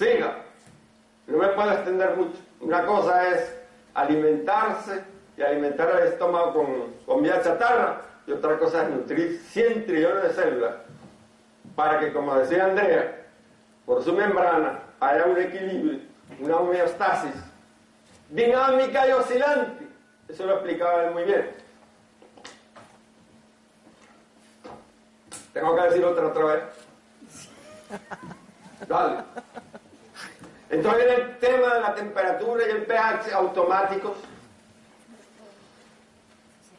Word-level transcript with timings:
Siga. 0.00 0.34
No 1.26 1.36
me 1.36 1.48
puedo 1.48 1.72
extender 1.72 2.16
mucho. 2.16 2.38
Una 2.60 2.86
cosa 2.86 3.28
es 3.28 3.54
alimentarse 3.92 5.04
y 5.36 5.42
alimentar 5.42 5.90
al 5.90 6.06
estómago 6.06 6.54
con 6.54 6.94
comida 7.04 7.42
chatarra 7.42 8.00
y 8.26 8.32
otra 8.32 8.58
cosa 8.58 8.84
es 8.84 8.88
nutrir 8.88 9.38
100 9.50 9.84
trillones 9.84 10.22
de 10.22 10.32
células 10.32 10.72
para 11.76 12.00
que, 12.00 12.14
como 12.14 12.34
decía 12.34 12.64
Andrea, 12.64 13.26
por 13.84 14.02
su 14.02 14.14
membrana 14.14 14.80
haya 15.00 15.26
un 15.26 15.38
equilibrio, 15.38 16.00
una 16.38 16.56
homeostasis 16.56 17.34
dinámica 18.30 19.06
y 19.06 19.12
oscilante. 19.12 19.86
Eso 20.28 20.46
lo 20.46 20.54
explicaba 20.54 21.04
él 21.04 21.10
muy 21.10 21.24
bien. 21.24 21.50
Tengo 25.52 25.76
que 25.76 25.82
decir 25.82 26.04
otra 26.06 26.26
otra 26.28 26.44
vez. 26.44 26.62
Dale. 28.88 29.24
Entonces 30.70 31.04
el 31.18 31.38
tema 31.38 31.74
de 31.74 31.80
la 31.80 31.94
temperatura 31.94 32.64
y 32.66 32.70
el 32.70 32.86
pH 32.86 33.32
automáticos, 33.34 34.16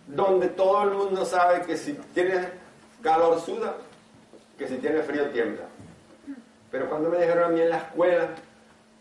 donde 0.07 0.47
todo 0.47 0.83
el 0.83 0.91
mundo 0.91 1.25
sabe 1.25 1.61
que 1.65 1.75
si 1.75 1.93
tiene 2.13 2.47
calor 3.03 3.39
suda, 3.41 3.75
que 4.57 4.67
si 4.67 4.77
tiene 4.77 5.01
frío 5.03 5.29
tiembla. 5.31 5.65
Pero 6.71 6.89
cuando 6.89 7.09
me 7.09 7.17
dijeron 7.17 7.43
a 7.43 7.47
mí 7.49 7.59
en 7.59 7.69
la 7.69 7.77
escuela 7.77 8.29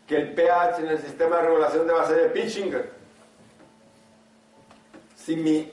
que 0.09 0.17
el 0.17 0.35
pH 0.35 0.81
en 0.81 0.89
el 0.89 0.99
sistema 0.99 1.37
de 1.37 1.43
regulación 1.43 1.87
de 1.87 1.93
base 1.93 2.15
de 2.15 2.29
Pitchinger, 2.31 2.91
si 5.15 5.37
mi 5.37 5.73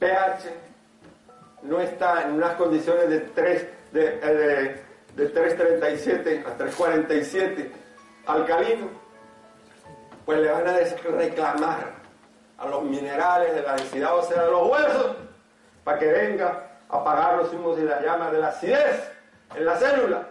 pH 0.00 0.52
no 1.62 1.80
está 1.80 2.22
en 2.22 2.32
unas 2.32 2.56
condiciones 2.56 3.08
de 3.08 3.20
3, 3.20 3.66
de, 3.92 4.18
eh, 4.20 4.82
de, 5.14 5.24
de 5.24 5.28
337 5.30 6.44
a 6.44 6.56
347 6.56 7.81
alcalino, 8.26 8.88
pues 10.24 10.38
le 10.38 10.50
van 10.50 10.68
a 10.68 10.76
reclamar 11.16 11.92
a 12.58 12.66
los 12.66 12.84
minerales 12.84 13.54
de 13.54 13.62
la 13.62 13.74
densidad 13.74 14.16
ósea 14.16 14.44
de 14.44 14.50
los 14.50 14.70
huesos 14.70 15.16
para 15.84 15.98
que 15.98 16.06
venga 16.06 16.70
a 16.88 16.96
apagar 16.96 17.36
los 17.38 17.52
humos 17.52 17.78
y 17.78 17.82
las 17.82 18.02
llamas 18.02 18.32
de 18.32 18.38
la 18.38 18.48
acidez 18.48 19.10
en 19.54 19.64
la 19.64 19.76
célula. 19.76 20.28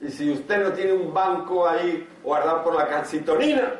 Y 0.00 0.10
si 0.10 0.30
usted 0.30 0.62
no 0.62 0.72
tiene 0.72 0.92
un 0.92 1.12
banco 1.12 1.68
ahí 1.68 2.08
guardado 2.22 2.62
por 2.62 2.76
la 2.76 2.86
calcitonina, 2.86 3.72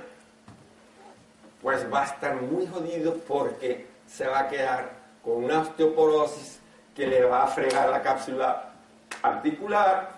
pues 1.63 1.87
va 1.93 2.03
a 2.03 2.07
estar 2.07 2.35
muy 2.35 2.67
jodido 2.67 3.15
porque 3.29 3.87
se 4.07 4.27
va 4.27 4.41
a 4.41 4.49
quedar 4.49 4.91
con 5.23 5.45
una 5.45 5.61
osteoporosis 5.61 6.61
que 6.95 7.07
le 7.07 7.25
va 7.25 7.45
a 7.45 7.47
fregar 7.47 7.89
la 7.89 8.03
cápsula 8.03 8.73
articular, 9.23 10.11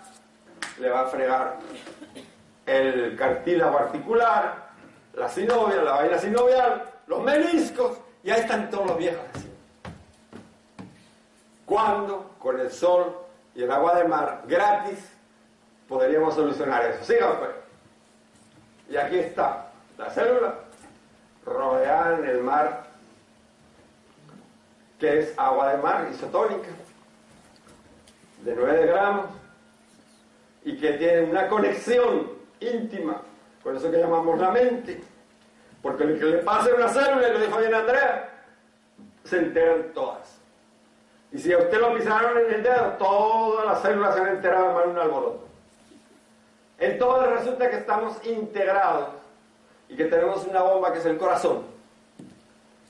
le 0.79 0.89
va 0.89 1.01
a 1.01 1.05
fregar 1.05 1.57
el 2.71 3.15
cartílago 3.17 3.77
articular, 3.77 4.71
la 5.13 5.27
sinovia, 5.27 5.81
la 5.81 5.93
vaina 5.93 6.17
sinovial, 6.17 6.83
los 7.07 7.21
meniscos, 7.21 7.97
y 8.23 8.31
ahí 8.31 8.41
están 8.41 8.69
todos 8.69 8.87
los 8.87 8.97
viejos 8.97 9.23
así. 9.33 9.51
¿Cuándo? 11.65 12.31
Con 12.39 12.59
el 12.59 12.71
sol 12.71 13.15
y 13.55 13.63
el 13.63 13.71
agua 13.71 13.95
de 13.95 14.07
mar 14.07 14.43
gratis 14.47 14.99
podríamos 15.87 16.35
solucionar 16.35 16.85
eso. 16.85 17.03
Sigan 17.03 17.37
pues. 17.37 17.51
Y 18.89 18.97
aquí 18.97 19.19
está 19.19 19.67
la 19.97 20.09
célula 20.09 20.55
rodeada 21.45 22.17
en 22.17 22.25
el 22.25 22.41
mar, 22.41 22.83
que 24.99 25.19
es 25.19 25.33
agua 25.37 25.71
de 25.73 25.81
mar 25.81 26.07
isotónica, 26.11 26.69
de 28.43 28.55
9 28.55 28.85
gramos, 28.87 29.25
y 30.63 30.77
que 30.77 30.93
tiene 30.93 31.21
una 31.23 31.47
conexión 31.47 32.40
íntima 32.61 33.21
con 33.63 33.75
eso 33.75 33.91
que 33.91 33.97
llamamos 33.97 34.39
la 34.39 34.51
mente. 34.51 35.01
Porque 35.81 36.05
lo 36.05 36.17
que 36.17 36.25
le 36.25 36.37
pasa 36.39 36.69
a 36.71 36.75
una 36.75 36.87
célula, 36.87 37.27
y 37.27 37.33
lo 37.33 37.39
dijo 37.39 37.57
bien 37.57 37.73
Andrea, 37.73 38.29
se 39.23 39.37
enteran 39.39 39.91
todas. 39.93 40.39
Y 41.31 41.39
si 41.39 41.53
a 41.53 41.57
usted 41.57 41.79
lo 41.79 41.95
pisaron 41.95 42.37
en 42.37 42.53
el 42.53 42.63
dedo, 42.63 42.95
todas 42.99 43.65
las 43.65 43.81
células 43.81 44.15
se 44.15 44.21
han 44.21 44.27
enterado 44.27 44.83
en 44.83 44.89
un 44.91 44.99
alboroto. 44.99 45.47
Entonces 46.77 47.39
resulta 47.39 47.69
que 47.69 47.77
estamos 47.77 48.25
integrados 48.25 49.09
y 49.87 49.95
que 49.95 50.05
tenemos 50.05 50.45
una 50.45 50.61
bomba 50.61 50.91
que 50.91 50.99
es 50.99 51.05
el 51.05 51.17
corazón, 51.17 51.63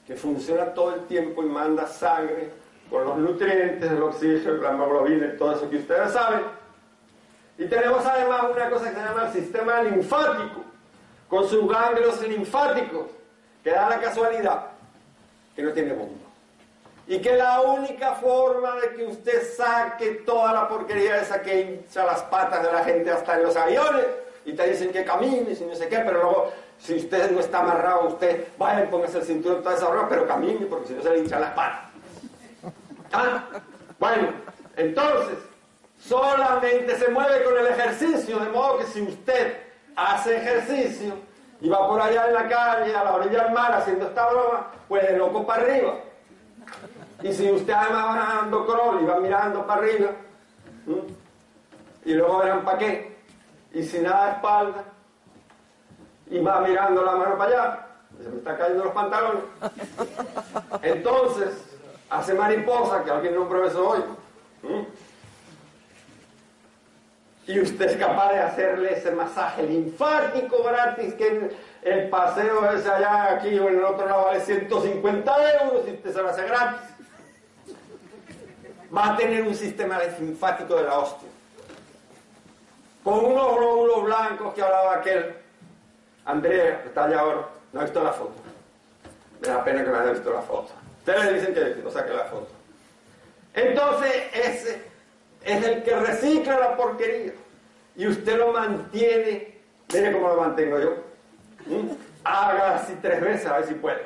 que 0.08 0.16
funciona 0.16 0.74
todo 0.74 0.96
el 0.96 1.02
tiempo 1.08 1.44
y 1.44 1.48
manda 1.48 1.88
sangre 1.88 2.52
con 2.90 3.06
los 3.06 3.18
nutrientes, 3.18 3.92
el 3.92 4.02
oxígeno, 4.02 4.54
la 4.56 4.72
hemoglobina 4.72 5.28
y 5.28 5.38
todo 5.38 5.56
eso 5.56 5.70
que 5.70 5.78
ustedes 5.78 6.12
saben. 6.12 6.42
Y 7.57 7.66
tenemos 7.66 8.06
además 8.06 8.44
una 8.51 8.69
cosa 8.69 8.89
que 8.89 8.95
se 8.95 9.01
llama 9.01 9.25
el 9.28 9.34
sistema 9.34 9.81
linfático, 9.84 10.63
con 11.28 11.47
sus 11.47 11.69
ganglios 11.69 12.22
linfáticos, 12.28 13.07
que 13.63 13.72
da 13.72 13.89
la 13.89 14.00
casualidad 14.00 14.67
que 15.56 15.63
no 15.63 15.72
tiene 15.72 15.94
bomba. 15.94 16.28
Y 17.07 17.19
que 17.19 17.35
la 17.35 17.62
única 17.62 18.13
forma 18.16 18.75
de 18.75 18.95
que 18.95 19.06
usted 19.06 19.53
saque 19.56 20.23
toda 20.25 20.53
la 20.53 20.67
porquería 20.67 21.22
esa 21.22 21.41
que 21.41 21.62
hincha 21.62 22.06
las 22.06 22.22
patas 22.23 22.63
de 22.63 22.72
la 22.72 22.84
gente 22.84 23.12
hasta 23.12 23.35
en 23.35 23.44
los 23.44 23.56
aviones, 23.56 24.06
y 24.45 24.53
te 24.53 24.68
dicen 24.68 24.91
que 24.91 25.03
camines 25.03 25.62
y 25.62 25.66
no 25.66 25.75
sé 25.75 25.88
qué, 25.88 26.00
pero 26.00 26.23
luego, 26.23 26.51
si 26.79 26.95
usted 26.95 27.31
no 27.31 27.39
está 27.39 27.59
amarrado, 27.59 28.07
usted 28.07 28.47
vaya 28.57 28.83
y 28.83 28.88
póngase 28.88 29.19
el 29.19 29.25
cinturón 29.25 29.62
toda 29.62 29.75
esa 29.75 29.89
hora, 29.89 30.07
pero 30.09 30.28
camine, 30.28 30.66
porque 30.66 30.88
si 30.88 30.94
no 30.94 31.03
se 31.03 31.09
le 31.12 31.19
hinchan 31.19 31.41
las 31.41 31.51
patas. 31.51 31.81
¿Ah? 33.12 33.44
Bueno, 34.00 34.29
entonces, 34.78 35.38
solamente 36.07 36.97
se 36.97 37.09
mueve 37.09 37.44
con 37.44 37.57
el 37.57 37.67
ejercicio, 37.67 38.39
de 38.39 38.50
modo 38.50 38.79
que 38.79 38.85
si 38.85 39.01
usted 39.01 39.57
hace 39.95 40.38
ejercicio 40.38 41.13
y 41.62 41.69
va 41.69 41.88
por 41.88 42.01
allá 42.01 42.28
en 42.28 42.34
la 42.34 42.47
calle, 42.47 42.95
a 42.95 43.03
la 43.03 43.16
orilla 43.16 43.44
del 43.44 43.53
mar, 43.53 43.72
haciendo 43.73 44.07
esta 44.07 44.29
broma, 44.29 44.72
pues 44.88 45.07
de 45.07 45.17
loco 45.17 45.45
para 45.45 45.62
arriba. 45.62 45.94
Y 47.22 47.31
si 47.34 47.51
usted 47.51 47.73
además 47.73 48.17
va 48.17 48.35
dando 48.41 48.66
crawl 48.66 49.01
y 49.01 49.06
va 49.06 49.19
mirando 49.19 49.66
para 49.67 49.81
arriba, 49.81 50.09
y 52.03 52.13
luego 52.13 52.39
verán 52.39 52.63
para 52.63 52.78
qué, 52.79 53.18
y 53.73 53.83
sin 53.83 54.03
nada 54.03 54.25
de 54.25 54.31
espalda, 54.31 54.83
y 56.31 56.39
va 56.39 56.62
mirando 56.62 57.03
la 57.03 57.12
mano 57.12 57.38
para 57.38 57.51
allá, 57.51 57.88
se 58.23 58.29
me 58.29 58.38
están 58.38 58.57
cayendo 58.57 58.85
los 58.85 58.94
pantalones. 58.94 59.44
Entonces, 60.81 61.63
hace 62.09 62.33
mariposa, 62.33 63.03
que 63.03 63.12
alguien 63.12 63.35
nombró 63.35 63.66
eso 63.66 63.88
hoy. 63.88 64.03
Y 67.51 67.59
usted 67.59 67.89
es 67.89 67.98
capaz 67.98 68.31
de 68.31 68.39
hacerle 68.39 68.94
ese 68.94 69.12
masaje 69.12 69.63
linfático 69.63 70.63
gratis 70.63 71.13
que 71.15 71.51
el 71.81 72.09
paseo 72.09 72.71
ese 72.71 72.89
allá, 72.89 73.33
aquí 73.33 73.59
o 73.59 73.68
en 73.68 73.80
el 73.80 73.83
otro 73.83 74.07
lado 74.07 74.25
vale 74.27 74.39
150 74.39 75.53
euros 75.62 75.83
y 75.86 75.92
usted 75.92 76.13
se 76.13 76.21
lo 76.21 76.30
hace 76.30 76.45
gratis. 76.45 76.80
Va 78.95 79.13
a 79.13 79.18
tener 79.18 79.44
un 79.44 79.53
sistema 79.53 80.00
linfático 80.18 80.75
de 80.75 80.83
la 80.83 81.00
hostia. 81.00 81.27
Con 83.03 83.25
unos 83.25 83.57
glóbulos 83.57 84.04
blancos 84.06 84.54
que 84.54 84.62
hablaba 84.62 84.95
aquel 84.95 85.36
Andrea, 86.24 86.83
está 86.86 87.04
allá 87.04 87.19
ahora, 87.19 87.47
no 87.74 87.81
ha 87.81 87.83
visto 87.83 88.01
la 88.01 88.13
foto. 88.13 88.36
Me 89.42 89.47
da 89.50 89.62
pena 89.62 89.83
que 89.83 89.89
me 89.89 89.97
haya 89.97 90.12
visto 90.12 90.31
la 90.31 90.42
foto. 90.42 90.71
Ustedes 91.00 91.33
dicen 91.33 91.54
que 91.54 91.81
no 91.83 91.92
saque 91.92 92.13
la 92.13 92.25
foto. 92.25 92.47
Entonces, 93.54 94.13
ese 94.33 94.91
es 95.44 95.66
el 95.66 95.84
que 95.84 95.96
recicla 95.96 96.60
la 96.60 96.76
porquería. 96.76 97.34
Y 97.96 98.08
usted 98.08 98.38
lo 98.38 98.54
mantiene, 98.54 99.60
mire 99.94 100.12
cómo 100.12 100.30
lo 100.30 100.38
mantengo 100.38 100.80
yo. 100.80 100.96
¿Mm? 101.66 101.90
Haga 102.24 102.76
así 102.76 102.94
tres 103.02 103.22
veces 103.22 103.48
a 103.48 103.58
ver 103.58 103.68
si 103.68 103.74
puede. 103.76 104.06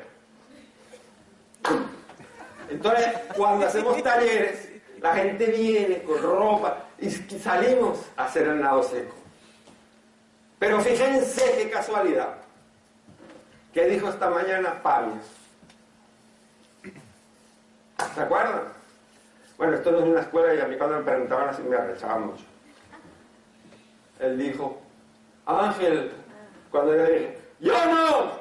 Entonces, 2.69 3.07
cuando 3.35 3.67
hacemos 3.67 4.01
talleres, 4.01 4.69
la 5.01 5.13
gente 5.15 5.45
viene 5.47 6.01
con 6.03 6.21
ropa 6.21 6.85
y 6.99 7.09
salimos 7.11 7.99
a 8.15 8.25
hacer 8.25 8.47
el 8.47 8.61
nado 8.61 8.83
seco. 8.83 9.15
Pero 10.57 10.79
fíjense 10.81 11.43
qué 11.57 11.69
casualidad. 11.69 12.35
¿Qué 13.73 13.85
dijo 13.85 14.09
esta 14.09 14.29
mañana 14.29 14.81
Pablo? 14.81 15.13
¿Se 18.15 18.21
acuerdan? 18.21 18.63
Bueno, 19.57 19.75
esto 19.75 19.91
no 19.91 19.99
es 19.99 20.03
una 20.05 20.21
escuela 20.21 20.53
y 20.53 20.59
a 20.59 20.67
mí 20.67 20.77
cuando 20.77 20.97
me 20.97 21.03
preguntaban 21.03 21.49
así 21.49 21.61
me 21.63 21.77
arrechaba 21.77 22.19
mucho. 22.19 22.43
Él 24.19 24.37
dijo, 24.37 24.81
Ángel, 25.45 26.11
cuando 26.71 26.95
yo 26.95 27.05
dije, 27.05 27.39
yo 27.59 27.85
no, 27.85 28.31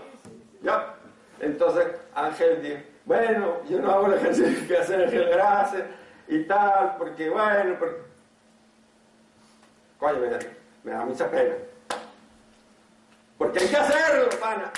ya. 0.62 0.94
Entonces 1.40 1.86
Ángel 2.14 2.62
dijo, 2.62 2.80
bueno, 3.04 3.62
yo 3.68 3.80
no 3.80 3.92
hago 3.92 4.06
el 4.06 4.14
ejercicio 4.14 4.66
que 4.66 4.78
hace 4.78 4.94
Ángel 4.96 5.28
Grace 5.28 5.84
y 6.28 6.42
tal, 6.44 6.96
porque 6.98 7.28
bueno, 7.30 7.76
porque... 7.78 7.96
Coño, 9.98 10.18
me 10.20 10.38
me 10.84 10.92
da 10.92 11.04
mucha 11.04 11.30
pena. 11.30 11.54
Porque 13.38 13.58
hay 13.60 13.68
que 13.68 13.76
hacerlo, 13.76 14.28
pana. 14.40 14.70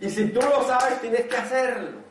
Y 0.00 0.10
si 0.10 0.28
tú 0.28 0.40
lo 0.40 0.64
sabes, 0.64 1.00
tienes 1.00 1.26
que 1.26 1.36
hacerlo. 1.36 2.03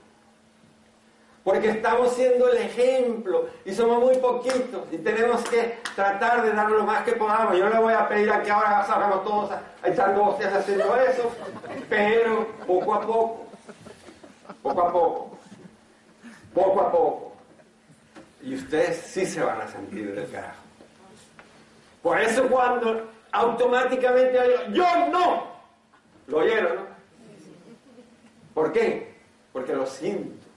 Porque 1.44 1.72
estamos 1.72 2.14
siendo 2.14 2.50
el 2.50 2.58
ejemplo 2.58 3.50
y 3.66 3.74
somos 3.74 4.00
muy 4.00 4.16
poquitos 4.18 4.88
y 4.92 4.98
tenemos 4.98 5.42
que 5.50 5.78
tratar 5.94 6.42
de 6.42 6.54
dar 6.54 6.72
lo 6.72 6.84
más 6.86 7.04
que 7.04 7.12
podamos. 7.14 7.58
Yo 7.58 7.66
no 7.66 7.76
le 7.76 7.80
voy 7.80 7.94
a 7.94 8.08
pedir 8.08 8.32
a 8.32 8.42
que 8.42 8.50
ahora 8.50 8.86
salgamos 8.86 9.26
todos 9.26 9.52
echando 9.84 10.24
hostias 10.24 10.54
haciendo 10.54 10.96
eso, 10.96 11.30
pero 11.90 12.48
poco 12.66 12.94
a 12.94 13.02
poco, 13.02 13.46
poco 14.62 14.82
a 14.82 14.92
poco, 14.94 15.38
poco 16.54 16.82
a 16.82 16.92
poco. 16.92 17.34
Y 18.42 18.56
ustedes 18.56 18.98
sí 18.98 19.26
se 19.26 19.44
van 19.44 19.60
a 19.60 19.68
sentir 19.68 20.16
del 20.16 20.32
carajo. 20.32 20.62
Por 22.02 22.22
eso 22.22 22.48
cuando 22.48 23.10
automáticamente 23.34 24.38
yo 24.72 24.86
no, 25.12 25.48
lo 26.28 26.38
oyeron, 26.38 26.76
¿no? 26.76 26.82
¿Por 28.54 28.72
qué? 28.72 29.14
Porque 29.52 29.74
lo 29.74 29.86
siento. 29.86 30.53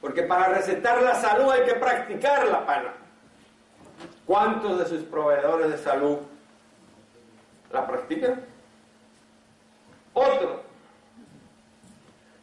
Porque 0.00 0.22
para 0.22 0.48
recetar 0.48 1.02
la 1.02 1.14
salud 1.14 1.50
hay 1.50 1.64
que 1.64 1.74
practicar 1.74 2.46
la 2.48 2.64
pana. 2.64 2.94
¿Cuántos 4.26 4.78
de 4.78 4.86
sus 4.86 5.02
proveedores 5.02 5.70
de 5.70 5.78
salud 5.78 6.18
la 7.72 7.86
practican? 7.86 8.40
Otro. 10.14 10.62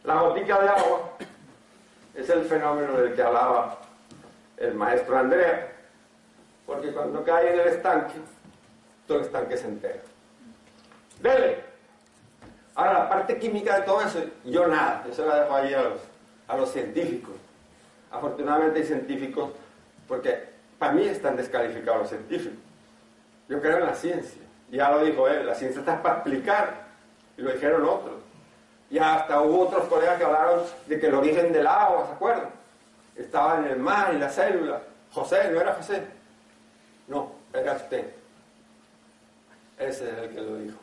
La 0.04 0.21
botica 0.21 0.59
de 0.59 0.69
agua 0.69 1.13
es 2.13 2.30
el 2.30 2.45
fenómeno 2.45 2.94
del 2.94 3.13
que 3.13 3.21
hablaba 3.21 3.80
el 4.57 4.74
maestro 4.74 5.18
Andrea. 5.18 5.74
Porque 6.65 6.92
cuando 6.92 7.24
cae 7.24 7.54
en 7.54 7.59
el 7.59 7.68
estanque, 7.68 8.15
todo 9.07 9.19
el 9.19 9.25
estanque 9.25 9.57
se 9.57 9.68
entera. 9.68 10.01
Dele. 11.21 11.63
Ahora, 12.75 12.94
la 12.94 13.09
parte 13.09 13.39
química 13.39 13.80
de 13.80 13.86
todo 13.86 14.01
eso, 14.01 14.21
yo 14.45 14.68
nada, 14.68 15.04
yo 15.07 15.13
se 15.13 15.25
la 15.25 15.42
dejo 15.42 15.56
ahí 15.56 15.74
a 15.74 15.81
los, 15.81 16.01
a 16.48 16.57
los 16.57 16.71
científicos. 16.71 17.33
Afortunadamente 18.12 18.80
hay 18.80 18.86
científicos, 18.86 19.51
porque 20.07 20.50
para 20.80 20.94
mí 20.94 21.04
están 21.04 21.36
descalificados 21.36 22.01
los 22.01 22.09
científicos. 22.09 22.57
Yo 23.50 23.62
creo 23.62 23.77
en 23.77 23.86
la 23.86 23.95
ciencia. 23.95 24.42
Ya 24.71 24.92
lo 24.92 25.04
dijo 25.04 25.27
él, 25.27 25.45
la 25.45 25.56
ciencia 25.56 25.80
está 25.80 26.01
para 26.01 26.15
explicar. 26.15 26.88
Y 27.38 27.42
lo 27.42 27.51
dijeron 27.51 27.83
otros. 27.83 28.15
Y 28.89 28.98
hasta 28.98 29.42
hubo 29.42 29.68
otros 29.68 29.88
colegas 29.88 30.18
que 30.18 30.24
hablaron 30.24 30.62
de 30.88 31.00
que 31.00 31.07
el 31.07 31.15
origen 31.15 31.51
del 31.51 31.68
agua, 31.68 32.07
¿se 32.07 32.13
acuerdan? 32.13 32.50
Estaba 33.15 33.59
en 33.59 33.65
el 33.65 33.77
mar, 33.77 34.12
en 34.13 34.19
la 34.19 34.30
célula. 34.30 34.81
José, 35.12 35.50
¿no 35.51 35.59
era 35.62 35.74
José? 35.74 36.04
No, 37.07 37.31
era 37.54 37.74
usted. 37.74 38.06
Ese 39.77 40.09
es 40.09 40.18
el 40.18 40.30
que 40.30 40.42
lo 40.42 40.56
dijo. 40.57 40.77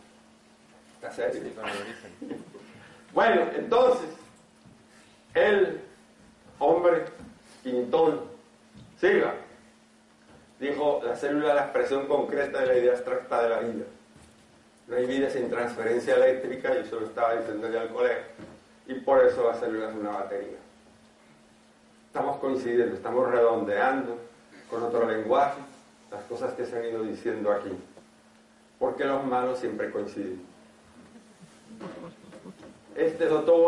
¿Está 0.94 1.12
serio? 1.12 1.42
bueno, 3.12 3.42
entonces, 3.54 4.08
el 5.34 5.80
hombre 6.58 7.04
pintón, 7.62 8.20
siga, 9.00 9.34
dijo 10.60 11.00
la 11.04 11.16
célula 11.16 11.54
la 11.54 11.62
expresión 11.62 12.06
concreta 12.06 12.60
de 12.60 12.66
la 12.66 12.78
idea 12.78 12.92
abstracta 12.92 13.42
de 13.42 13.48
la 13.48 13.58
vida. 13.60 13.84
No 14.86 14.96
hay 14.96 15.06
vida 15.06 15.30
sin 15.30 15.48
transferencia 15.48 16.14
eléctrica, 16.14 16.74
y 16.74 16.78
eso 16.78 17.00
lo 17.00 17.06
estaba 17.06 17.34
diciendo 17.34 17.70
ya 17.70 17.82
el 17.82 17.88
colega, 17.88 18.24
y 18.86 18.94
por 18.94 19.24
eso 19.24 19.48
la 19.48 19.54
célula 19.54 19.90
es 19.90 19.96
una 19.96 20.10
batería. 20.10 20.58
Estamos 22.06 22.36
coincidiendo, 22.36 22.94
estamos 22.94 23.30
redondeando 23.30 24.18
con 24.70 24.82
otro 24.82 25.08
lenguaje 25.10 25.60
las 26.10 26.22
cosas 26.24 26.52
que 26.52 26.66
se 26.66 26.78
han 26.78 26.84
ido 26.84 27.02
diciendo 27.02 27.50
aquí, 27.50 27.72
porque 28.78 29.04
los 29.04 29.24
malos 29.24 29.58
siempre 29.58 29.90
coinciden. 29.90 30.42
Este 32.94 33.24
es 33.24 33.32
otro 33.32 33.62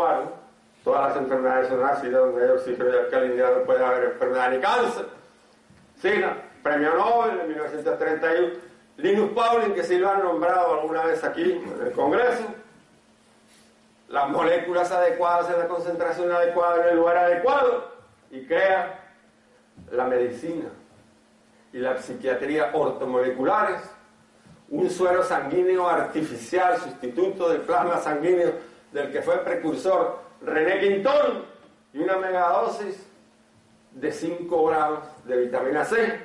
todas 0.87 1.09
las 1.09 1.17
enfermedades 1.17 1.67
son 1.67 1.83
ácidas, 1.83 2.21
donde 2.21 2.45
hay 2.45 2.49
oxígeno 2.51 2.89
y 2.89 2.97
alcalinidad 2.97 3.57
no 3.57 3.63
puede 3.63 3.83
haber 3.83 4.03
enfermedad 4.05 4.51
ni 4.51 4.59
cáncer. 4.59 5.05
Sina, 6.01 6.37
premio 6.63 6.93
Nobel 6.95 7.41
en 7.41 7.47
1931. 7.49 8.53
Linus 8.95 9.31
Pauling, 9.33 9.73
que 9.73 9.83
sí 9.83 9.97
lo 9.97 10.09
han 10.09 10.23
nombrado 10.23 10.79
alguna 10.79 11.03
vez 11.03 11.21
aquí 11.25 11.51
en 11.51 11.85
el 11.85 11.91
Congreso. 11.91 12.45
Las 14.07 14.29
moléculas 14.29 14.89
adecuadas 14.89 15.49
en 15.51 15.59
la 15.59 15.67
concentración 15.67 16.31
adecuada 16.31 16.83
en 16.83 16.89
el 16.91 16.95
lugar 16.95 17.17
adecuado 17.17 17.91
y 18.31 18.45
crea 18.45 19.11
la 19.91 20.05
medicina 20.05 20.69
y 21.73 21.79
la 21.79 21.97
psiquiatría 21.97 22.71
ortomoleculares, 22.71 23.81
un 24.69 24.89
suero 24.89 25.21
sanguíneo 25.21 25.85
artificial, 25.85 26.77
sustituto 26.77 27.49
del 27.49 27.59
plasma 27.59 27.97
sanguíneo 27.97 28.53
del 28.93 29.11
que 29.11 29.21
fue 29.21 29.39
precursor 29.39 30.26
René 30.41 30.79
Quintón 30.79 31.45
y 31.93 31.99
una 31.99 32.17
megadosis 32.17 33.07
de 33.91 34.11
5 34.11 34.65
gramos 34.65 34.99
de 35.25 35.37
vitamina 35.37 35.83
C 35.83 36.19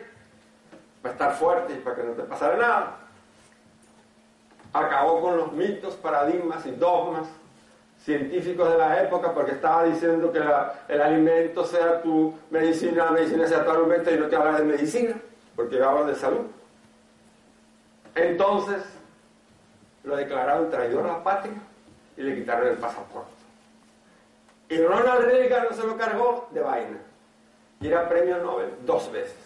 para 1.00 1.12
estar 1.14 1.32
fuerte 1.34 1.74
y 1.74 1.76
para 1.78 1.96
que 1.96 2.02
no 2.04 2.12
te 2.12 2.22
pasara 2.22 2.56
nada. 2.56 2.98
Acabó 4.72 5.20
con 5.20 5.36
los 5.36 5.52
mitos, 5.52 5.94
paradigmas 5.96 6.64
y 6.66 6.70
dogmas 6.72 7.26
científicos 8.04 8.70
de 8.70 8.78
la 8.78 9.02
época 9.02 9.32
porque 9.32 9.52
estaba 9.52 9.84
diciendo 9.84 10.32
que 10.32 10.40
el 10.92 11.00
alimento 11.00 11.64
sea 11.64 12.02
tu 12.02 12.34
medicina, 12.50 13.06
la 13.06 13.10
medicina 13.12 13.46
sea 13.46 13.64
tu 13.64 13.70
alimento 13.70 14.10
y 14.10 14.18
no 14.18 14.26
te 14.26 14.36
habla 14.36 14.58
de 14.58 14.64
medicina, 14.64 15.14
porque 15.54 15.82
habla 15.82 16.06
de 16.06 16.14
salud. 16.14 16.46
Entonces 18.14 18.82
lo 20.04 20.16
declararon 20.16 20.70
traidor 20.70 21.04
a 21.04 21.12
la 21.18 21.22
patria 21.22 21.54
y 22.16 22.22
le 22.22 22.34
quitaron 22.34 22.68
el 22.68 22.76
pasaporte. 22.76 23.41
Y 24.72 24.78
Ronald 24.78 25.26
Reagan 25.26 25.66
se 25.74 25.86
lo 25.86 25.98
cargó 25.98 26.48
de 26.50 26.62
vaina. 26.62 26.96
Y 27.78 27.88
era 27.88 28.08
premio 28.08 28.38
Nobel 28.38 28.70
dos 28.86 29.12
veces. 29.12 29.36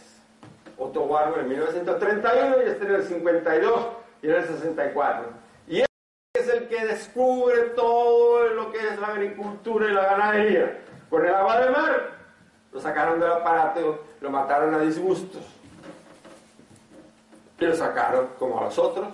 Otto 0.79 1.01
Warburg 1.03 1.41
en 1.41 1.49
1931 1.49 2.63
y 2.63 2.69
este 2.69 2.85
en 2.85 2.95
el 2.95 3.03
52 3.03 3.87
y 4.23 4.29
en 4.29 4.35
el 4.37 4.47
64 4.47 5.47
es 6.39 6.49
el 6.49 6.69
que 6.69 6.87
descubre 6.87 7.57
todo 7.75 8.49
lo 8.51 8.71
que 8.71 8.79
es 8.79 8.99
la 9.01 9.09
agricultura 9.09 9.89
y 9.89 9.95
la 9.95 10.05
ganadería. 10.05 10.79
Con 11.11 11.25
el 11.25 11.35
agua 11.35 11.61
de 11.61 11.71
mar, 11.71 12.11
lo 12.73 12.81
sacaron 12.81 13.19
del 13.19 13.33
aparato, 13.33 14.05
lo 14.21 14.31
mataron 14.31 14.75
a 14.75 14.79
disgustos. 14.79 15.43
Y 17.59 17.65
lo 17.65 17.75
sacaron 17.75 18.29
como 18.39 18.61
a 18.61 18.65
los 18.65 18.79
otros. 18.79 19.09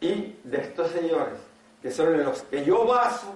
Y 0.00 0.36
de 0.44 0.58
estos 0.58 0.90
señores, 0.90 1.38
que 1.80 1.90
son 1.90 2.14
en 2.14 2.24
los 2.24 2.42
que 2.42 2.64
yo 2.64 2.84
baso, 2.84 3.32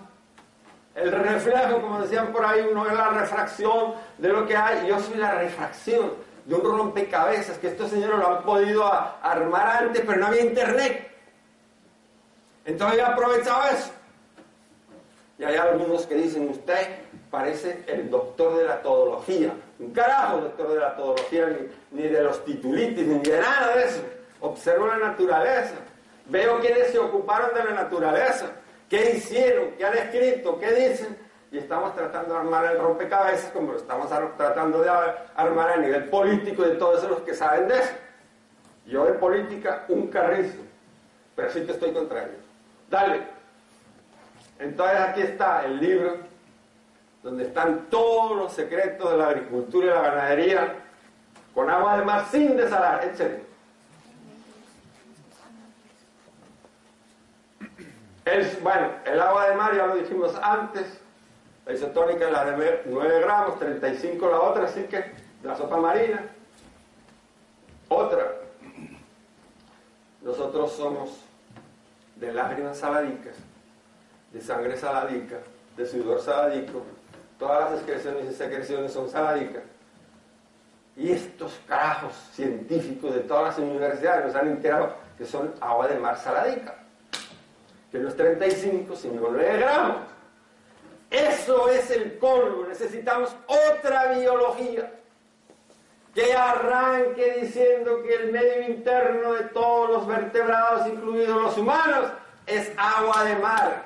el 0.94 1.12
reflejo, 1.12 1.80
como 1.80 2.00
decían 2.02 2.32
por 2.32 2.44
ahí, 2.44 2.66
uno 2.70 2.86
es 2.86 2.94
la 2.94 3.10
refracción 3.10 3.94
de 4.18 4.28
lo 4.28 4.46
que 4.46 4.56
hay, 4.56 4.88
yo 4.88 4.98
soy 5.00 5.18
la 5.18 5.32
refracción 5.32 6.12
de 6.44 6.54
un 6.54 6.62
rompecabezas 6.62 7.58
que 7.58 7.68
estos 7.68 7.90
señores 7.90 8.18
lo 8.18 8.26
han 8.26 8.42
podido 8.42 8.84
armar 9.22 9.84
antes, 9.84 10.02
pero 10.04 10.18
no 10.18 10.26
había 10.26 10.42
internet. 10.42 11.10
Entonces 12.64 12.98
he 12.98 13.02
aprovechado 13.02 13.62
eso. 13.70 13.90
Y 15.38 15.44
hay 15.44 15.56
algunos 15.56 16.06
que 16.06 16.16
dicen, 16.16 16.48
usted 16.50 16.98
parece 17.30 17.82
el 17.86 18.10
doctor 18.10 18.58
de 18.58 18.64
la 18.64 18.82
todología. 18.82 19.52
Un 19.78 19.90
carajo 19.92 20.42
doctor 20.42 20.74
de 20.74 20.78
la 20.80 20.94
todología, 20.96 21.56
ni, 21.92 22.02
de 22.02 22.22
los 22.22 22.44
titulitis, 22.44 23.06
ni 23.06 23.18
de 23.20 23.40
nada 23.40 23.74
de 23.76 23.84
eso. 23.84 24.02
Observo 24.40 24.86
la 24.86 24.98
naturaleza. 24.98 25.76
Veo 26.26 26.60
quiénes 26.60 26.88
se 26.88 26.98
ocuparon 26.98 27.54
de 27.54 27.64
la 27.64 27.70
naturaleza. 27.70 28.50
¿Qué 28.90 29.12
hicieron? 29.16 29.70
¿Qué 29.78 29.86
han 29.86 29.96
escrito? 29.96 30.58
¿Qué 30.58 30.72
dicen? 30.72 31.16
Y 31.52 31.58
estamos 31.58 31.94
tratando 31.94 32.34
de 32.34 32.40
armar 32.40 32.66
el 32.66 32.78
rompecabezas 32.78 33.50
como 33.52 33.72
lo 33.72 33.78
estamos 33.78 34.08
tratando 34.36 34.82
de 34.82 34.90
armar 35.36 35.70
a 35.70 35.76
nivel 35.76 36.04
político 36.06 36.62
de 36.62 36.74
todos 36.74 37.08
los 37.08 37.20
que 37.20 37.32
saben 37.32 37.68
de 37.68 37.78
eso. 37.78 37.92
Yo 38.86 39.04
de 39.04 39.12
política 39.12 39.84
un 39.88 40.08
carrizo, 40.08 40.58
pero 41.36 41.50
sí 41.50 41.64
que 41.64 41.72
estoy 41.72 41.92
contra 41.92 42.24
ellos. 42.24 42.40
Dale. 42.90 43.22
Entonces 44.58 44.98
aquí 44.98 45.20
está 45.22 45.64
el 45.64 45.78
libro 45.78 46.16
donde 47.22 47.44
están 47.44 47.86
todos 47.90 48.36
los 48.36 48.52
secretos 48.52 49.12
de 49.12 49.16
la 49.16 49.28
agricultura 49.28 49.86
y 49.86 49.90
la 49.90 50.02
ganadería 50.02 50.74
con 51.54 51.70
agua 51.70 51.98
de 51.98 52.04
mar 52.04 52.26
sin 52.30 52.56
desalar, 52.56 53.04
etc. 53.04 53.49
Es, 58.30 58.62
bueno, 58.62 58.92
el 59.04 59.20
agua 59.20 59.48
de 59.48 59.56
mar 59.56 59.74
ya 59.74 59.86
lo 59.86 59.96
dijimos 59.96 60.36
antes, 60.40 61.00
la 61.66 61.72
isotónica 61.72 62.26
es 62.26 62.32
la 62.32 62.44
de 62.44 62.82
9 62.86 63.20
gramos, 63.22 63.58
35 63.58 64.30
la 64.30 64.40
otra, 64.40 64.64
así 64.66 64.82
que 64.84 65.12
la 65.42 65.56
sopa 65.56 65.76
marina. 65.78 66.22
Otra, 67.88 68.36
nosotros 70.22 70.72
somos 70.72 71.24
de 72.16 72.32
lágrimas 72.32 72.78
saladicas, 72.78 73.34
de 74.32 74.40
sangre 74.40 74.76
saladica, 74.76 75.38
de 75.76 75.86
sudor 75.86 76.20
saladico, 76.20 76.84
todas 77.36 77.72
las 77.72 77.80
excreciones 77.80 78.30
y 78.30 78.34
secreciones 78.34 78.92
son 78.92 79.08
saladicas. 79.08 79.62
Y 80.96 81.10
estos 81.10 81.58
carajos 81.66 82.12
científicos 82.32 83.12
de 83.12 83.20
todas 83.20 83.44
las 83.44 83.58
universidades 83.58 84.26
nos 84.26 84.34
han 84.36 84.48
enterado 84.48 84.94
que 85.18 85.24
son 85.24 85.52
agua 85.60 85.88
de 85.88 85.98
mar 85.98 86.16
saladica, 86.16 86.76
que 87.90 87.98
no 87.98 88.08
es 88.08 88.16
35, 88.16 88.96
sino 88.96 89.28
9 89.30 89.58
gramos. 89.58 90.02
Eso 91.10 91.68
es 91.68 91.90
el 91.90 92.18
colmo. 92.18 92.66
Necesitamos 92.68 93.34
otra 93.46 94.12
biología 94.12 94.92
que 96.14 96.34
arranque 96.34 97.40
diciendo 97.40 98.02
que 98.02 98.14
el 98.14 98.32
medio 98.32 98.68
interno 98.68 99.32
de 99.32 99.44
todos 99.44 99.90
los 99.90 100.06
vertebrados, 100.06 100.86
incluidos 100.86 101.42
los 101.42 101.58
humanos, 101.58 102.12
es 102.46 102.72
agua 102.76 103.24
de 103.24 103.36
mar. 103.36 103.84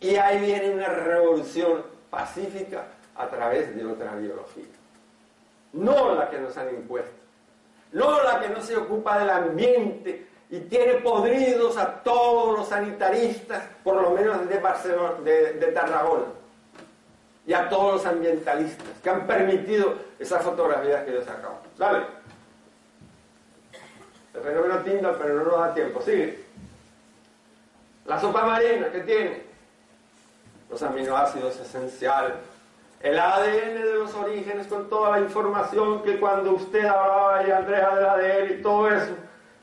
Y 0.00 0.16
ahí 0.16 0.40
viene 0.40 0.70
una 0.70 0.88
revolución 0.88 1.84
pacífica 2.10 2.86
a 3.16 3.28
través 3.28 3.74
de 3.74 3.84
otra 3.86 4.14
biología. 4.16 4.64
No 5.72 6.14
la 6.14 6.28
que 6.28 6.38
nos 6.38 6.56
han 6.56 6.74
impuesto. 6.74 7.12
No 7.92 8.22
la 8.22 8.40
que 8.40 8.48
no 8.48 8.60
se 8.60 8.76
ocupa 8.76 9.18
del 9.18 9.30
ambiente 9.30 10.26
y 10.54 10.60
tiene 10.60 10.94
podridos 10.94 11.76
a 11.76 11.94
todos 12.04 12.56
los 12.56 12.68
sanitaristas, 12.68 13.64
por 13.82 14.00
lo 14.00 14.10
menos 14.10 14.48
de 14.48 14.58
Barcelona, 14.60 15.14
de, 15.24 15.72
Tarragona 15.74 16.26
y 17.44 17.52
a 17.52 17.68
todos 17.68 17.94
los 17.94 18.06
ambientalistas 18.06 18.86
que 19.02 19.10
han 19.10 19.26
permitido 19.26 19.94
esas 20.16 20.44
fotografías 20.44 21.04
que 21.04 21.12
yo 21.12 21.18
he 21.18 21.24
sacado. 21.24 21.56
Dale. 21.76 22.04
El 24.32 24.42
fenómeno 24.42 24.78
Tyndall, 24.78 25.16
pero 25.20 25.34
no 25.34 25.42
nos 25.42 25.58
da 25.58 25.74
tiempo. 25.74 26.00
Sigue. 26.00 26.44
La 28.06 28.20
sopa 28.20 28.44
marina, 28.44 28.92
¿qué 28.92 29.00
tiene? 29.00 29.42
Los 30.70 30.80
aminoácidos 30.84 31.58
esenciales. 31.58 32.34
El 33.00 33.18
ADN 33.18 33.74
de 33.74 33.94
los 33.94 34.14
orígenes 34.14 34.68
con 34.68 34.88
toda 34.88 35.18
la 35.18 35.20
información 35.20 36.00
que 36.04 36.20
cuando 36.20 36.52
usted 36.52 36.84
hablaba 36.84 37.44
y 37.44 37.50
Andrea 37.50 37.96
del 37.96 38.06
ADN 38.06 38.60
y 38.60 38.62
todo 38.62 38.88
eso. 38.88 39.16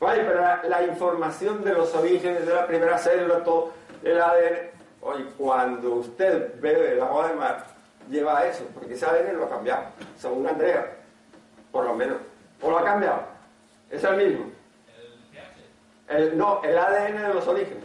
Oye, 0.03 0.24
pero 0.24 0.41
la, 0.41 0.63
la 0.63 0.84
información 0.84 1.63
de 1.63 1.74
los 1.75 1.93
orígenes 1.93 2.48
de 2.48 2.55
la 2.55 2.65
primera 2.65 2.98
célula, 2.98 3.43
todo 3.43 3.72
el 4.01 4.20
ADN. 4.20 4.72
Oye, 5.01 5.25
cuando 5.38 5.93
usted 5.93 6.60
bebe 6.60 6.93
el 6.93 7.01
agua 7.01 7.27
de 7.27 7.36
mar, 7.36 7.67
lleva 8.10 8.48
eso, 8.48 8.65
porque 8.74 8.96
ese 8.96 9.05
ADN 9.05 9.38
lo 9.38 9.46
ha 9.46 9.50
cambiado, 9.50 9.84
según 10.17 10.48
Andrea, 10.48 10.91
por 11.72 11.86
lo 11.86 11.93
menos. 11.93 12.17
¿O 12.63 12.72
lo 12.72 12.79
ha 12.79 12.84
cambiado? 12.84 13.22
Es 13.91 14.03
el 14.03 14.17
mismo. 14.17 14.46
El 14.88 15.20
pH. 15.29 16.17
El, 16.17 16.36
no, 16.38 16.63
el 16.63 16.77
ADN 16.79 17.22
de 17.22 17.34
los 17.36 17.48
orígenes. 17.48 17.84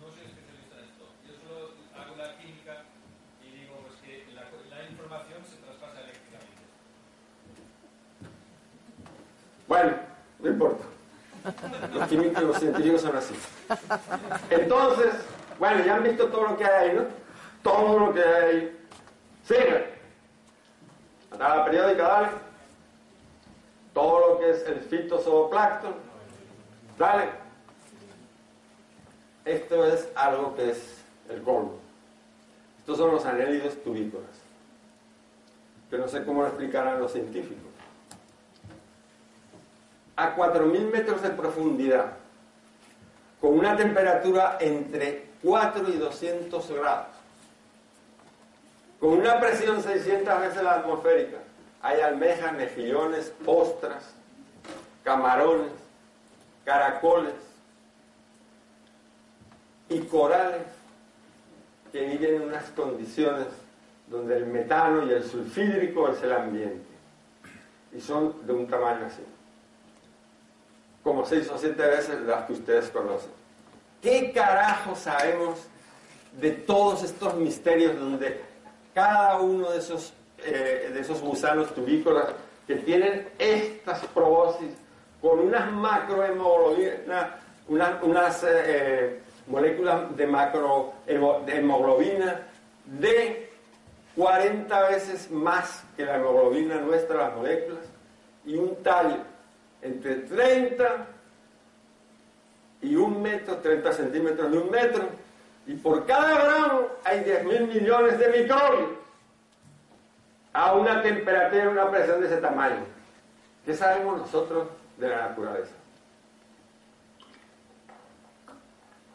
No 0.00 0.10
soy 0.10 0.26
especialista 0.26 0.78
en 0.78 0.84
esto. 0.84 1.04
Yo 1.28 1.34
solo 1.46 1.74
hago 1.96 2.16
la 2.16 2.36
química 2.38 2.82
y 3.40 3.52
digo 3.56 3.86
que 4.02 4.26
la, 4.34 4.42
la 4.42 4.90
información 4.90 5.44
se 5.44 5.58
traspasa 5.64 6.00
eléctricamente. 6.00 6.58
Bueno, 9.68 10.07
no 10.48 10.54
importa. 10.54 10.84
Los 11.94 12.08
químicos 12.08 12.42
los 12.42 12.58
científicos 12.58 13.02
son 13.02 13.16
así. 13.16 13.34
Entonces, 14.50 15.14
bueno, 15.58 15.84
ya 15.84 15.96
han 15.96 16.02
visto 16.02 16.26
todo 16.28 16.48
lo 16.48 16.56
que 16.56 16.64
hay 16.64 16.94
¿no? 16.94 17.04
Todo 17.62 17.98
lo 17.98 18.14
que 18.14 18.22
hay. 18.22 18.78
Sigue. 19.44 19.98
La 21.38 21.64
periódica, 21.64 22.02
dale. 22.02 22.28
Todo 23.92 24.28
lo 24.28 24.38
que 24.38 24.50
es 24.50 24.66
el 24.66 24.80
fitozooplancton. 24.80 25.94
Dale. 26.98 27.28
Esto 29.44 29.86
es 29.86 30.08
algo 30.14 30.54
que 30.54 30.70
es 30.70 30.98
el 31.30 31.42
colmo. 31.42 31.78
Estos 32.78 32.98
son 32.98 33.12
los 33.12 33.24
anélidos 33.24 33.82
tubícolas. 33.82 34.26
Que 35.90 35.98
no 35.98 36.08
sé 36.08 36.24
cómo 36.24 36.42
lo 36.42 36.48
explicarán 36.48 37.00
los 37.00 37.12
científicos. 37.12 37.67
A 40.18 40.34
4.000 40.34 40.90
metros 40.90 41.22
de 41.22 41.30
profundidad, 41.30 42.14
con 43.40 43.56
una 43.56 43.76
temperatura 43.76 44.58
entre 44.60 45.28
4 45.44 45.88
y 45.90 45.96
200 45.96 46.70
grados, 46.72 47.06
con 48.98 49.10
una 49.10 49.38
presión 49.38 49.80
600 49.80 50.40
veces 50.40 50.62
la 50.64 50.74
atmosférica, 50.74 51.36
hay 51.80 52.00
almejas, 52.00 52.52
mejillones, 52.54 53.32
ostras, 53.46 54.12
camarones, 55.04 55.70
caracoles 56.64 57.34
y 59.88 60.00
corales 60.00 60.62
que 61.92 62.04
viven 62.06 62.34
en 62.34 62.42
unas 62.48 62.64
condiciones 62.70 63.46
donde 64.08 64.36
el 64.36 64.46
metano 64.46 65.06
y 65.06 65.12
el 65.12 65.22
sulfídrico 65.22 66.08
es 66.08 66.20
el 66.24 66.32
ambiente. 66.32 66.88
Y 67.96 68.00
son 68.00 68.44
de 68.46 68.52
un 68.52 68.66
tamaño 68.66 69.06
así. 69.06 69.22
Como 71.08 71.24
seis 71.24 71.48
o 71.50 71.56
siete 71.56 71.82
veces 71.86 72.20
las 72.26 72.44
que 72.44 72.52
ustedes 72.52 72.90
conocen. 72.90 73.30
¿Qué 74.02 74.30
carajo 74.30 74.94
sabemos 74.94 75.58
de 76.38 76.50
todos 76.50 77.02
estos 77.02 77.32
misterios 77.36 77.98
donde 77.98 78.42
cada 78.94 79.38
uno 79.40 79.70
de 79.70 79.78
esos, 79.78 80.12
eh, 80.44 80.90
de 80.92 81.00
esos 81.00 81.22
gusanos 81.22 81.74
tubícolas 81.74 82.26
que 82.66 82.74
tienen 82.76 83.26
estas 83.38 84.04
probosis 84.08 84.68
con 85.22 85.38
unas 85.38 85.72
macrohemoglobinas, 85.72 87.28
una- 87.68 87.98
unas 88.02 88.44
eh, 88.46 89.18
moléculas 89.46 90.14
de 90.14 90.26
macrohemoglobina 90.26 92.38
de 92.84 93.50
40 94.14 94.88
veces 94.90 95.30
más 95.30 95.84
que 95.96 96.04
la 96.04 96.16
hemoglobina 96.16 96.74
nuestra, 96.82 97.16
las 97.28 97.34
moléculas, 97.34 97.84
y 98.44 98.56
un 98.56 98.76
tallo 98.82 99.16
entre 99.82 100.16
30 100.16 101.06
y 102.82 102.96
un 102.96 103.22
metro, 103.22 103.56
30 103.56 103.92
centímetros 103.92 104.50
de 104.50 104.58
un 104.58 104.70
metro, 104.70 105.08
y 105.66 105.74
por 105.74 106.06
cada 106.06 106.44
gramo 106.44 106.86
hay 107.04 107.20
10 107.20 107.44
mil 107.44 107.66
millones 107.68 108.18
de 108.18 108.28
microbios 108.28 108.90
a 110.52 110.72
una 110.74 111.02
temperatura 111.02 111.64
y 111.64 111.66
una 111.66 111.90
presión 111.90 112.20
de 112.20 112.26
ese 112.26 112.38
tamaño. 112.38 112.84
¿Qué 113.64 113.74
sabemos 113.74 114.18
nosotros 114.18 114.68
de 114.96 115.08
la 115.08 115.28
naturaleza? 115.28 115.72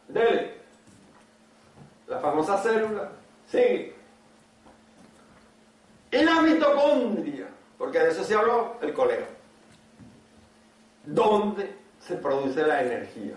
Dele. 0.08 0.54
La 2.08 2.20
famosa 2.20 2.58
célula. 2.60 3.10
Sigue. 3.48 3.96
Y 6.12 6.24
la 6.24 6.42
mitocondria, 6.42 7.48
porque 7.78 8.00
de 8.00 8.10
eso 8.10 8.24
se 8.24 8.36
habló 8.36 8.78
el 8.82 8.94
colega. 8.94 9.26
¿Dónde 11.04 11.76
se 12.00 12.16
produce 12.16 12.66
la 12.66 12.82
energía? 12.82 13.36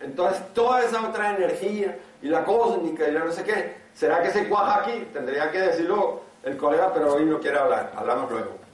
Entonces, 0.00 0.42
toda 0.52 0.82
esa 0.82 1.08
otra 1.08 1.36
energía 1.36 1.98
y 2.22 2.28
la 2.28 2.44
cósmica 2.44 3.08
y 3.08 3.12
la 3.12 3.24
no 3.24 3.32
sé 3.32 3.44
qué, 3.44 3.76
¿será 3.94 4.22
que 4.22 4.30
se 4.30 4.48
cuaja 4.48 4.82
aquí? 4.82 5.06
Tendría 5.12 5.50
que 5.50 5.60
decirlo 5.60 6.22
el 6.42 6.56
colega, 6.56 6.92
pero 6.92 7.14
hoy 7.14 7.24
no 7.24 7.40
quiere 7.40 7.58
hablar. 7.58 7.92
Hablamos 7.96 8.30
luego. 8.30 8.64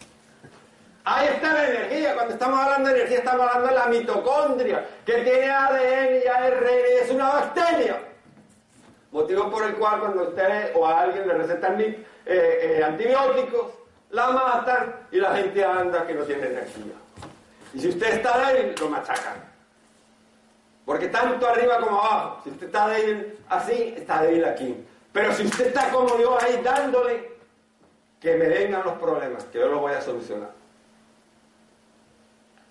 Ahí 1.05 1.29
está 1.29 1.53
la 1.55 1.69
energía. 1.69 2.15
Cuando 2.15 2.35
estamos 2.35 2.59
hablando 2.61 2.89
de 2.89 2.95
energía, 2.97 3.19
estamos 3.19 3.47
hablando 3.47 3.69
de 3.69 3.75
la 3.75 3.87
mitocondria, 3.87 4.87
que 5.05 5.13
tiene 5.23 5.51
ADN 5.51 6.23
y 6.25 6.27
ARN, 6.27 6.67
es 7.03 7.11
una 7.11 7.29
bacteria. 7.29 8.01
Motivo 9.13 9.51
por 9.51 9.65
el 9.65 9.75
cual 9.75 10.01
cuando 10.01 10.23
usted 10.29 10.73
o 10.77 10.87
a 10.87 11.01
alguien 11.01 11.27
le 11.27 11.35
recetan 11.35 11.81
eh, 11.81 12.05
eh, 12.27 12.85
antibióticos, 12.85 13.80
la 14.11 14.31
matan 14.31 14.95
y 15.11 15.19
la 15.19 15.37
gente 15.37 15.65
anda 15.65 16.07
que 16.07 16.15
no 16.15 16.25
tiene 16.25 16.47
energía. 16.47 16.95
Y 17.73 17.81
si 17.81 17.89
usted 17.89 18.15
está 18.15 18.53
débil, 18.53 18.75
lo 18.81 18.89
machacan. 18.89 19.51
Porque 20.85 21.09
tanto 21.09 21.47
arriba 21.47 21.79
como 21.79 22.01
abajo, 22.01 22.41
si 22.43 22.51
usted 22.51 22.67
está 22.67 22.89
débil 22.89 23.39
así, 23.49 23.95
está 23.97 24.23
débil 24.23 24.45
aquí. 24.45 24.87
Pero 25.13 25.33
si 25.33 25.45
usted 25.45 25.69
está 25.69 25.91
como 25.91 26.19
yo 26.19 26.41
ahí 26.41 26.61
dándole, 26.63 27.31
que 28.21 28.37
me 28.37 28.49
vengan 28.49 28.85
los 28.85 28.95
problemas, 28.99 29.45
que 29.45 29.59
yo 29.59 29.69
los 29.69 29.81
voy 29.81 29.93
a 29.93 30.01
solucionar. 30.01 30.51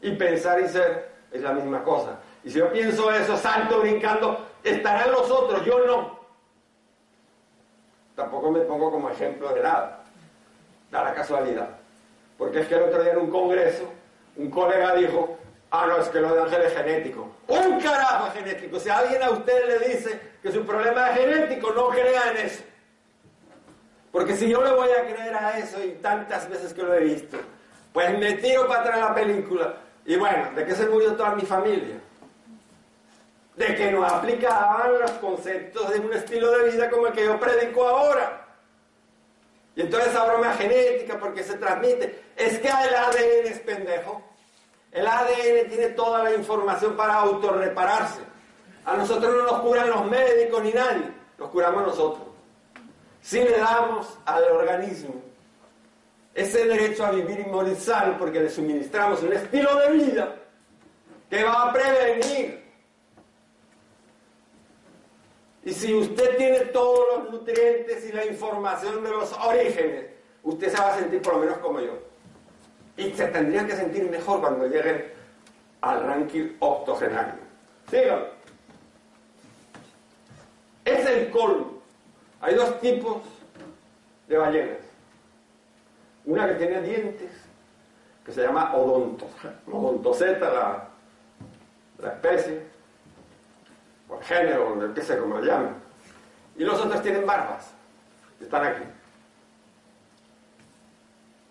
Y 0.02 0.12
pensar 0.12 0.62
y 0.62 0.68
ser 0.68 1.12
es 1.32 1.42
la 1.42 1.54
misma 1.54 1.84
cosa. 1.84 2.20
Y 2.44 2.50
si 2.50 2.60
yo 2.60 2.72
pienso 2.72 3.12
eso, 3.12 3.38
salto 3.38 3.82
brincando, 3.82 4.46
estarán 4.64 5.12
los 5.12 5.30
otros, 5.30 5.66
yo 5.66 5.86
no. 5.86 6.20
Tampoco 8.16 8.52
me 8.52 8.62
pongo 8.62 8.92
como 8.92 9.10
ejemplo 9.10 9.54
de 9.54 9.62
nada. 9.62 9.99
Da 10.92 11.04
la 11.04 11.14
casualidad. 11.14 11.70
Porque 12.38 12.62
es 12.62 12.68
que 12.68 12.76
el 12.76 12.84
otro 12.84 13.04
día 13.04 13.14
en 13.14 13.20
un 13.20 13.30
congreso, 13.30 13.92
un 14.38 14.50
colega 14.50 14.96
dijo, 14.96 15.38
ah, 15.72 15.86
no, 15.88 15.98
es 15.98 16.08
que 16.10 16.20
lo 16.20 16.34
de 16.34 16.42
Ángel 16.42 16.62
es 16.62 16.74
genético. 16.74 17.30
Un 17.48 17.80
carajo 17.80 18.32
genético. 18.32 18.80
Si 18.80 18.90
alguien 18.90 19.22
a 19.22 19.30
usted 19.32 19.66
le 19.68 19.90
dice 19.90 20.20
que 20.42 20.52
su 20.52 20.66
problema 20.66 21.10
es 21.10 21.20
genético, 21.20 21.72
no 21.72 21.90
crea 21.90 22.32
en 22.32 22.38
eso. 22.38 22.64
Porque 24.12 24.36
si 24.36 24.50
yo 24.50 24.64
le 24.64 24.72
voy 24.72 24.90
a 24.90 25.06
creer 25.06 25.36
a 25.36 25.58
eso 25.60 25.84
y 25.84 25.92
tantas 26.02 26.50
veces 26.50 26.74
que 26.74 26.82
lo 26.82 26.94
he 26.96 27.02
visto, 27.02 27.38
pues 27.94 28.18
me 28.18 28.34
tiro 28.34 28.68
para 28.68 28.82
atrás 28.82 29.00
la 29.00 29.16
película. 29.16 29.76
Y 30.06 30.16
bueno, 30.16 30.50
¿de 30.56 30.66
qué 30.66 30.74
se 30.74 30.88
murió 30.88 31.14
toda 31.14 31.36
mi 31.36 31.44
familia? 31.44 32.00
De 33.56 33.76
que 33.76 33.92
no 33.92 34.06
aplicaban 34.06 35.00
los 35.00 35.12
conceptos 35.12 35.92
de 35.92 36.00
un 36.00 36.14
estilo 36.14 36.50
de 36.52 36.72
vida 36.72 36.90
como 36.90 37.08
el 37.08 37.14
que 37.14 37.26
yo 37.26 37.40
predico 37.40 37.88
ahora. 37.88 38.46
Y 39.80 39.84
entonces 39.84 40.10
esa 40.10 40.26
broma 40.26 40.54
genética, 40.56 41.18
porque 41.18 41.42
se 41.42 41.54
transmite, 41.54 42.22
es 42.36 42.60
que 42.60 42.68
el 42.68 42.96
ADN 42.96 43.48
es 43.48 43.60
pendejo. 43.60 44.22
El 44.92 45.08
ADN 45.08 45.70
tiene 45.70 45.88
toda 45.92 46.22
la 46.22 46.34
información 46.34 46.98
para 46.98 47.14
autorrepararse. 47.16 48.20
A 48.84 48.98
nosotros 48.98 49.34
no 49.34 49.44
nos 49.44 49.62
curan 49.62 49.90
los 49.90 50.06
médicos 50.06 50.64
ni 50.64 50.74
nadie. 50.74 51.10
nos 51.38 51.50
curamos 51.50 51.84
nosotros. 51.84 52.28
Si 53.22 53.40
le 53.40 53.58
damos 53.58 54.18
al 54.26 54.44
organismo 54.52 55.16
ese 56.34 56.66
derecho 56.66 57.06
a 57.06 57.12
vivir 57.12 57.40
y 57.40 57.50
morir 57.50 57.78
sano 57.78 58.18
porque 58.18 58.42
le 58.42 58.50
suministramos 58.50 59.24
un 59.24 59.32
estilo 59.32 59.78
de 59.78 59.92
vida 59.94 60.36
que 61.30 61.42
va 61.42 61.70
a 61.70 61.72
prevenir. 61.72 62.59
Y 65.70 65.74
si 65.74 65.94
usted 65.94 66.36
tiene 66.36 66.60
todos 66.62 67.00
los 67.14 67.32
nutrientes 67.32 68.04
y 68.10 68.12
la 68.12 68.26
información 68.26 69.04
de 69.04 69.12
los 69.12 69.32
orígenes, 69.34 70.06
usted 70.42 70.72
se 70.72 70.82
va 70.82 70.96
a 70.96 70.98
sentir 70.98 71.22
por 71.22 71.36
lo 71.36 71.42
menos 71.42 71.60
como 71.60 71.80
yo. 71.80 71.94
Y 72.98 73.12
se 73.12 73.28
tendría 73.28 73.68
que 73.68 73.76
sentir 73.76 74.10
mejor 74.10 74.40
cuando 74.40 74.66
llegue 74.66 75.14
al 75.82 76.04
ranking 76.08 76.56
octogenario. 76.58 77.36
Síganlo. 77.88 78.30
Es 80.86 81.06
el 81.06 81.30
colmo. 81.30 81.84
Hay 82.42 82.56
dos 82.56 82.82
tipos 82.82 83.18
de 84.28 84.38
ballenas. 84.40 84.80
Una 86.26 86.48
que 86.48 86.56
tiene 86.56 86.82
dientes, 86.82 87.30
que 88.26 88.32
se 88.32 88.42
llama 88.42 88.76
odontos, 88.76 89.30
odontoceta, 89.72 90.90
la 92.00 92.10
especie, 92.10 92.64
o 94.10 94.18
el 94.18 94.24
género, 94.24 94.74
o 94.74 94.94
que 94.94 95.02
sea, 95.02 95.20
como 95.20 95.36
lo 95.36 95.44
llaman. 95.44 95.76
Y 96.58 96.64
los 96.64 96.80
otros 96.80 97.02
tienen 97.02 97.26
barbas, 97.26 97.72
están 98.42 98.66
aquí. 98.66 98.84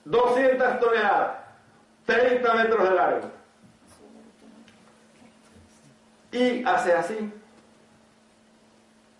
200 0.05 0.81
toneladas, 0.81 1.39
30 2.07 2.55
metros 2.55 2.89
de 2.89 2.95
largo. 2.95 3.31
Y 6.33 6.65
hace 6.65 6.93
así, 6.93 7.33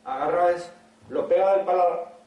agarra 0.05 0.51
eso, 0.51 0.71
lo 1.09 1.29
pega 1.29 1.57
del 1.57 1.65
paladar. 1.65 2.19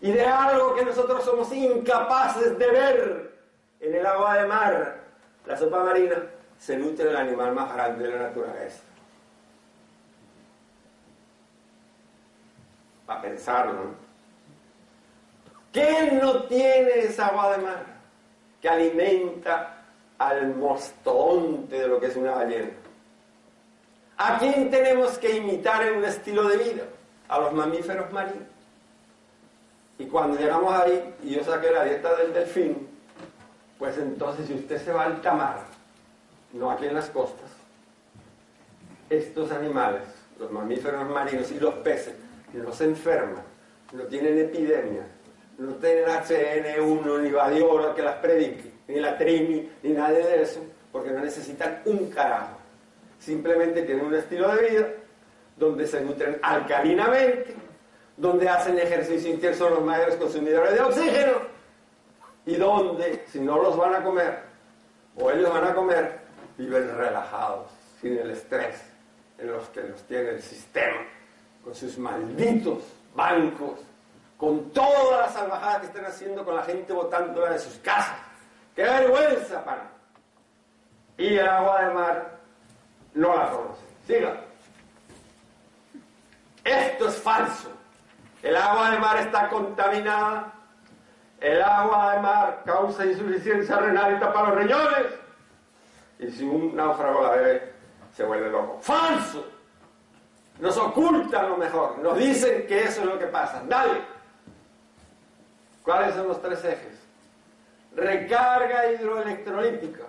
Y 0.00 0.12
de 0.12 0.26
algo 0.26 0.74
que 0.74 0.84
nosotros 0.84 1.24
somos 1.24 1.50
incapaces 1.52 2.58
de 2.58 2.70
ver 2.70 3.34
en 3.80 3.94
el 3.94 4.06
agua 4.06 4.36
de 4.36 4.46
mar, 4.46 4.96
la 5.46 5.56
sopa 5.56 5.82
marina, 5.82 6.16
se 6.58 6.76
nutre 6.76 7.08
el 7.08 7.16
animal 7.16 7.54
más 7.54 7.72
grande 7.72 8.06
de 8.06 8.16
la 8.16 8.28
naturaleza. 8.28 8.80
Para 13.06 13.22
pensarlo, 13.22 13.72
¿no? 13.72 14.04
¿Quién 15.72 16.20
no 16.20 16.44
tiene 16.44 17.00
esa 17.00 17.26
agua 17.26 17.56
de 17.56 17.62
mar 17.64 17.84
que 18.62 18.68
alimenta 18.68 19.84
al 20.18 20.54
mostodonte 20.54 21.80
de 21.80 21.88
lo 21.88 21.98
que 21.98 22.06
es 22.06 22.16
una 22.16 22.32
ballena? 22.32 22.70
¿A 24.16 24.38
quién 24.38 24.70
tenemos 24.70 25.18
que 25.18 25.36
imitar 25.36 25.84
en 25.84 25.96
un 25.96 26.04
estilo 26.04 26.48
de 26.48 26.58
vida? 26.58 26.84
A 27.28 27.40
los 27.40 27.52
mamíferos 27.52 28.12
marinos. 28.12 28.46
Y 29.98 30.06
cuando 30.06 30.38
llegamos 30.38 30.72
ahí, 30.72 31.14
y 31.24 31.30
yo 31.30 31.44
saqué 31.44 31.70
la 31.72 31.84
dieta 31.84 32.14
del 32.14 32.32
delfín, 32.32 32.88
pues 33.78 33.98
entonces 33.98 34.46
si 34.46 34.54
usted 34.54 34.80
se 34.82 34.92
va 34.92 35.04
al 35.04 35.20
tamar, 35.20 35.64
no 36.52 36.70
aquí 36.70 36.86
en 36.86 36.94
las 36.94 37.10
costas, 37.10 37.50
estos 39.10 39.50
animales, 39.50 40.02
los 40.38 40.50
mamíferos 40.50 41.08
marinos 41.08 41.50
y 41.50 41.58
los 41.58 41.74
peces, 41.74 42.14
no 42.58 42.72
se 42.72 42.84
enferman, 42.84 43.42
no 43.92 44.02
tienen 44.04 44.38
epidemias, 44.38 45.06
no 45.58 45.74
tienen 45.74 46.06
HN1 46.06 47.22
ni 47.22 47.30
vadiola 47.30 47.94
que 47.94 48.02
las 48.02 48.16
predique, 48.16 48.72
ni 48.88 49.00
la 49.00 49.16
trini, 49.16 49.70
ni 49.82 49.90
nada 49.90 50.10
de 50.10 50.42
eso, 50.42 50.60
porque 50.92 51.10
no 51.10 51.20
necesitan 51.20 51.82
un 51.84 52.10
carajo. 52.10 52.58
Simplemente 53.18 53.82
tienen 53.82 54.06
un 54.06 54.14
estilo 54.14 54.54
de 54.54 54.68
vida 54.68 54.88
donde 55.56 55.86
se 55.86 56.00
nutren 56.00 56.38
alcalinamente, 56.42 57.54
donde 58.16 58.48
hacen 58.48 58.78
ejercicio 58.78 59.30
intenso 59.30 59.64
son 59.64 59.74
los 59.74 59.84
mayores 59.84 60.16
consumidores 60.16 60.74
de 60.74 60.80
oxígeno 60.80 61.32
y 62.46 62.56
donde, 62.56 63.24
si 63.30 63.40
no 63.40 63.62
los 63.62 63.76
van 63.76 63.94
a 63.94 64.02
comer, 64.02 64.38
o 65.16 65.30
ellos 65.30 65.52
van 65.52 65.64
a 65.64 65.74
comer, 65.74 66.18
viven 66.58 66.96
relajados, 66.96 67.70
sin 68.00 68.18
el 68.18 68.30
estrés 68.30 68.82
en 69.38 69.50
los 69.50 69.68
que 69.70 69.82
los 69.82 70.02
tiene 70.02 70.30
el 70.30 70.42
sistema, 70.42 71.06
con 71.64 71.74
sus 71.74 71.96
malditos 71.98 72.82
bancos, 73.14 73.80
con 74.36 74.70
todas 74.70 75.26
las 75.26 75.34
salvajadas 75.34 75.80
que 75.80 75.86
están 75.86 76.04
haciendo 76.04 76.44
con 76.44 76.56
la 76.56 76.62
gente 76.62 76.92
botándola 76.92 77.50
de 77.50 77.58
sus 77.58 77.74
casas. 77.76 78.16
¡Qué 78.76 78.82
vergüenza, 78.82 79.64
para! 79.64 79.88
Y 81.16 81.36
el 81.36 81.48
agua 81.48 81.84
de 81.84 81.94
mar 81.94 82.38
no 83.14 83.36
la 83.36 83.50
conoce. 83.50 83.82
Siga. 84.06 84.40
Esto 86.64 87.08
es 87.08 87.16
falso. 87.16 87.70
El 88.42 88.56
agua 88.56 88.90
de 88.90 88.98
mar 88.98 89.16
está 89.18 89.48
contaminada. 89.48 90.52
El 91.40 91.62
agua 91.62 92.14
de 92.14 92.20
mar 92.20 92.62
causa 92.66 93.06
insuficiencia 93.06 93.76
renal 93.76 94.16
y 94.16 94.20
tapa 94.20 94.48
los 94.48 94.56
riñones. 94.56 95.06
Y 96.18 96.30
si 96.30 96.44
un 96.44 96.74
náufrago 96.74 97.22
la 97.22 97.30
bebe, 97.30 97.72
se 98.14 98.24
vuelve 98.24 98.50
loco. 98.50 98.78
¡Falso! 98.80 99.53
Nos 100.58 100.76
ocultan 100.76 101.48
lo 101.48 101.56
mejor. 101.56 101.98
Nos 101.98 102.16
dicen 102.18 102.66
que 102.66 102.84
eso 102.84 103.00
es 103.00 103.06
lo 103.06 103.18
que 103.18 103.26
pasa. 103.26 103.62
Dale. 103.66 104.00
¿Cuáles 105.82 106.14
son 106.14 106.28
los 106.28 106.40
tres 106.40 106.64
ejes? 106.64 107.02
Recarga 107.94 108.90
hidroelectrolítica. 108.92 110.04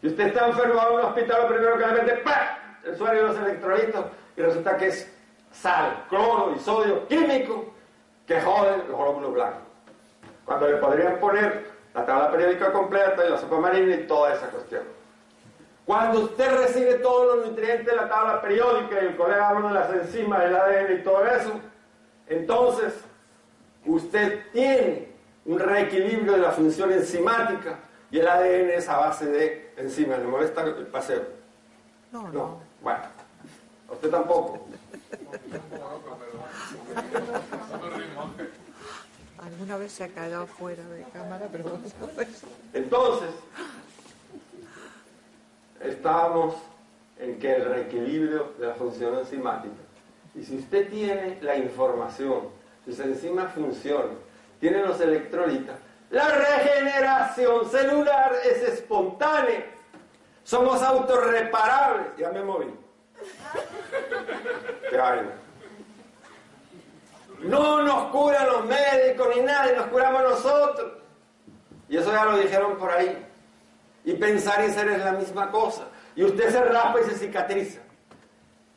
Si 0.00 0.08
usted 0.08 0.28
está 0.28 0.46
enfermo 0.46 0.80
en 0.88 0.94
un 0.94 1.00
hospital, 1.02 1.46
primero 1.48 1.76
que 1.76 1.86
le 1.86 1.92
mete, 1.92 2.16
¡pah! 2.18 2.56
el 2.84 2.96
suero 2.96 3.18
y 3.18 3.22
los 3.22 3.36
electrolitos, 3.36 4.04
y 4.36 4.40
resulta 4.40 4.76
que 4.76 4.86
es 4.88 5.12
sal, 5.52 6.04
cloro 6.08 6.54
y 6.56 6.58
sodio 6.60 7.06
químico 7.06 7.74
que 8.26 8.40
joden 8.40 8.78
los 8.78 8.98
glóbulos 8.98 9.34
blancos. 9.34 9.62
Cuando 10.44 10.68
le 10.68 10.76
podrían 10.76 11.18
poner 11.18 11.70
la 11.94 12.06
tabla 12.06 12.30
periódica 12.30 12.72
completa 12.72 13.26
y 13.26 13.30
la 13.30 13.38
sopa 13.38 13.58
marina 13.58 13.94
y 13.94 14.06
toda 14.06 14.34
esa 14.34 14.48
cuestión. 14.48 14.82
Cuando 15.90 16.20
usted 16.20 16.56
recibe 16.56 16.94
todos 16.98 17.34
los 17.34 17.48
nutrientes 17.48 17.84
de 17.84 17.96
la 17.96 18.08
tabla 18.08 18.40
periódica 18.40 19.02
y 19.02 19.06
el 19.06 19.16
colega 19.16 19.48
habla 19.48 19.66
de 19.66 19.74
las 19.74 20.06
enzimas, 20.06 20.44
el 20.44 20.54
ADN 20.54 21.00
y 21.00 21.02
todo 21.02 21.26
eso, 21.26 21.50
entonces 22.28 22.94
usted 23.84 24.52
tiene 24.52 25.08
un 25.46 25.58
reequilibrio 25.58 26.34
de 26.34 26.38
la 26.38 26.52
función 26.52 26.92
enzimática 26.92 27.80
y 28.08 28.20
el 28.20 28.28
ADN 28.28 28.70
es 28.70 28.88
a 28.88 28.98
base 28.98 29.26
de 29.26 29.74
enzimas. 29.78 30.20
¿Le 30.20 30.26
molesta 30.26 30.62
el 30.62 30.86
paseo? 30.86 31.24
No, 32.12 32.28
no. 32.28 32.60
Bueno, 32.80 33.02
a 33.88 33.92
usted 33.92 34.10
tampoco. 34.10 34.64
Alguna 39.42 39.76
vez 39.76 39.90
se 39.90 40.04
ha 40.04 40.08
quedado 40.08 40.46
fuera 40.46 40.84
de 40.84 41.02
cámara, 41.12 41.48
pero 41.50 41.80
Entonces, 42.74 43.30
estábamos 45.80 46.54
en 47.18 47.38
que 47.38 47.56
el 47.56 47.64
reequilibrio 47.64 48.52
de 48.58 48.68
la 48.68 48.74
función 48.74 49.18
enzimática. 49.18 49.74
Y 50.34 50.44
si 50.44 50.58
usted 50.58 50.88
tiene 50.88 51.38
la 51.42 51.56
información, 51.56 52.48
sus 52.84 52.98
enzimas 53.00 53.52
funcionan, 53.52 54.16
tiene 54.60 54.82
los 54.82 55.00
electrolitas, 55.00 55.76
la 56.10 56.28
regeneración 56.28 57.68
celular 57.70 58.34
es 58.44 58.62
espontánea. 58.62 59.64
Somos 60.42 60.82
autorreparables. 60.82 62.06
Ya 62.18 62.30
me 62.30 62.42
moví. 62.42 62.66
Qué 64.90 64.96
vaina. 64.96 65.30
No 67.42 67.82
nos 67.82 68.10
curan 68.10 68.46
los 68.46 68.64
médicos 68.66 69.28
ni 69.34 69.42
nadie, 69.42 69.76
nos 69.76 69.86
curamos 69.86 70.22
nosotros. 70.22 70.92
Y 71.88 71.96
eso 71.96 72.12
ya 72.12 72.24
lo 72.24 72.38
dijeron 72.38 72.76
por 72.76 72.90
ahí. 72.90 73.26
Y 74.04 74.14
pensar 74.14 74.64
y 74.64 74.72
ser 74.72 74.88
es 74.88 74.98
la 75.04 75.12
misma 75.12 75.50
cosa. 75.50 75.88
Y 76.16 76.24
usted 76.24 76.50
se 76.50 76.62
raspa 76.62 77.00
y 77.00 77.10
se 77.10 77.16
cicatriza. 77.16 77.80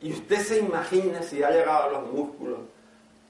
Y 0.00 0.12
usted 0.12 0.38
se 0.40 0.58
imagina 0.58 1.22
si 1.22 1.42
ha 1.42 1.50
llegado 1.50 1.84
a 1.84 1.92
los 1.92 2.12
músculos, 2.12 2.60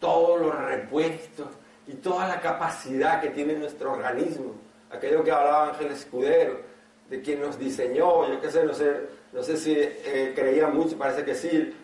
todos 0.01 0.41
los 0.41 0.55
repuestos 0.57 1.47
y 1.87 1.93
toda 1.95 2.27
la 2.27 2.41
capacidad 2.41 3.21
que 3.21 3.31
tiene 3.31 3.55
nuestro 3.55 3.93
organismo. 3.93 4.55
Aquello 4.91 5.23
que 5.23 5.31
hablaba 5.31 5.69
Ángel 5.69 5.93
Escudero, 5.93 6.61
de 7.09 7.21
quien 7.23 7.41
nos 7.41 7.59
diseñó, 7.59 8.29
yo 8.29 8.41
qué 8.41 8.51
sé, 8.51 8.65
no 8.65 8.75
sé, 8.75 9.03
no 9.33 9.43
sé 9.43 9.57
si 9.57 9.75
eh, 9.77 10.33
creía 10.35 10.69
mucho, 10.69 10.97
parece 10.97 11.25
que 11.25 11.35
sí, 11.35 11.75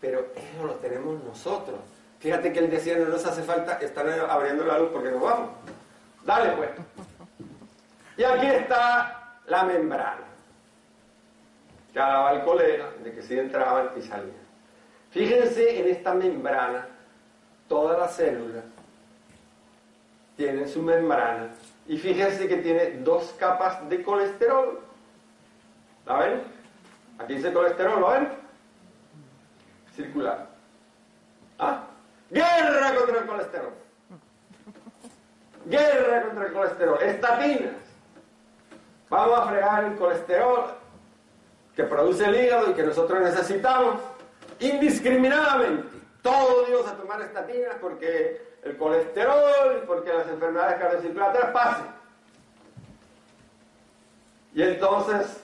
pero 0.00 0.32
eso 0.34 0.66
lo 0.66 0.74
tenemos 0.74 1.22
nosotros. 1.24 1.78
Fíjate 2.20 2.52
que 2.52 2.58
él 2.60 2.70
decía, 2.70 2.96
no 2.98 3.06
nos 3.06 3.24
hace 3.24 3.42
falta 3.42 3.74
estar 3.74 4.08
abriendo 4.28 4.64
la 4.64 4.78
luz 4.78 4.90
porque 4.92 5.10
nos 5.10 5.20
vamos. 5.20 5.50
Dale 6.24 6.52
pues. 6.52 6.70
Y 8.16 8.24
aquí 8.24 8.46
está 8.46 9.17
la 9.48 9.64
membrana. 9.64 10.26
Que 11.92 11.98
hablaba 11.98 12.32
el 12.32 12.42
colega 12.42 12.90
de 13.02 13.12
que 13.12 13.22
sí 13.22 13.38
entraban 13.38 13.90
y 13.96 14.02
salían. 14.02 14.48
Fíjense 15.10 15.80
en 15.80 15.88
esta 15.88 16.14
membrana, 16.14 16.86
todas 17.66 17.98
las 17.98 18.14
células 18.14 18.64
tienen 20.36 20.68
su 20.68 20.82
membrana 20.82 21.48
y 21.86 21.98
fíjense 21.98 22.46
que 22.46 22.58
tiene 22.58 22.98
dos 22.98 23.34
capas 23.38 23.88
de 23.88 24.02
colesterol. 24.02 24.80
¿La 26.06 26.18
ven? 26.18 26.42
Aquí 27.18 27.34
dice 27.34 27.52
colesterol, 27.52 28.00
¿lo 28.00 28.10
ven? 28.10 28.28
Circular. 29.96 30.46
¿Ah? 31.58 31.84
Guerra 32.30 32.94
contra 32.94 33.18
el 33.18 33.26
colesterol. 33.26 33.72
Guerra 35.64 36.22
contra 36.22 36.46
el 36.46 36.52
colesterol. 36.52 37.02
Estatinas. 37.02 37.87
Vamos 39.10 39.38
a 39.38 39.46
fregar 39.46 39.84
el 39.84 39.96
colesterol 39.96 40.64
que 41.74 41.84
produce 41.84 42.24
el 42.24 42.44
hígado 42.44 42.70
y 42.70 42.74
que 42.74 42.82
nosotros 42.82 43.22
necesitamos 43.22 44.00
indiscriminadamente. 44.60 45.96
Todos 46.22 46.66
Dios 46.66 46.86
a 46.86 46.96
tomar 46.96 47.22
estatinas 47.22 47.76
porque 47.80 48.42
el 48.62 48.76
colesterol 48.76 49.80
y 49.82 49.86
porque 49.86 50.12
las 50.12 50.28
enfermedades 50.28 50.78
cardiocirculatorias 50.78 51.50
pasen. 51.52 51.86
Y 54.54 54.62
entonces 54.62 55.40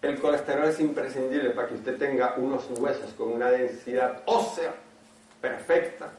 el 0.00 0.20
colesterol 0.20 0.64
es 0.64 0.80
imprescindible 0.80 1.50
para 1.50 1.68
que 1.68 1.74
usted 1.74 1.96
tenga 1.96 2.34
unos 2.38 2.68
huesos 2.78 3.12
con 3.12 3.32
una 3.32 3.50
densidad 3.50 4.22
ósea 4.24 4.72
perfecta 5.40 6.10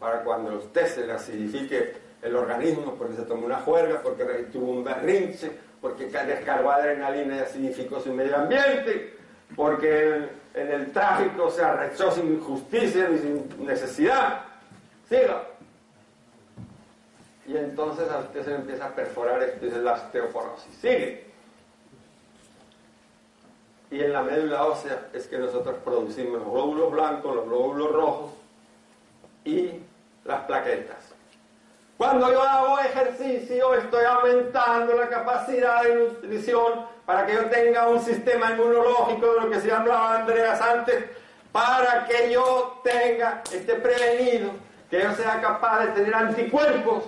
para 0.00 0.24
cuando 0.24 0.56
usted 0.56 0.86
se 0.86 1.06
le 1.06 1.12
acidifique 1.12 2.09
el 2.22 2.36
organismo 2.36 2.94
porque 2.94 3.16
se 3.16 3.22
tomó 3.22 3.46
una 3.46 3.60
juerga, 3.60 4.00
porque 4.02 4.24
tuvo 4.52 4.72
un 4.72 4.84
berrinche, 4.84 5.50
porque 5.80 6.06
descargó 6.06 6.70
adrenalina 6.70 7.36
y 7.36 7.40
acidificó 7.40 8.00
su 8.00 8.12
medio 8.12 8.36
ambiente, 8.36 9.14
porque 9.56 10.28
en, 10.54 10.70
el 10.70 10.92
tráfico 10.92 11.50
se 11.50 11.62
arrechó 11.62 12.10
sin 12.10 12.34
injusticia 12.34 13.08
ni 13.08 13.18
sin 13.18 13.66
necesidad. 13.66 14.44
Siga. 15.08 15.44
Y 17.46 17.56
entonces 17.56 18.08
a 18.10 18.18
usted 18.18 18.44
se 18.44 18.50
le 18.50 18.56
empieza 18.56 18.86
a 18.86 18.94
perforar 18.94 19.42
esto 19.42 19.66
es 19.66 19.76
la 19.78 19.94
osteoporosis. 19.94 20.74
Sigue. 20.80 21.30
Y 23.90 24.00
en 24.02 24.12
la 24.12 24.22
médula 24.22 24.66
ósea 24.66 25.08
es 25.12 25.26
que 25.26 25.36
nosotros 25.36 25.76
producimos 25.84 26.38
los 26.38 26.50
glóbulos 26.50 26.92
blancos, 26.92 27.34
los 27.34 27.44
glóbulos 27.46 27.92
rojos 27.92 28.30
y 29.44 29.70
las 30.24 30.44
plaquetas. 30.44 30.99
Cuando 32.00 32.32
yo 32.32 32.42
hago 32.42 32.78
ejercicio 32.78 33.74
estoy 33.74 34.06
aumentando 34.06 34.94
la 34.94 35.06
capacidad 35.10 35.82
de 35.82 35.96
nutrición 35.96 36.86
para 37.04 37.26
que 37.26 37.34
yo 37.34 37.44
tenga 37.50 37.88
un 37.88 38.00
sistema 38.00 38.52
inmunológico 38.52 39.34
de 39.34 39.40
lo 39.42 39.50
que 39.50 39.60
se 39.60 39.70
hablaba 39.70 40.20
Andreas 40.20 40.62
antes, 40.62 41.04
para 41.52 42.06
que 42.06 42.32
yo 42.32 42.80
tenga, 42.82 43.42
esté 43.52 43.74
prevenido, 43.74 44.52
que 44.88 45.02
yo 45.02 45.12
sea 45.12 45.42
capaz 45.42 45.80
de 45.80 45.86
tener 45.88 46.14
anticuerpos 46.14 47.04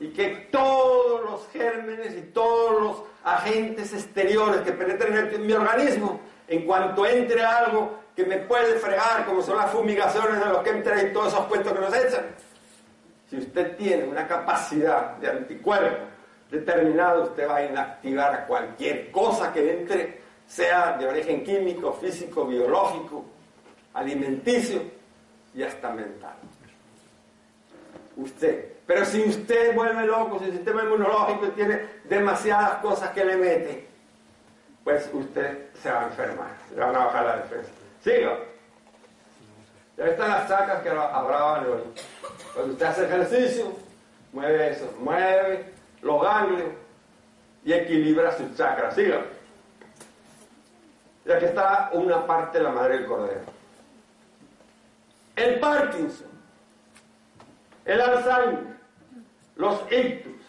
y 0.00 0.08
que 0.08 0.48
todos 0.50 1.20
los 1.22 1.48
gérmenes 1.48 2.16
y 2.16 2.22
todos 2.22 2.82
los 2.82 3.02
agentes 3.22 3.92
exteriores 3.92 4.62
que 4.62 4.72
penetren 4.72 5.30
en 5.30 5.46
mi 5.46 5.52
organismo, 5.52 6.22
en 6.48 6.64
cuanto 6.64 7.04
entre 7.04 7.44
algo 7.44 7.98
que 8.16 8.24
me 8.24 8.38
puede 8.38 8.78
fregar, 8.78 9.26
como 9.26 9.42
son 9.42 9.58
las 9.58 9.70
fumigaciones 9.70 10.40
de 10.40 10.46
los 10.46 10.62
que 10.62 10.70
entran 10.70 11.06
y 11.06 11.12
todos 11.12 11.34
esos 11.34 11.44
puestos 11.44 11.70
que 11.70 11.80
nos 11.80 11.94
echan, 11.94 12.24
si 13.28 13.38
usted 13.38 13.76
tiene 13.76 14.04
una 14.04 14.26
capacidad 14.26 15.16
de 15.16 15.28
anticuerpo 15.28 16.04
determinado, 16.50 17.24
usted 17.24 17.48
va 17.48 17.56
a 17.56 17.64
inactivar 17.64 18.34
a 18.34 18.46
cualquier 18.46 19.10
cosa 19.10 19.52
que 19.52 19.72
entre, 19.72 20.20
sea 20.46 20.96
de 20.96 21.06
origen 21.06 21.42
químico, 21.42 21.92
físico, 21.94 22.46
biológico, 22.46 23.24
alimenticio 23.94 24.82
y 25.54 25.62
hasta 25.62 25.90
mental. 25.90 26.36
Usted. 28.16 28.72
Pero 28.86 29.04
si 29.04 29.22
usted 29.22 29.74
vuelve 29.74 30.06
loco, 30.06 30.38
si 30.38 30.44
el 30.44 30.52
sistema 30.52 30.84
inmunológico 30.84 31.48
tiene 31.48 31.80
demasiadas 32.04 32.76
cosas 32.76 33.10
que 33.10 33.24
le 33.24 33.36
mete, 33.36 33.88
pues 34.84 35.10
usted 35.12 35.70
se 35.82 35.90
va 35.90 36.02
a 36.02 36.06
enfermar, 36.06 36.56
le 36.72 36.80
van 36.80 36.94
a 36.94 37.06
bajar 37.06 37.24
la 37.26 37.36
defensa. 37.38 37.70
Siga. 38.02 38.38
Ya 39.96 40.06
están 40.06 40.30
las 40.30 40.48
sacas 40.48 40.82
que 40.82 40.90
hablaban 40.90 41.66
hoy. 41.66 41.82
Cuando 42.54 42.72
usted 42.72 42.86
hace 42.86 43.04
ejercicio, 43.06 43.72
mueve 44.32 44.72
eso, 44.72 44.92
mueve 45.00 45.72
los 46.02 46.22
ganglios 46.22 46.70
y 47.64 47.72
equilibra 47.72 48.36
sus 48.36 48.54
chakras. 48.56 48.94
Siga. 48.94 49.22
Y 51.24 51.32
aquí 51.32 51.46
está 51.46 51.90
una 51.92 52.26
parte 52.26 52.58
de 52.58 52.64
la 52.64 52.70
madre 52.70 52.98
del 52.98 53.06
cordero. 53.06 53.40
El 55.34 55.58
Parkinson, 55.58 56.28
el 57.84 58.00
Alzheimer, 58.00 58.76
los 59.56 59.80
ictus, 59.90 60.42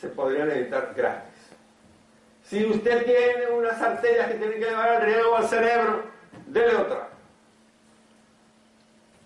se 0.00 0.08
podrían 0.08 0.50
evitar 0.50 0.92
gratis. 0.96 1.40
Si 2.44 2.64
usted 2.64 3.04
tiene 3.04 3.46
unas 3.48 3.80
arterias 3.80 4.28
que 4.28 4.34
tienen 4.34 4.58
que 4.58 4.66
llevar 4.66 4.94
el 4.94 5.02
riego 5.02 5.36
al 5.36 5.48
cerebro, 5.48 6.11
dele 6.52 6.76
otra. 6.76 7.08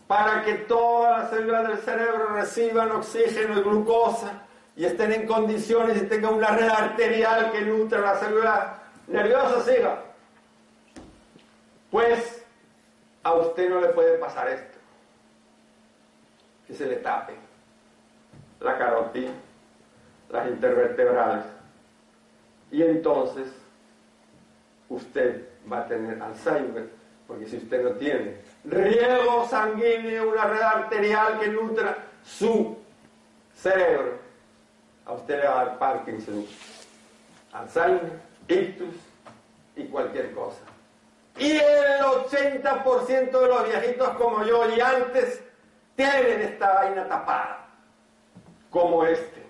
Para 0.07 0.45
que 0.45 0.55
todas 0.55 1.19
las 1.19 1.31
células 1.31 1.69
del 1.69 1.79
cerebro 1.79 2.29
reciban 2.29 2.93
oxígeno 2.93 3.59
y 3.59 3.63
glucosa 3.63 4.43
y 4.77 4.85
estén 4.85 5.13
en 5.13 5.27
condiciones 5.27 6.01
y 6.01 6.07
tengan 6.07 6.35
una 6.35 6.49
red 6.49 6.69
arterial 6.69 7.51
que 7.51 7.63
nutre 7.63 8.01
la 8.01 8.17
célula 8.17 8.79
nerviosa, 9.09 9.61
siga. 9.63 9.99
Pues 11.91 12.45
a 13.23 13.33
usted 13.35 13.69
no 13.69 13.81
le 13.81 13.89
puede 13.89 14.19
pasar 14.19 14.49
esto, 14.49 14.79
que 16.67 16.75
se 16.75 16.87
le 16.87 16.97
tape 16.97 17.35
la 18.61 18.79
carotina, 18.79 19.33
las 20.31 20.49
intervertebrales, 20.49 21.45
y 22.71 22.83
entonces 22.83 23.49
usted 24.89 25.49
va 25.71 25.81
a 25.81 25.87
tener 25.87 26.23
Alzheimer, 26.23 26.91
porque 27.27 27.47
si 27.47 27.57
usted 27.57 27.83
no 27.83 27.91
tiene 27.93 28.37
riego 28.65 29.47
sanguíneo, 29.49 30.31
una 30.31 30.45
red 30.45 30.63
arterial 30.63 31.39
que 31.41 31.49
nutra 31.49 31.97
su 32.25 32.77
cerebro. 33.55 34.19
A 35.05 35.13
usted 35.13 35.41
le 35.41 35.47
va 35.47 35.61
a 35.61 35.65
dar 35.65 35.79
Parkinson, 35.79 36.45
Alzheimer, 37.53 38.21
ictus 38.49 38.95
y 39.77 39.85
cualquier 39.85 40.35
cosa. 40.35 40.63
Y 41.39 41.53
el 41.53 42.01
80% 42.01 43.41
de 43.41 43.47
los 43.47 43.69
viejitos 43.69 44.09
como 44.11 44.43
yo 44.45 44.69
y 44.75 44.81
antes 44.81 45.43
tienen 45.95 46.41
esta 46.43 46.75
vaina 46.75 47.07
tapada, 47.07 47.67
como 48.71 49.05
este. 49.05 49.43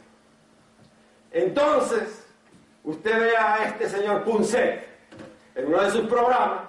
Entonces, 1.31 2.27
usted 2.85 3.19
ve 3.19 3.37
a 3.37 3.65
este 3.65 3.89
señor 3.89 4.25
Punset 4.25 4.85
en 5.55 5.67
uno 5.67 5.83
de 5.83 5.91
sus 5.91 6.07
programas 6.07 6.66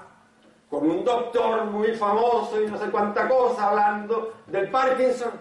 con 0.70 0.90
un 0.90 1.04
doctor 1.04 1.66
muy 1.66 1.94
famoso 1.94 2.62
y 2.62 2.68
no 2.68 2.78
sé 2.78 2.90
cuánta 2.90 3.28
cosa 3.28 3.70
hablando 3.70 4.34
del 4.48 4.70
Parkinson. 4.70 5.32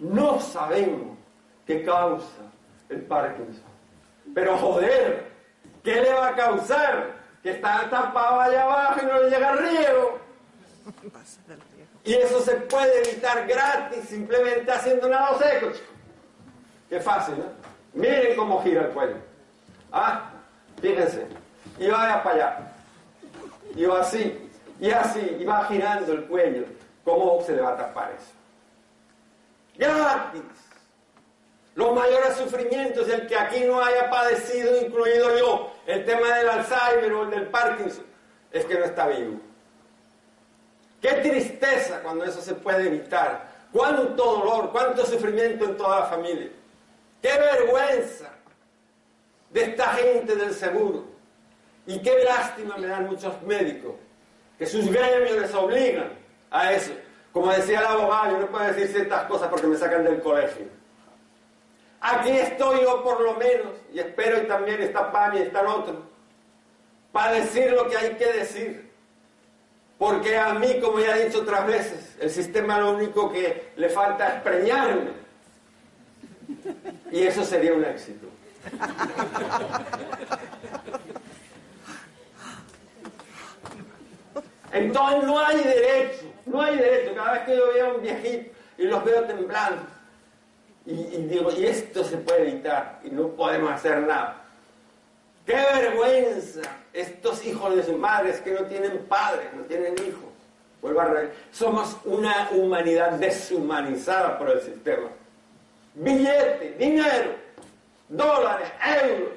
No 0.00 0.40
sabemos 0.40 1.16
qué 1.66 1.84
causa 1.84 2.42
el 2.88 3.02
Parkinson. 3.02 3.64
Pero 4.34 4.56
joder, 4.58 5.30
¿qué 5.82 6.00
le 6.00 6.12
va 6.12 6.28
a 6.28 6.34
causar? 6.36 7.18
Que 7.42 7.50
está 7.50 7.88
tapado 7.88 8.40
allá 8.40 8.64
abajo 8.64 9.00
y 9.02 9.06
no 9.06 9.22
le 9.22 9.30
llega 9.30 9.52
riego. 9.52 10.18
Y 12.04 12.14
eso 12.14 12.40
se 12.40 12.54
puede 12.54 13.08
evitar 13.08 13.46
gratis 13.46 14.08
simplemente 14.08 14.70
haciendo 14.72 15.08
nada 15.08 15.38
seco, 15.38 15.70
chico. 15.72 15.92
Qué 16.88 17.00
fácil, 17.00 17.36
¿no? 17.38 17.44
Miren 17.92 18.36
cómo 18.36 18.62
gira 18.62 18.82
el 18.82 18.88
cuello. 18.88 19.16
Ah, 19.92 20.30
fíjense. 20.80 21.26
Y 21.78 21.88
vaya 21.88 22.22
para 22.22 22.34
allá 22.34 22.77
y 23.78 23.84
va 23.84 24.00
así, 24.00 24.36
y 24.80 24.90
así, 24.90 25.36
y 25.38 25.44
va 25.44 25.64
girando 25.66 26.12
el 26.12 26.24
cuello. 26.24 26.64
¿Cómo 27.04 27.40
se 27.42 27.54
le 27.54 27.62
va 27.62 27.70
a 27.70 27.76
tapar 27.76 28.12
eso? 28.18 28.32
Gratis. 29.76 30.42
Los 31.76 31.94
mayores 31.94 32.34
sufrimientos, 32.34 33.08
el 33.08 33.28
que 33.28 33.36
aquí 33.36 33.60
no 33.60 33.80
haya 33.80 34.10
padecido, 34.10 34.82
incluido 34.82 35.38
yo, 35.38 35.72
el 35.86 36.04
tema 36.04 36.38
del 36.38 36.48
Alzheimer 36.48 37.12
o 37.12 37.22
el 37.22 37.30
del 37.30 37.46
Parkinson, 37.46 38.04
es 38.50 38.64
que 38.64 38.74
no 38.74 38.84
está 38.84 39.06
vivo. 39.06 39.38
Qué 41.00 41.12
tristeza 41.12 42.00
cuando 42.02 42.24
eso 42.24 42.42
se 42.42 42.56
puede 42.56 42.88
evitar. 42.88 43.46
Cuánto 43.72 44.24
dolor, 44.24 44.72
cuánto 44.72 45.06
sufrimiento 45.06 45.66
en 45.66 45.76
toda 45.76 46.00
la 46.00 46.06
familia. 46.06 46.50
Qué 47.22 47.30
vergüenza 47.30 48.28
de 49.50 49.62
esta 49.62 49.90
gente 49.90 50.34
del 50.34 50.52
seguro 50.52 51.07
y 51.88 51.98
qué 52.00 52.22
lástima 52.22 52.76
me 52.76 52.86
dan 52.86 53.06
muchos 53.06 53.40
médicos, 53.42 53.94
que 54.58 54.66
sus 54.66 54.90
gremios 54.92 55.40
les 55.40 55.54
obligan 55.54 56.10
a 56.50 56.74
eso. 56.74 56.92
Como 57.32 57.50
decía 57.50 57.80
el 57.80 57.86
abogado, 57.86 58.32
yo 58.32 58.40
no 58.40 58.46
puedo 58.48 58.66
decir 58.66 58.88
ciertas 58.88 59.24
cosas 59.24 59.48
porque 59.48 59.66
me 59.68 59.76
sacan 59.78 60.04
del 60.04 60.20
colegio. 60.20 60.66
Aquí 62.02 62.28
estoy 62.28 62.82
yo 62.82 63.02
por 63.02 63.22
lo 63.22 63.36
menos, 63.36 63.72
y 63.90 64.00
espero 64.00 64.42
y 64.42 64.46
también 64.46 64.82
está 64.82 65.10
Pami 65.10 65.38
y 65.38 65.42
está 65.42 65.62
otro, 65.62 66.02
para 67.10 67.32
decir 67.32 67.72
lo 67.72 67.88
que 67.88 67.96
hay 67.96 68.10
que 68.16 68.32
decir. 68.34 68.92
Porque 69.96 70.36
a 70.36 70.52
mí, 70.52 70.78
como 70.80 71.00
ya 71.00 71.16
he 71.16 71.24
dicho 71.24 71.40
otras 71.40 71.66
veces, 71.66 72.16
el 72.20 72.28
sistema 72.28 72.78
lo 72.78 72.90
único 72.96 73.32
que 73.32 73.72
le 73.76 73.88
falta 73.88 74.28
es 74.28 74.42
preñarme. 74.42 75.12
Y 77.10 77.22
eso 77.22 77.42
sería 77.44 77.72
un 77.72 77.84
éxito. 77.84 78.26
Entonces 84.78 85.24
no 85.24 85.38
hay 85.38 85.58
derecho, 85.58 86.32
no 86.46 86.62
hay 86.62 86.76
derecho. 86.76 87.14
Cada 87.14 87.32
vez 87.32 87.42
que 87.42 87.56
yo 87.56 87.72
veo 87.72 87.86
a 87.86 87.94
un 87.94 88.02
viejito 88.02 88.50
y 88.78 88.82
los 88.84 89.04
veo 89.04 89.24
temblando, 89.24 89.82
y, 90.86 90.94
digo, 91.26 91.52
y 91.52 91.66
esto 91.66 92.02
se 92.02 92.16
puede 92.16 92.48
evitar, 92.48 93.00
y 93.04 93.10
no 93.10 93.28
podemos 93.28 93.70
hacer 93.70 94.00
nada. 94.00 94.42
¡Qué 95.44 95.54
vergüenza! 95.54 96.62
Estos 96.92 97.44
hijos 97.44 97.76
de 97.76 97.82
sus 97.82 97.96
madres 97.96 98.40
que 98.40 98.52
no 98.52 98.62
tienen 98.62 98.98
padres, 99.06 99.52
no 99.54 99.62
tienen 99.64 99.94
hijos. 99.94 100.28
Vuelvo 100.80 101.00
a 101.00 101.04
reír. 101.06 101.32
Somos 101.52 101.96
una 102.04 102.48
humanidad 102.52 103.12
deshumanizada 103.12 104.38
por 104.38 104.50
el 104.50 104.60
sistema. 104.62 105.08
Billete, 105.94 106.76
dinero, 106.78 107.32
dólares, 108.08 108.68
euros. 109.02 109.32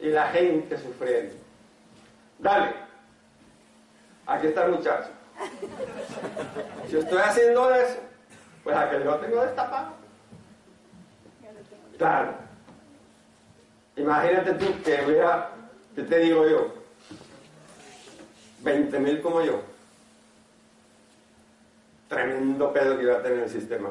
Y 0.00 0.08
la 0.08 0.28
gente 0.28 0.78
sufriendo. 0.78 1.34
Dale. 2.38 2.85
Aquí 4.26 4.48
está 4.48 4.64
el 4.64 4.72
muchacho. 4.72 5.08
Si 6.88 6.96
estoy 6.96 7.18
haciendo 7.18 7.74
eso, 7.74 7.98
pues 8.64 8.76
a 8.76 8.90
que 8.90 9.04
yo 9.04 9.14
tengo 9.16 9.42
destapado. 9.42 9.92
Claro. 11.96 12.34
Imagínate 13.96 14.54
tú 14.54 14.82
que 14.82 15.04
hubiera, 15.06 15.50
¿qué 15.94 16.02
te 16.02 16.18
digo 16.18 16.46
yo? 16.48 16.74
20 18.62 18.98
mil 18.98 19.22
como 19.22 19.42
yo. 19.42 19.60
Tremendo 22.08 22.72
pedo 22.72 22.96
que 22.98 23.04
iba 23.04 23.16
a 23.16 23.22
tener 23.22 23.44
el 23.44 23.50
sistema. 23.50 23.90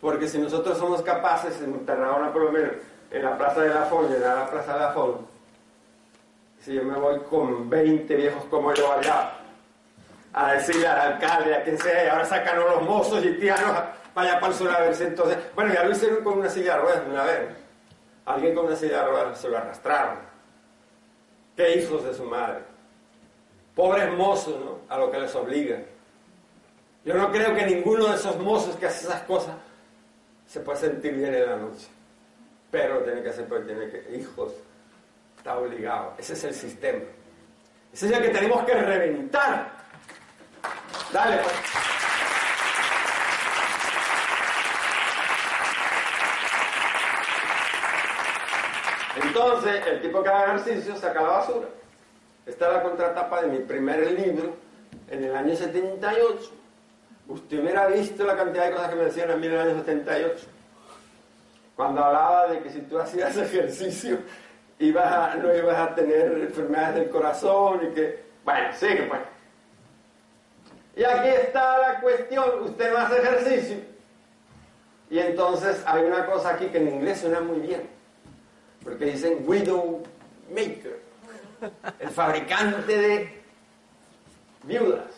Porque 0.00 0.28
si 0.28 0.38
nosotros 0.38 0.78
somos 0.78 1.00
capaces 1.02 1.60
en 1.62 1.86
Tarragona, 1.86 2.32
por 2.32 2.42
lo 2.42 2.52
menos, 2.52 2.72
en 3.12 3.22
la 3.22 3.36
Plaza 3.36 3.60
de 3.60 3.68
la 3.68 3.82
Fon, 3.82 4.08
llenar 4.08 4.36
la 4.38 4.50
Plaza 4.50 4.72
de 4.74 4.80
la 4.80 4.92
Fon, 4.92 5.26
si 6.58 6.74
yo 6.74 6.82
me 6.82 6.98
voy 6.98 7.20
con 7.28 7.68
20 7.68 8.14
viejos 8.14 8.44
como 8.46 8.72
yo 8.72 8.92
allá, 8.92 9.32
a 10.32 10.52
decirle 10.52 10.86
al 10.86 11.12
alcalde, 11.12 11.54
a 11.54 11.62
quien 11.62 11.78
sea, 11.78 12.04
y 12.04 12.08
ahora 12.08 12.24
sacan 12.24 12.58
los 12.58 12.82
mozos 12.82 13.24
y 13.24 13.32
tiranos 13.34 13.76
vaya 14.14 14.40
para 14.40 14.52
el 14.52 14.58
sur 14.58 14.70
a 14.70 14.80
verse 14.80 15.06
entonces. 15.06 15.38
Bueno, 15.54 15.74
ya 15.74 15.84
lo 15.84 15.92
hicieron 15.92 16.22
con 16.22 16.38
una 16.38 16.48
silla 16.48 16.76
de 16.76 16.82
ruedas 16.82 17.02
una 17.08 17.24
vez. 17.24 17.48
Alguien 18.24 18.54
con 18.54 18.66
una 18.66 18.76
silla 18.76 18.98
de 18.98 19.08
ruedas 19.08 19.38
se 19.38 19.48
lo 19.48 19.58
arrastraron. 19.58 20.18
Qué 21.56 21.78
hijos 21.78 22.04
de 22.04 22.14
su 22.14 22.24
madre. 22.24 22.60
Pobres 23.74 24.10
mozos, 24.12 24.58
¿no? 24.64 24.78
A 24.88 24.98
lo 24.98 25.10
que 25.10 25.18
les 25.18 25.34
obligan. 25.34 25.84
Yo 27.04 27.14
no 27.14 27.30
creo 27.32 27.54
que 27.54 27.66
ninguno 27.66 28.06
de 28.06 28.14
esos 28.14 28.38
mozos 28.38 28.76
que 28.76 28.86
hace 28.86 29.06
esas 29.06 29.22
cosas 29.22 29.56
se 30.46 30.60
pueda 30.60 30.78
sentir 30.78 31.14
bien 31.14 31.34
en 31.34 31.46
la 31.46 31.56
noche. 31.56 31.88
Pero 32.72 33.00
tiene 33.00 33.22
que 33.22 33.28
hacer 33.28 33.44
porque 33.44 33.66
tiene 33.66 33.90
que, 33.90 34.16
hijos, 34.16 34.54
está 35.36 35.58
obligado. 35.58 36.14
Ese 36.16 36.32
es 36.32 36.44
el 36.44 36.54
sistema. 36.54 37.02
Ese 37.92 38.06
es 38.06 38.12
el 38.12 38.22
que 38.22 38.30
tenemos 38.30 38.64
que 38.64 38.72
reventar. 38.72 39.70
Dale, 41.12 41.36
pues. 41.36 41.54
Entonces, 49.22 49.86
el 49.86 50.00
tipo 50.00 50.22
que 50.22 50.28
haga 50.30 50.54
ejercicio 50.54 50.96
saca 50.96 51.20
la 51.20 51.28
basura. 51.28 51.68
Esta 52.46 52.68
es 52.68 52.72
la 52.72 52.82
contratapa 52.82 53.42
de 53.42 53.48
mi 53.48 53.58
primer 53.58 54.10
libro 54.12 54.56
en 55.10 55.24
el 55.24 55.36
año 55.36 55.54
78. 55.54 56.50
Usted 57.28 57.60
hubiera 57.60 57.86
visto 57.88 58.24
la 58.24 58.34
cantidad 58.34 58.64
de 58.64 58.72
cosas 58.72 58.88
que 58.88 58.96
me 58.96 59.04
decían 59.04 59.30
a 59.30 59.36
mí 59.36 59.46
en 59.46 59.52
el 59.52 59.60
año 59.60 59.74
78. 59.74 60.46
Cuando 61.76 62.04
hablaba 62.04 62.48
de 62.48 62.60
que 62.60 62.70
si 62.70 62.80
tú 62.82 62.98
hacías 62.98 63.36
ejercicio 63.36 64.18
ibas 64.78 65.36
no 65.36 65.54
ibas 65.54 65.78
a 65.78 65.94
tener 65.94 66.32
enfermedades 66.32 66.96
del 66.96 67.10
corazón 67.10 67.88
y 67.90 67.94
que... 67.94 68.22
Bueno, 68.44 68.72
sigue 68.74 69.04
pues. 69.04 69.20
Y 70.96 71.04
aquí 71.04 71.28
está 71.28 71.78
la 71.78 72.00
cuestión, 72.00 72.62
usted 72.64 72.92
no 72.92 72.98
hace 72.98 73.18
ejercicio. 73.18 73.76
Y 75.08 75.18
entonces 75.18 75.82
hay 75.86 76.02
una 76.04 76.26
cosa 76.26 76.54
aquí 76.54 76.66
que 76.66 76.78
en 76.78 76.88
inglés 76.88 77.20
suena 77.20 77.40
muy 77.40 77.60
bien 77.60 78.02
porque 78.84 79.06
dicen 79.06 79.44
widow 79.46 80.02
maker, 80.50 81.00
el 82.00 82.08
fabricante 82.08 82.96
de 82.96 83.42
viudas. 84.64 85.10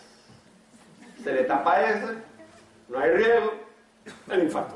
Se 1.22 1.32
le 1.32 1.44
tapa 1.44 1.82
ese, 1.82 2.14
no 2.88 2.98
hay 2.98 3.10
riesgo, 3.10 3.52
el 4.30 4.42
infarto. 4.42 4.74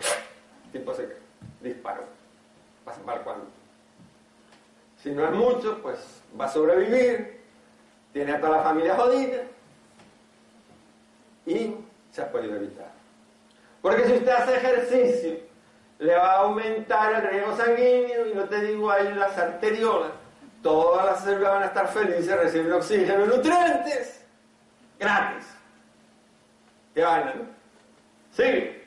Tipo 0.73 0.95
se 0.95 1.09
disparó. 1.61 2.05
Pasa 2.85 3.01
para 3.03 3.23
cuando. 3.23 3.47
Si 5.03 5.11
no 5.11 5.25
es 5.25 5.33
mucho, 5.33 5.81
pues 5.83 5.99
va 6.39 6.47
a 6.47 6.49
sobrevivir, 6.49 7.41
tiene 8.13 8.33
a 8.33 8.41
toda 8.41 8.59
la 8.59 8.63
familia 8.63 8.97
jodida 8.97 9.43
y 11.47 11.75
se 12.11 12.23
ha 12.23 12.31
podido 12.31 12.57
evitar. 12.57 12.91
Porque 13.81 14.07
si 14.07 14.13
usted 14.15 14.29
hace 14.29 14.57
ejercicio 14.57 15.49
le 15.99 16.15
va 16.15 16.33
a 16.33 16.39
aumentar 16.41 17.15
el 17.15 17.31
riego 17.31 17.57
sanguíneo 17.57 18.27
y 18.29 18.35
no 18.35 18.45
te 18.45 18.61
digo 18.61 18.91
ahí 18.91 19.13
las 19.15 19.37
arteriolas. 19.37 20.13
Todas 20.63 21.07
las 21.07 21.25
células 21.25 21.53
van 21.53 21.63
a 21.63 21.67
estar 21.67 21.89
felices, 21.89 22.37
reciben 22.37 22.73
oxígeno 22.73 23.25
y 23.25 23.29
nutrientes. 23.29 24.25
Gratis. 24.99 25.47
¿Qué 26.95 27.03
vaina, 27.03 27.35
no? 27.35 27.45
Sigue. 28.33 28.78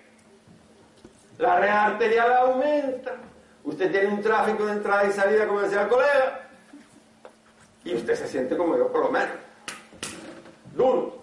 La 1.41 1.59
red 1.59 1.69
arterial 1.69 2.31
aumenta. 2.33 3.15
Usted 3.63 3.91
tiene 3.91 4.07
un 4.07 4.21
tráfico 4.21 4.65
de 4.65 4.71
entrada 4.71 5.05
y 5.05 5.11
salida, 5.11 5.45
como 5.47 5.61
decía 5.61 5.81
el 5.81 5.87
colega. 5.89 6.47
Y 7.83 7.95
usted 7.95 8.15
se 8.15 8.27
siente 8.27 8.55
como 8.55 8.77
yo, 8.77 8.91
por 8.91 9.05
lo 9.05 9.11
menos. 9.11 9.35
Duro. 10.73 11.17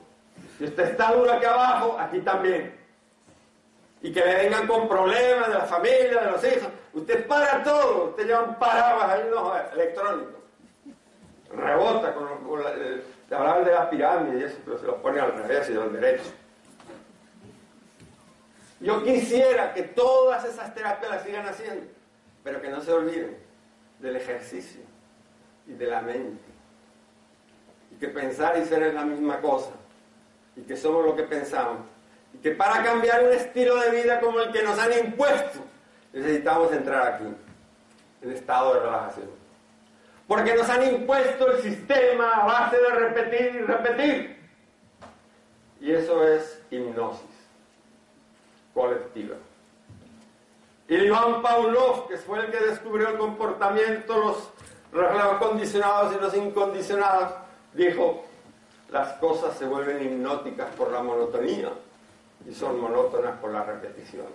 Si 0.59 0.65
usted 0.65 0.91
está 0.91 1.13
duro 1.13 1.33
aquí 1.33 1.47
abajo, 1.47 1.97
aquí 1.99 2.21
también 2.21 2.79
y 4.03 4.13
que 4.13 4.21
le 4.21 4.35
vengan 4.35 4.67
con 4.67 4.89
problemas 4.89 5.49
de 5.49 5.55
la 5.55 5.65
familia, 5.65 6.21
de 6.21 6.31
los 6.31 6.45
hijos. 6.45 6.69
Usted 6.93 7.27
para 7.27 7.63
todo, 7.63 8.11
usted 8.11 8.27
lleva 8.27 8.43
un 8.43 8.55
paraguas 8.57 9.11
ahí 9.11 9.23
no, 9.31 9.53
electrónico. 9.73 10.39
Rebota 11.53 12.15
con, 12.15 12.63
la, 12.63 12.71
eh, 12.71 13.03
hablaban 13.31 13.65
de 13.65 13.73
la 13.73 13.91
pirámide 13.91 14.41
y 14.41 14.45
eso, 14.45 14.59
pero 14.65 14.79
se 14.79 14.87
los 14.87 14.97
pone 14.97 15.21
al 15.21 15.33
revés 15.33 15.71
y 15.71 15.77
al 15.77 15.93
derecho. 15.93 16.31
Yo 18.81 19.03
quisiera 19.03 19.75
que 19.75 19.83
todas 19.83 20.45
esas 20.45 20.75
terapias 20.75 21.11
las 21.11 21.23
sigan 21.25 21.47
haciendo, 21.47 21.87
pero 22.45 22.61
que 22.63 22.69
no 22.69 22.81
se 22.81 22.93
olviden 22.93 23.37
del 23.99 24.17
ejercicio 24.17 24.83
y 25.67 25.73
de 25.73 25.87
la 25.87 26.01
mente. 26.01 26.45
Y 27.93 27.97
que 27.97 28.09
pensar 28.09 28.57
y 28.59 28.65
ser 28.67 28.83
es 28.85 28.95
la 28.95 29.05
misma 29.05 29.41
cosa. 29.41 29.73
Y 30.55 30.63
que 30.63 30.77
somos 30.77 31.05
lo 31.05 31.17
que 31.17 31.25
pensamos 31.25 31.81
que 32.43 32.53
para 32.53 32.83
cambiar 32.83 33.25
un 33.25 33.33
estilo 33.33 33.77
de 33.77 33.91
vida 33.91 34.21
como 34.21 34.41
el 34.41 34.53
que 34.53 34.63
nos 34.63 34.79
han 34.79 34.93
impuesto, 34.93 35.59
necesitamos 36.13 36.73
entrar 36.73 37.15
aquí, 37.15 37.25
en 38.23 38.33
estado 38.33 38.75
de 38.75 38.81
relajación. 38.81 39.31
Porque 40.27 40.55
nos 40.55 40.69
han 40.69 40.95
impuesto 40.95 41.51
el 41.51 41.63
sistema 41.63 42.31
a 42.31 42.47
base 42.47 42.77
de 42.77 42.91
repetir 42.91 43.55
y 43.57 43.59
repetir. 43.61 44.39
Y 45.81 45.93
eso 45.93 46.27
es 46.27 46.61
hipnosis 46.71 47.38
colectiva. 48.79 49.37
Y 50.89 50.95
Iván 50.95 51.43
Pavlov, 51.43 52.09
que 52.09 52.17
fue 52.17 52.39
el 52.39 52.51
que 52.51 52.59
descubrió 52.59 53.09
el 53.09 53.19
comportamiento, 53.19 54.17
los 54.17 54.49
reflejos 54.93 55.39
condicionados 55.39 56.15
y 56.15 56.21
los 56.21 56.35
incondicionados, 56.35 57.33
dijo, 57.75 58.25
las 58.91 59.15
cosas 59.15 59.59
se 59.59 59.67
vuelven 59.67 60.03
hipnóticas 60.03 60.69
por 60.77 60.91
la 60.91 61.03
monotonía 61.03 61.71
y 62.49 62.55
son 62.55 62.81
monótonas 62.81 63.39
por 63.39 63.53
la 63.53 63.65
repetición. 63.65 64.27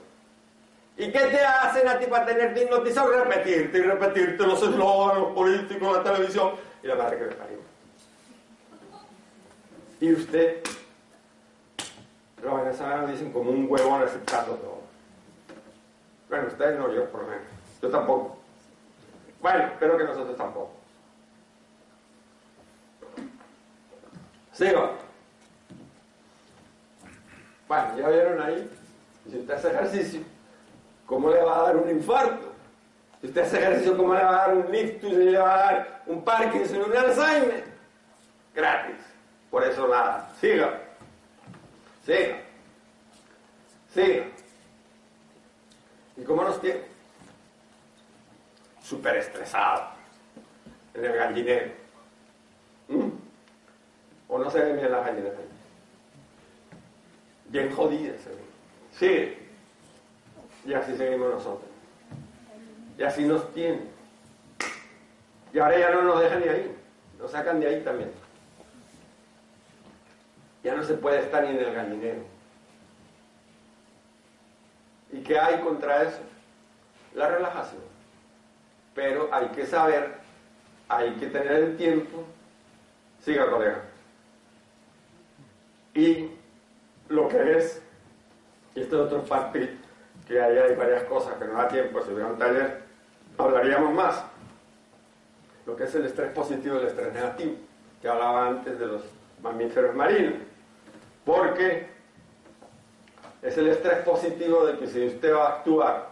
¿Y 0.95 1.11
qué 1.11 1.19
te 1.19 1.43
hacen 1.43 1.87
a 1.87 1.97
ti 1.97 2.05
para 2.05 2.25
tenerte 2.25 2.63
hipnotizado? 2.63 3.11
Repetirte 3.23 3.79
y 3.79 3.81
repetirte 3.81 4.45
los 4.45 4.61
eslóganos, 4.61 5.23
los 5.23 5.33
políticos, 5.33 5.97
la 5.97 6.03
televisión 6.03 6.51
y 6.83 6.87
la 6.87 6.95
madre 6.95 7.17
que 7.17 7.25
me 7.25 7.31
parió. 7.31 7.57
Y 10.01 10.13
usted, 10.13 10.61
los 12.43 12.61
venezolanos 12.61 13.09
dicen 13.11 13.31
como 13.31 13.51
un 13.51 13.67
huevón 13.69 14.03
aceptando 14.03 14.55
todo. 14.55 14.81
Bueno, 16.29 16.47
ustedes 16.47 16.77
no, 16.77 16.93
yo 16.93 17.09
por 17.09 17.21
lo 17.21 17.27
menos. 17.29 17.45
Yo 17.81 17.89
tampoco. 17.89 18.37
Bueno, 19.41 19.65
espero 19.65 19.97
que 19.97 20.03
nosotros 20.03 20.37
tampoco. 20.37 20.71
Sigo. 24.51 24.91
Bueno, 27.67 27.97
ya 27.97 28.09
vieron 28.09 28.41
ahí, 28.41 28.69
si 29.29 29.39
usted 29.39 29.53
hace 29.53 29.69
ejercicio, 29.69 30.21
¿cómo 31.05 31.29
le 31.29 31.41
va 31.41 31.57
a 31.57 31.63
dar 31.63 31.77
un 31.77 31.89
infarto? 31.89 32.51
Si 33.21 33.27
usted 33.27 33.41
hace 33.41 33.57
ejercicio, 33.57 33.97
¿cómo 33.97 34.13
le 34.13 34.23
va 34.23 34.29
a 34.29 34.47
dar 34.47 34.57
un 34.57 34.75
ictus? 34.75 35.13
¿Le 35.13 35.37
va 35.37 35.53
a 35.53 35.57
dar 35.57 36.03
un 36.07 36.23
Parkinson, 36.23 36.83
un 36.83 36.95
Alzheimer? 36.95 37.63
Gratis. 38.53 38.97
Por 39.49 39.63
eso 39.63 39.87
nada. 39.87 40.29
Siga. 40.39 40.82
Siga. 42.05 42.37
Siga. 43.93 44.25
¿Y 46.17 46.23
cómo 46.23 46.43
nos 46.43 46.59
tiene? 46.61 46.81
Súper 48.83 49.17
estresado. 49.17 49.89
en 50.93 51.05
el 51.05 51.13
gallinero. 51.13 51.71
¿Mm? 52.89 53.09
¿O 54.27 54.37
no 54.37 54.51
se 54.51 54.59
ven 54.59 54.77
bien 54.77 54.91
las 54.91 55.05
gallinas? 55.05 55.33
Bien 57.49 57.71
jodidas 57.73 58.21
se 58.21 58.29
ven. 58.29 58.39
Sí. 58.91 59.37
Y 60.65 60.73
así 60.73 60.95
seguimos 60.95 61.33
nosotros. 61.33 61.69
Y 62.97 63.03
así 63.03 63.23
nos 63.23 63.51
tienen. 63.53 63.89
Y 65.53 65.59
ahora 65.59 65.79
ya 65.79 65.91
no 65.91 66.01
nos 66.03 66.21
dejan 66.21 66.41
ni 66.41 66.47
ahí. 66.47 66.75
Nos 67.19 67.31
sacan 67.31 67.59
de 67.59 67.67
ahí 67.67 67.81
también. 67.83 68.11
Ya 70.63 70.75
no 70.75 70.83
se 70.83 70.93
puede 70.93 71.19
estar 71.19 71.43
ni 71.43 71.49
en 71.49 71.57
el 71.57 71.73
gallinero. 71.73 72.23
¿Y 75.11 75.21
qué 75.21 75.37
hay 75.37 75.59
contra 75.59 76.03
eso? 76.03 76.21
La 77.13 77.27
relajación. 77.27 77.81
Pero 78.95 79.29
hay 79.31 79.47
que 79.47 79.65
saber, 79.65 80.15
hay 80.87 81.11
que 81.15 81.27
tener 81.27 81.51
el 81.51 81.77
tiempo. 81.77 82.23
Siga, 83.21 83.49
colega. 83.49 83.81
Y 85.93 86.31
lo 87.09 87.27
que 87.27 87.57
es, 87.57 87.81
y 88.73 88.81
este 88.81 88.95
es 88.95 89.01
otro 89.01 89.23
parte 89.23 89.77
que 90.27 90.41
ahí 90.41 90.57
hay 90.57 90.75
varias 90.75 91.03
cosas 91.03 91.35
que 91.35 91.45
no 91.45 91.53
da 91.53 91.67
tiempo, 91.67 92.01
si 92.01 92.11
hubiera 92.11 92.29
un 92.29 92.39
taller, 92.39 92.81
hablaríamos 93.37 93.93
más. 93.93 94.23
Lo 95.65 95.75
que 95.75 95.83
es 95.83 95.95
el 95.95 96.05
estrés 96.05 96.31
positivo 96.31 96.75
y 96.75 96.79
el 96.79 96.87
estrés 96.87 97.13
negativo, 97.13 97.55
que 98.01 98.07
hablaba 98.07 98.47
antes 98.47 98.79
de 98.79 98.85
los 98.85 99.03
mamíferos 99.41 99.95
marinos. 99.95 100.33
Porque 101.25 101.87
es 103.41 103.57
el 103.57 103.67
estrés 103.67 103.99
positivo 103.99 104.65
de 104.65 104.77
que 104.77 104.87
si 104.87 105.07
usted 105.07 105.33
va 105.33 105.45
a 105.45 105.53
actuar, 105.57 106.09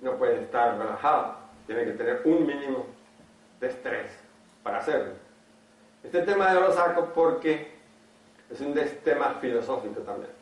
no 0.00 0.16
puede 0.16 0.42
estar 0.42 0.78
relajado, 0.78 1.36
tiene 1.66 1.84
que 1.84 1.92
tener 1.92 2.22
un 2.24 2.46
mínimo 2.46 2.86
de 3.60 3.68
estrés 3.68 4.10
para 4.62 4.78
hacerlo. 4.78 5.12
Este 6.02 6.22
tema 6.22 6.52
de 6.54 6.60
lo 6.60 6.72
saco 6.72 7.10
porque 7.14 7.72
es 8.50 8.60
un 8.60 8.74
tema 9.04 9.36
filosófico 9.40 10.00
también. 10.00 10.32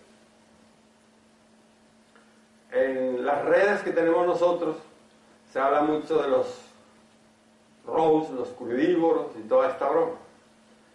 En 2.70 3.24
las 3.24 3.44
redes 3.44 3.82
que 3.82 3.90
tenemos 3.90 4.26
nosotros 4.26 4.76
se 5.52 5.58
habla 5.58 5.82
mucho 5.82 6.22
de 6.22 6.28
los 6.28 6.60
robos, 7.86 8.30
los 8.30 8.48
crudívoros 8.50 9.28
y 9.36 9.48
toda 9.48 9.70
esta 9.70 9.88
broma. 9.88 10.16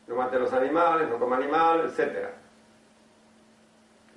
No 0.08 0.16
mate 0.16 0.40
los 0.40 0.52
animales, 0.54 1.10
no 1.10 1.18
coma 1.18 1.38
animales, 1.38 1.98
etc. 1.98 2.30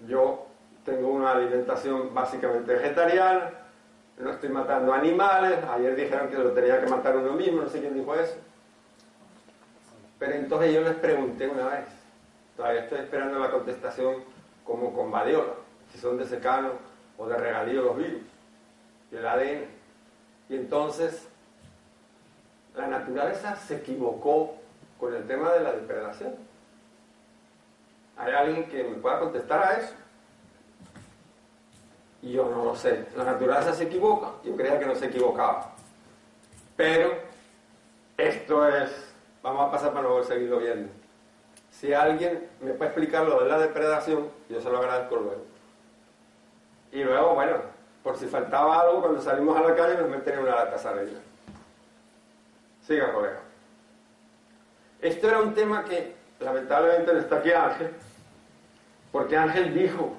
Yo 0.06 0.46
tengo 0.84 1.08
una 1.08 1.32
alimentación 1.32 2.14
básicamente 2.14 2.74
vegetariana, 2.74 3.50
no 4.18 4.30
estoy 4.30 4.48
matando 4.48 4.92
animales, 4.92 5.58
ayer 5.70 5.94
dijeron 5.94 6.28
que 6.28 6.38
lo 6.38 6.52
tenía 6.52 6.80
que 6.80 6.88
matar 6.88 7.16
uno 7.16 7.32
mismo, 7.32 7.62
no 7.62 7.68
sé 7.68 7.80
quién 7.80 7.94
dijo 7.94 8.14
eso. 8.14 8.36
Pero 10.18 10.32
entonces 10.34 10.74
yo 10.74 10.80
les 10.80 10.94
pregunté 10.94 11.48
una 11.48 11.68
vez, 11.68 11.86
todavía 12.56 12.82
estoy 12.82 13.00
esperando 13.00 13.38
la 13.38 13.50
contestación 13.50 14.24
como 14.64 14.94
con 14.94 15.10
Badiola, 15.10 15.52
si 15.92 15.98
son 15.98 16.18
de 16.18 16.24
secano 16.24 16.70
o 17.18 17.26
de 17.26 17.36
regalío 17.36 17.82
los 17.82 17.96
virus 17.96 18.22
y 19.12 19.16
el 19.16 19.26
ADN. 19.26 19.64
Y 20.48 20.56
entonces 20.56 21.28
la 22.74 22.86
naturaleza 22.86 23.56
se 23.56 23.76
equivocó 23.76 24.56
con 24.98 25.14
el 25.14 25.26
tema 25.26 25.52
de 25.52 25.60
la 25.60 25.72
depredación. 25.72 26.34
¿Hay 28.16 28.32
alguien 28.32 28.68
que 28.68 28.82
me 28.84 28.96
pueda 28.96 29.20
contestar 29.20 29.62
a 29.62 29.72
eso? 29.74 29.94
Y 32.22 32.32
yo 32.32 32.48
no 32.48 32.64
lo 32.64 32.74
sé. 32.74 33.06
La 33.16 33.24
naturaleza 33.24 33.74
se 33.74 33.84
equivoca. 33.84 34.32
Yo 34.42 34.56
creía 34.56 34.78
que 34.78 34.86
no 34.86 34.94
se 34.94 35.06
equivocaba. 35.06 35.74
Pero 36.76 37.12
esto 38.16 38.68
es, 38.68 39.14
vamos 39.42 39.68
a 39.68 39.70
pasar 39.70 39.90
para 39.90 40.02
luego 40.02 40.24
seguirlo 40.24 40.58
viendo. 40.58 40.90
Si 41.70 41.92
alguien 41.92 42.48
me 42.60 42.72
puede 42.72 42.90
explicar 42.90 43.26
lo 43.26 43.42
de 43.42 43.50
la 43.50 43.58
depredación, 43.58 44.30
yo 44.48 44.60
se 44.60 44.70
lo 44.70 44.78
agradezco 44.78 45.16
luego. 45.16 45.44
Y 46.92 47.04
luego, 47.04 47.34
bueno, 47.34 47.56
por 48.02 48.16
si 48.16 48.26
faltaba 48.26 48.80
algo, 48.80 49.02
cuando 49.02 49.20
salimos 49.20 49.56
a 49.58 49.62
la 49.62 49.74
calle 49.74 49.98
nos 49.98 50.08
meten 50.08 50.34
en 50.34 50.40
una 50.40 50.54
lata. 50.54 50.78
Siga, 52.80 53.12
colega. 53.12 53.40
Esto 55.00 55.28
era 55.28 55.40
un 55.40 55.54
tema 55.54 55.84
que 55.84 56.14
lamentablemente 56.40 57.12
no 57.12 57.18
está 57.18 57.36
aquí 57.36 57.52
Ángel, 57.52 57.90
porque 59.12 59.36
Ángel 59.36 59.74
dijo 59.74 60.14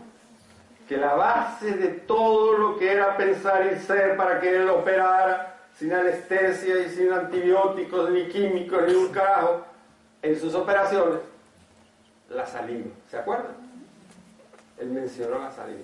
que 0.87 0.97
la 0.97 1.15
base 1.15 1.71
de 1.71 1.89
todo 1.89 2.57
lo 2.57 2.77
que 2.77 2.91
era 2.91 3.17
pensar 3.17 3.71
y 3.73 3.79
ser 3.79 4.15
para 4.15 4.39
que 4.39 4.55
él 4.55 4.69
operara 4.69 5.57
sin 5.75 5.93
anestesia 5.93 6.79
y 6.79 6.89
sin 6.89 7.11
antibióticos, 7.11 8.09
ni 8.09 8.27
químicos, 8.27 8.83
ni 8.87 8.95
un 8.95 9.11
carajo, 9.11 9.63
en 10.21 10.39
sus 10.39 10.55
operaciones, 10.55 11.19
la 12.29 12.45
saliva. 12.45 12.89
¿Se 13.09 13.17
acuerdan? 13.17 13.55
Él 14.79 14.89
mencionó 14.89 15.39
la 15.39 15.51
saliva. 15.51 15.79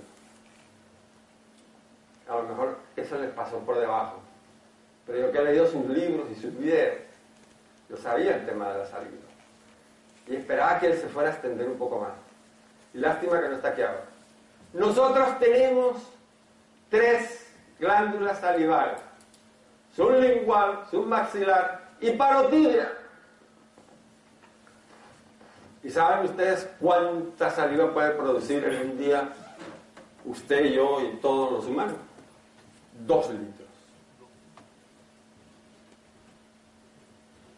A 2.27 2.35
lo 2.37 2.43
mejor 2.43 2.77
eso 2.95 3.17
les 3.19 3.31
pasó 3.31 3.59
por 3.59 3.77
debajo. 3.77 4.19
Pero 5.05 5.19
yo 5.19 5.31
que 5.31 5.37
he 5.37 5.43
leído 5.43 5.67
sus 5.67 5.85
libros 5.87 6.27
y 6.31 6.35
sus 6.35 6.57
videos, 6.57 6.99
yo 7.93 8.01
sabía 8.01 8.37
el 8.37 8.45
tema 8.45 8.71
de 8.73 8.79
la 8.79 8.85
saliva. 8.87 9.11
Y 10.27 10.35
esperaba 10.35 10.79
que 10.79 10.87
él 10.87 10.97
se 10.97 11.07
fuera 11.07 11.29
a 11.29 11.33
extender 11.33 11.67
un 11.67 11.77
poco 11.77 11.99
más. 11.99 12.13
Y 12.93 12.97
lástima 12.97 13.39
que 13.39 13.49
no 13.49 13.55
está 13.55 13.69
aquí 13.69 13.83
ahora. 13.83 14.05
Nosotros 14.73 15.39
tenemos 15.39 15.97
tres 16.89 17.53
glándulas 17.79 18.39
salivales. 18.39 18.99
Sublingual, 19.95 20.85
submaxilar 20.89 21.81
y 22.01 22.11
parotidia. 22.11 22.91
¿Y 25.83 25.89
saben 25.91 26.25
ustedes 26.25 26.67
cuánta 26.79 27.51
saliva 27.51 27.93
puede 27.93 28.11
producir 28.11 28.63
en 28.63 28.91
un 28.91 28.97
día 28.97 29.29
usted, 30.25 30.65
yo 30.65 30.99
y 31.01 31.17
todos 31.17 31.51
los 31.51 31.65
humanos? 31.65 31.97
Dos 33.05 33.29
litros. 33.29 33.62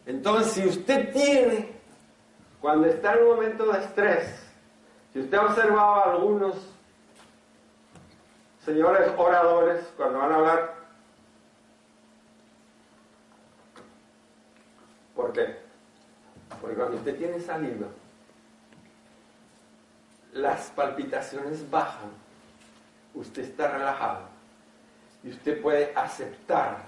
Entonces, 0.06 0.52
si 0.52 0.66
usted 0.66 1.12
tiene, 1.12 1.72
cuando 2.60 2.86
está 2.86 3.14
en 3.14 3.24
un 3.24 3.28
momento 3.34 3.66
de 3.66 3.80
estrés, 3.80 4.40
si 5.12 5.20
usted 5.20 5.36
ha 5.36 5.46
observado 5.46 5.94
a 5.94 6.12
algunos 6.12 6.54
señores 8.64 9.10
oradores, 9.16 9.84
cuando 9.96 10.18
van 10.18 10.32
a 10.32 10.34
hablar, 10.36 10.74
¿por 15.14 15.32
qué? 15.32 15.56
Porque 16.60 16.76
cuando 16.76 16.96
usted 16.96 17.16
tiene 17.16 17.40
saliva, 17.40 17.88
las 20.32 20.70
palpitaciones 20.70 21.68
bajan, 21.68 22.10
usted 23.14 23.42
está 23.42 23.68
relajado 23.68 24.22
y 25.24 25.30
usted 25.30 25.60
puede 25.60 25.92
aceptar 25.96 26.84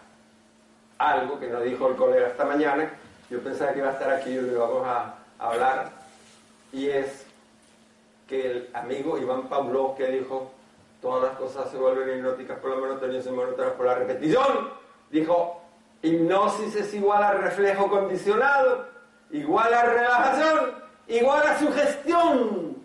algo 0.99 1.39
que 1.41 1.49
no 1.49 1.61
dijo 1.61 1.89
el 1.89 1.97
colega 1.97 2.29
esta 2.29 2.45
mañana, 2.45 2.93
yo 3.31 3.41
pensaba 3.41 3.73
que 3.73 3.79
iba 3.79 3.89
a 3.89 3.93
estar 3.93 4.11
aquí 4.11 4.31
y 4.31 4.41
lo 4.41 4.61
vamos 4.61 4.87
a, 4.87 5.15
hablar, 5.39 5.91
y 6.73 6.89
es 6.89 7.25
que 8.27 8.51
el 8.51 8.71
amigo 8.75 9.17
Iván 9.19 9.49
Pablo 9.49 9.95
que 9.97 10.09
dijo, 10.09 10.51
todas 11.01 11.29
las 11.29 11.39
cosas 11.39 11.71
se 11.71 11.77
vuelven 11.77 12.19
hipnóticas 12.19 12.59
por 12.59 12.71
la 12.71 12.77
monotonía, 12.77 13.23
se 13.23 13.31
monótonas 13.31 13.75
por 13.75 13.87
la 13.87 13.95
repetición, 13.95 14.71
dijo, 15.11 15.63
hipnosis 16.03 16.75
es 16.75 16.93
igual 16.95 17.23
a 17.23 17.33
reflejo 17.35 17.89
condicionado, 17.89 18.87
igual 19.31 19.73
a 19.73 19.85
relajación, 19.85 20.75
igual 21.07 21.47
a 21.47 21.59
sugestión. 21.59 22.77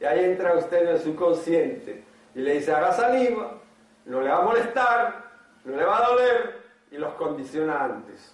Y 0.00 0.04
ahí 0.06 0.24
entra 0.24 0.54
usted 0.54 0.82
en 0.82 0.88
el 0.88 1.00
subconsciente 1.00 2.02
y 2.34 2.40
le 2.40 2.54
dice, 2.54 2.72
haga 2.72 2.94
saliva, 2.94 3.58
no 4.06 4.22
le 4.22 4.30
va 4.30 4.38
a 4.38 4.42
molestar, 4.42 5.24
no 5.64 5.76
le 5.76 5.84
va 5.84 5.98
a 5.98 6.08
doler 6.08 6.62
y 6.90 6.96
los 6.96 7.12
condiciona 7.14 7.84
antes 7.84 8.33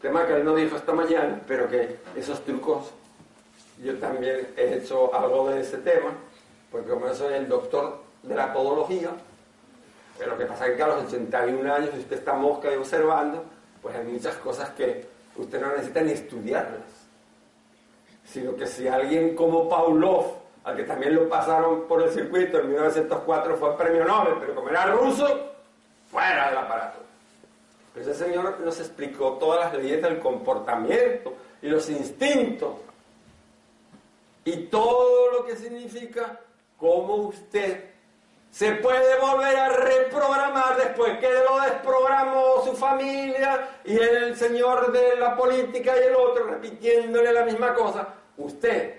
que 0.00 0.08
él 0.08 0.44
no 0.44 0.54
dijo 0.54 0.76
esta 0.76 0.92
mañana, 0.92 1.40
pero 1.46 1.68
que 1.68 1.98
esos 2.16 2.44
trucos 2.44 2.92
yo 3.82 3.96
también 3.98 4.48
he 4.56 4.74
hecho 4.74 5.14
algo 5.14 5.50
de 5.50 5.60
ese 5.60 5.78
tema, 5.78 6.12
porque 6.70 6.90
como 6.90 7.06
yo 7.06 7.14
soy 7.14 7.34
el 7.34 7.48
doctor 7.48 8.00
de 8.22 8.34
la 8.34 8.52
podología, 8.52 9.10
pero 10.18 10.32
lo 10.32 10.38
que 10.38 10.46
pasa 10.46 10.66
es 10.66 10.76
que 10.76 10.82
a 10.82 10.88
los 10.88 11.04
81 11.04 11.74
años, 11.74 11.90
si 11.92 12.00
usted 12.00 12.18
está 12.18 12.34
mosca 12.34 12.72
y 12.72 12.76
observando, 12.76 13.44
pues 13.80 13.94
hay 13.94 14.04
muchas 14.04 14.34
cosas 14.36 14.70
que 14.70 15.06
usted 15.36 15.60
no 15.60 15.68
necesita 15.68 16.00
ni 16.00 16.12
estudiarlas, 16.12 16.80
sino 18.24 18.56
que 18.56 18.66
si 18.66 18.88
alguien 18.88 19.36
como 19.36 19.68
Pavlov, 19.68 20.38
al 20.64 20.76
que 20.76 20.82
también 20.82 21.14
lo 21.14 21.28
pasaron 21.28 21.86
por 21.86 22.02
el 22.02 22.10
circuito 22.10 22.58
en 22.58 22.68
1904, 22.68 23.56
fue 23.56 23.76
premio 23.76 24.04
Nobel, 24.04 24.34
pero 24.40 24.54
como 24.56 24.68
era 24.70 24.86
ruso, 24.86 25.52
fuera 26.10 26.48
del 26.48 26.58
aparato. 26.58 27.07
Ese 28.00 28.14
Señor 28.14 28.60
nos 28.60 28.78
explicó 28.78 29.32
todas 29.34 29.72
las 29.72 29.82
leyes 29.82 30.00
del 30.02 30.18
comportamiento 30.20 31.34
y 31.60 31.68
los 31.68 31.88
instintos 31.90 32.74
y 34.44 34.56
todo 34.66 35.32
lo 35.32 35.44
que 35.44 35.56
significa 35.56 36.38
cómo 36.76 37.14
usted 37.16 37.84
se 38.50 38.72
puede 38.76 39.18
volver 39.20 39.56
a 39.56 39.68
reprogramar 39.68 40.76
después 40.76 41.18
que 41.18 41.28
lo 41.28 41.60
desprogramó 41.60 42.64
su 42.64 42.74
familia 42.74 43.68
y 43.84 43.98
el 43.98 44.36
señor 44.36 44.90
de 44.92 45.16
la 45.16 45.36
política 45.36 45.94
y 45.96 46.06
el 46.06 46.14
otro 46.14 46.44
repitiéndole 46.46 47.32
la 47.32 47.44
misma 47.44 47.74
cosa. 47.74 48.08
Usted, 48.36 48.94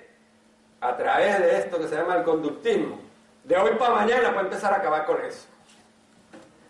a 0.81 0.95
través 0.95 1.39
de 1.39 1.57
esto 1.57 1.79
que 1.79 1.87
se 1.87 1.95
llama 1.95 2.17
el 2.17 2.23
conductismo, 2.23 2.99
de 3.43 3.57
hoy 3.57 3.71
para 3.79 3.95
mañana 3.95 4.31
puede 4.31 4.45
empezar 4.45 4.73
a 4.73 4.77
acabar 4.77 5.05
con 5.05 5.23
eso. 5.25 5.47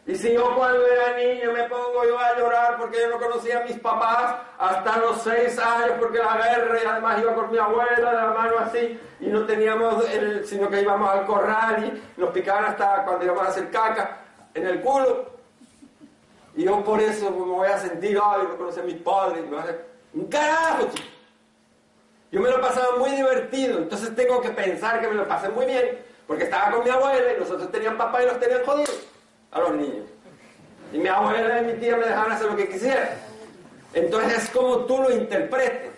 Y 0.09 0.15
si 0.15 0.33
yo 0.33 0.55
cuando 0.55 0.87
era 0.87 1.15
niño 1.17 1.51
me 1.51 1.65
pongo 1.65 2.03
yo 2.03 2.17
a 2.17 2.35
llorar 2.35 2.79
porque 2.79 2.97
yo 2.99 3.09
no 3.11 3.19
conocía 3.19 3.59
a 3.59 3.63
mis 3.63 3.77
papás 3.77 4.37
hasta 4.57 4.97
los 4.97 5.21
seis 5.21 5.59
años 5.59 5.97
porque 5.99 6.17
la 6.17 6.35
guerra 6.35 6.79
y 6.83 6.87
además 6.87 7.21
iba 7.21 7.35
con 7.35 7.51
mi 7.51 7.59
abuela 7.59 7.95
de 7.95 8.01
la 8.01 8.33
mano 8.33 8.57
así 8.57 8.99
y 9.19 9.27
no 9.27 9.45
teníamos, 9.45 10.09
el, 10.09 10.43
sino 10.47 10.67
que 10.67 10.81
íbamos 10.81 11.07
al 11.11 11.27
corral 11.27 11.85
y 11.85 12.19
nos 12.19 12.31
picaban 12.31 12.65
hasta 12.65 13.05
cuando 13.05 13.23
íbamos 13.23 13.45
a 13.45 13.49
hacer 13.49 13.69
caca 13.69 14.21
en 14.55 14.65
el 14.65 14.81
culo. 14.81 15.29
Y 16.55 16.63
yo 16.63 16.83
por 16.83 16.99
eso 16.99 17.29
me 17.29 17.45
voy 17.45 17.67
a 17.67 17.77
sentir, 17.77 18.19
ay, 18.19 18.47
no 18.49 18.57
conocía 18.57 18.81
a 18.81 18.85
mis 18.87 18.97
padres, 18.97 19.43
me 19.43 19.49
voy 19.51 19.59
a 19.59 19.61
hacer, 19.61 19.85
un 20.15 20.25
carajo. 20.25 20.87
Yo 22.31 22.41
me 22.41 22.49
lo 22.49 22.59
pasaba 22.59 22.97
muy 22.97 23.11
divertido, 23.11 23.77
entonces 23.77 24.15
tengo 24.15 24.41
que 24.41 24.49
pensar 24.49 25.01
que 25.01 25.07
me 25.07 25.13
lo 25.13 25.27
pasé 25.27 25.49
muy 25.49 25.67
bien 25.67 25.99
porque 26.25 26.45
estaba 26.45 26.71
con 26.71 26.83
mi 26.83 26.89
abuela 26.89 27.31
y 27.31 27.39
nosotros 27.39 27.71
tenían 27.71 27.95
papá 27.95 28.23
y 28.23 28.25
los 28.25 28.39
tenían 28.39 28.65
jodidos 28.65 29.08
a 29.51 29.59
los 29.59 29.75
niños. 29.75 30.05
Y 30.91 30.97
mi 30.97 31.07
abuela 31.07 31.61
y 31.61 31.65
mi 31.65 31.73
tía 31.73 31.95
me 31.97 32.05
dejaban 32.05 32.31
hacer 32.31 32.47
lo 32.47 32.55
que 32.55 32.69
quisiera. 32.69 33.17
Entonces 33.93 34.43
es 34.43 34.49
como 34.49 34.79
tú 34.85 34.97
lo 34.97 35.11
interpretes. 35.11 35.91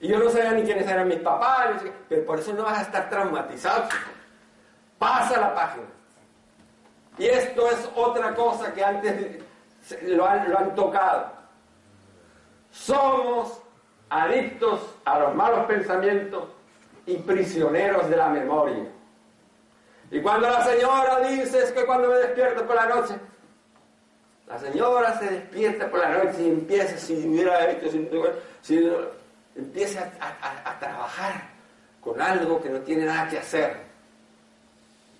Y 0.00 0.08
yo 0.08 0.18
no 0.18 0.30
sabía 0.30 0.52
ni 0.52 0.62
quiénes 0.62 0.86
eran 0.86 1.08
mis 1.08 1.20
papás, 1.20 1.82
pero 2.08 2.24
por 2.26 2.38
eso 2.38 2.52
no 2.52 2.64
vas 2.64 2.78
a 2.78 2.82
estar 2.82 3.08
traumatizado. 3.08 3.88
Pasa 4.98 5.40
la 5.40 5.54
página. 5.54 5.86
Y 7.18 7.26
esto 7.26 7.70
es 7.70 7.88
otra 7.94 8.34
cosa 8.34 8.74
que 8.74 8.84
antes 8.84 9.42
lo 10.02 10.26
han, 10.26 10.50
lo 10.50 10.58
han 10.58 10.74
tocado. 10.74 11.32
Somos 12.70 13.60
adictos 14.10 14.80
a 15.04 15.18
los 15.18 15.34
malos 15.34 15.64
pensamientos 15.66 16.44
y 17.06 17.16
prisioneros 17.16 18.08
de 18.10 18.16
la 18.16 18.28
memoria. 18.28 18.84
Y 20.10 20.20
cuando 20.20 20.48
la 20.48 20.64
señora 20.64 21.20
dice 21.20 21.64
es 21.64 21.72
que 21.72 21.84
cuando 21.84 22.08
me 22.08 22.16
despierto 22.16 22.64
por 22.66 22.76
la 22.76 22.86
noche, 22.86 23.14
la 24.46 24.58
señora 24.58 25.18
se 25.18 25.26
despierta 25.26 25.90
por 25.90 26.00
la 26.00 26.10
noche 26.10 26.36
y 26.40 26.48
empieza, 26.48 26.96
si 26.98 27.14
hubiera 27.14 27.68
hecho, 27.70 27.90
si, 28.62 28.90
empieza 29.56 30.10
a, 30.20 30.70
a 30.70 30.78
trabajar 30.78 31.48
con 32.00 32.20
algo 32.20 32.62
que 32.62 32.68
no 32.68 32.78
tiene 32.80 33.06
nada 33.06 33.28
que 33.28 33.38
hacer. 33.38 33.76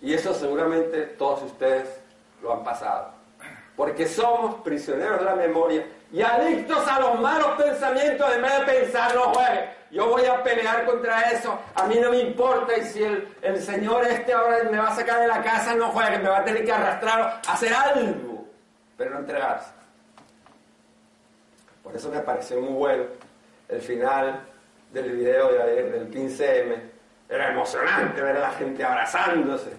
Y 0.00 0.14
eso 0.14 0.32
seguramente 0.34 1.02
todos 1.18 1.42
ustedes 1.42 1.88
lo 2.42 2.52
han 2.52 2.62
pasado. 2.62 3.10
Porque 3.76 4.06
somos 4.06 4.62
prisioneros 4.62 5.18
de 5.18 5.24
la 5.24 5.34
memoria 5.34 5.84
y 6.12 6.22
adictos 6.22 6.86
a 6.86 7.00
los 7.00 7.20
malos 7.20 7.60
pensamientos 7.60 8.32
en 8.34 8.42
vez 8.42 8.58
de 8.58 8.64
pensar 8.64 9.14
no 9.14 9.34
juegue. 9.34 9.75
Yo 9.90 10.08
voy 10.08 10.24
a 10.24 10.42
pelear 10.42 10.84
contra 10.84 11.30
eso, 11.30 11.58
a 11.74 11.86
mí 11.86 11.96
no 12.00 12.10
me 12.10 12.18
importa 12.18 12.76
y 12.76 12.82
si 12.82 13.04
el, 13.04 13.62
señor 13.62 14.04
este 14.06 14.32
ahora 14.32 14.64
me 14.64 14.78
va 14.78 14.88
a 14.88 14.96
sacar 14.96 15.20
de 15.20 15.28
la 15.28 15.42
casa, 15.42 15.74
no 15.74 15.90
juegue, 15.90 16.18
me 16.18 16.28
va 16.28 16.38
a 16.38 16.44
tener 16.44 16.64
que 16.64 16.72
arrastrar 16.72 17.40
hacer 17.48 17.72
algo, 17.72 18.48
pero 18.96 19.10
no 19.10 19.18
entregarse. 19.20 19.70
Por 21.84 21.94
eso 21.94 22.10
me 22.10 22.18
pareció 22.18 22.60
muy 22.60 22.72
bueno 22.72 23.04
el 23.68 23.80
final 23.80 24.40
del 24.92 25.12
video 25.12 25.52
de 25.52 25.62
ayer, 25.62 25.92
del 25.92 26.10
15M. 26.10 26.82
Era 27.28 27.52
emocionante 27.52 28.20
ver 28.20 28.36
a 28.36 28.40
la 28.40 28.50
gente 28.52 28.84
abrazándose. 28.84 29.70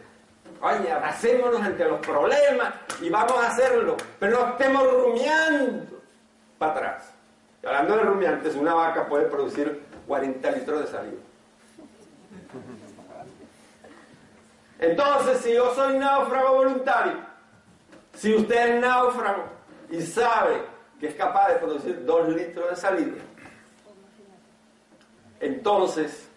Oye, 0.62 0.92
abracémonos 0.92 1.62
ante 1.62 1.86
los 1.86 2.00
problemas 2.00 2.74
y 3.02 3.10
vamos 3.10 3.34
a 3.34 3.48
hacerlo, 3.48 3.98
pero 4.20 4.40
no 4.40 4.50
estemos 4.52 4.84
rumiando 4.90 6.02
para 6.58 6.72
atrás. 6.72 7.14
Y 7.62 7.68
hablando 7.68 7.98
de 7.98 8.04
rumiantes, 8.04 8.56
una 8.56 8.74
vaca 8.74 9.06
puede 9.06 9.26
producir 9.26 9.87
40 10.08 10.52
litros 10.52 10.82
de 10.82 10.88
saliva. 10.88 11.22
Entonces, 14.80 15.40
si 15.40 15.54
yo 15.54 15.74
soy 15.74 15.98
náufrago 15.98 16.56
voluntario, 16.56 17.18
si 18.14 18.36
usted 18.36 18.76
es 18.76 18.82
náufrago 18.82 19.44
y 19.90 20.02
sabe 20.02 20.62
que 21.00 21.08
es 21.08 21.16
capaz 21.16 21.50
de 21.50 21.56
producir 21.56 22.06
2 22.06 22.30
litros 22.30 22.70
de 22.70 22.76
saliva, 22.76 23.18
entonces, 25.40 26.28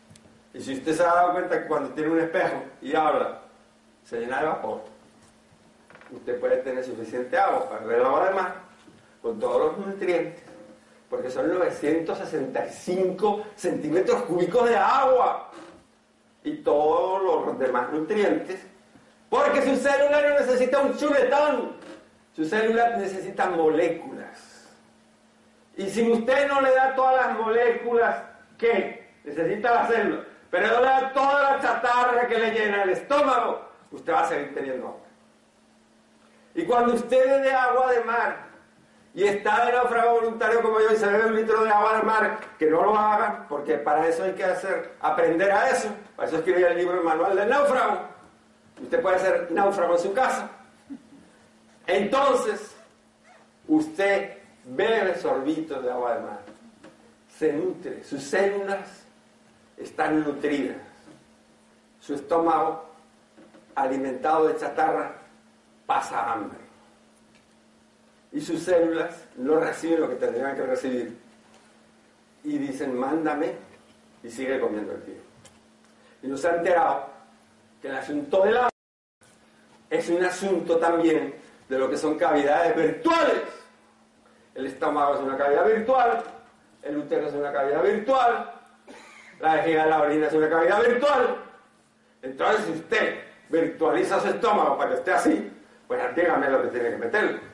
y 0.53 0.61
si 0.61 0.75
usted 0.75 0.95
se 0.95 1.03
ha 1.03 1.15
dado 1.15 1.33
cuenta 1.33 1.63
que 1.63 1.69
cuando 1.69 1.91
tiene 1.91 2.11
un 2.11 2.21
espejo 2.21 2.63
y 2.83 2.95
habla, 2.95 3.41
se 4.05 4.21
llena 4.21 4.41
de 4.41 4.47
vapor, 4.47 4.83
usted 6.11 6.41
puede 6.41 6.57
tener 6.59 6.85
suficiente 6.85 7.39
agua 7.39 7.69
para 7.69 7.87
ver 7.87 8.03
agua 8.03 8.29
de 8.29 8.35
mar 8.35 8.55
con 9.23 9.39
todos 9.39 9.77
los 9.77 9.87
nutrientes 9.87 10.50
porque 11.11 11.29
son 11.29 11.53
965 11.53 13.43
centímetros 13.57 14.23
cúbicos 14.23 14.69
de 14.69 14.77
agua 14.77 15.51
y 16.45 16.59
todos 16.59 17.23
los 17.47 17.59
demás 17.59 17.93
nutrientes, 17.93 18.65
porque 19.29 19.61
su 19.61 19.75
célula 19.77 20.23
no 20.23 20.39
necesita 20.39 20.79
un 20.79 20.97
chuletón, 20.97 21.73
su 22.33 22.45
célula 22.45 22.97
necesita 22.97 23.51
moléculas. 23.51 24.69
Y 25.77 25.91
si 25.91 26.09
usted 26.09 26.47
no 26.47 26.61
le 26.61 26.71
da 26.71 26.95
todas 26.95 27.27
las 27.27 27.37
moléculas 27.39 28.23
que 28.57 29.11
necesita 29.25 29.75
la 29.75 29.87
célula, 29.89 30.25
pero 30.49 30.69
no 30.69 30.81
le 30.81 30.87
da 30.87 31.13
toda 31.13 31.43
la 31.43 31.61
chatarra 31.61 32.29
que 32.29 32.39
le 32.39 32.53
llena 32.53 32.85
el 32.85 32.91
estómago, 32.91 33.69
usted 33.91 34.13
va 34.13 34.21
a 34.21 34.29
seguir 34.29 34.55
teniendo 34.55 34.87
agua. 34.87 35.01
Y 36.55 36.65
cuando 36.65 36.95
usted 36.95 37.43
de 37.43 37.53
agua 37.53 37.93
de 37.93 38.05
mar 38.05 38.50
y 39.13 39.25
está 39.25 39.67
de 39.67 39.73
náufrago 39.73 40.21
voluntario 40.21 40.63
como 40.63 40.81
yo 40.81 40.93
y 40.93 40.97
se 40.97 41.07
bebe 41.07 41.27
un 41.27 41.37
litro 41.37 41.65
de 41.65 41.71
agua 41.71 41.99
al 41.99 42.07
mar, 42.07 42.39
que 42.59 42.67
no 42.67 42.83
lo 42.83 42.97
hagan, 42.97 43.47
porque 43.49 43.75
para 43.75 44.07
eso 44.07 44.23
hay 44.23 44.33
que 44.33 44.45
hacer, 44.45 44.95
aprender 45.01 45.51
a 45.51 45.71
eso. 45.71 45.89
Para 46.15 46.29
eso 46.29 46.39
escribí 46.39 46.63
el 46.63 46.77
libro 46.77 47.03
Manual 47.03 47.37
del 47.37 47.49
Náufrago. 47.49 48.03
Usted 48.81 49.03
puede 49.03 49.19
ser 49.19 49.51
náufrago 49.51 49.95
en 49.95 49.99
su 49.99 50.13
casa. 50.13 50.49
Entonces, 51.87 52.77
usted 53.67 54.39
bebe 54.65 55.17
sorbitos 55.17 55.83
de 55.83 55.91
agua 55.91 56.15
de 56.15 56.21
mar. 56.21 56.41
Se 57.37 57.53
nutre, 57.53 58.05
sus 58.05 58.23
células 58.23 59.05
están 59.77 60.23
nutridas. 60.23 60.77
Su 61.99 62.15
estómago, 62.15 62.85
alimentado 63.75 64.47
de 64.47 64.57
chatarra, 64.57 65.15
pasa 65.85 66.33
hambre 66.33 66.60
y 68.33 68.41
sus 68.41 68.63
células 68.63 69.25
no 69.37 69.59
reciben 69.59 70.01
lo 70.01 70.09
que 70.09 70.17
tendrían 70.17 70.55
que 70.55 70.63
recibir. 70.63 71.17
Y 72.45 72.59
dicen, 72.59 72.97
mándame, 72.99 73.55
y 74.23 74.31
sigue 74.31 74.61
comiendo 74.61 74.93
el 74.93 75.03
tío. 75.03 75.21
Y 76.23 76.29
nos 76.29 76.45
ha 76.45 76.57
enterado 76.57 77.07
que 77.81 77.89
el 77.89 77.97
asunto 77.97 78.45
del 78.45 78.57
agua 78.57 78.71
es 79.89 80.09
un 80.09 80.25
asunto 80.25 80.77
también 80.77 81.35
de 81.69 81.79
lo 81.79 81.91
que 81.91 81.97
son 81.97 82.17
cavidades 82.17 82.77
virtuales. 82.77 83.43
El 84.55 84.67
estómago 84.67 85.15
es 85.15 85.21
una 85.21 85.37
cavidad 85.37 85.67
virtual, 85.67 86.23
el 86.83 86.97
útero 86.99 87.27
es 87.29 87.35
una 87.35 87.53
cavidad 87.53 87.83
virtual, 87.83 88.53
la 89.41 89.57
vejiga 89.57 89.85
de 89.85 89.91
la 89.91 90.03
orina 90.03 90.27
es 90.27 90.33
una 90.33 90.49
cavidad 90.49 90.83
virtual. 90.83 91.37
Entonces, 92.23 92.67
si 92.67 92.73
usted 92.73 93.21
virtualiza 93.49 94.21
su 94.21 94.29
estómago 94.29 94.77
para 94.77 94.91
que 94.91 94.97
esté 94.97 95.13
así, 95.13 95.53
pues 95.89 96.01
dígame 96.15 96.51
lo 96.51 96.63
que 96.63 96.69
tiene 96.69 96.91
que 96.91 96.97
meterle. 96.97 97.50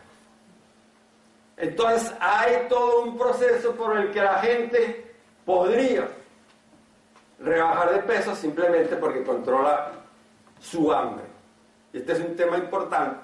Entonces 1.57 2.13
hay 2.21 2.67
todo 2.69 3.03
un 3.03 3.17
proceso 3.17 3.75
por 3.75 3.97
el 3.97 4.13
que 4.13 4.21
la 4.21 4.35
gente 4.41 5.15
podría 5.45 6.09
rebajar 7.41 7.95
de 7.95 7.99
peso 8.01 8.35
simplemente 8.35 8.97
porque 8.97 9.25
controla 9.25 9.93
su 10.61 10.93
hambre. 10.93 11.25
Y 11.93 11.99
este 11.99 12.13
es 12.13 12.21
un 12.21 12.37
tema 12.37 12.59
importante 12.59 13.21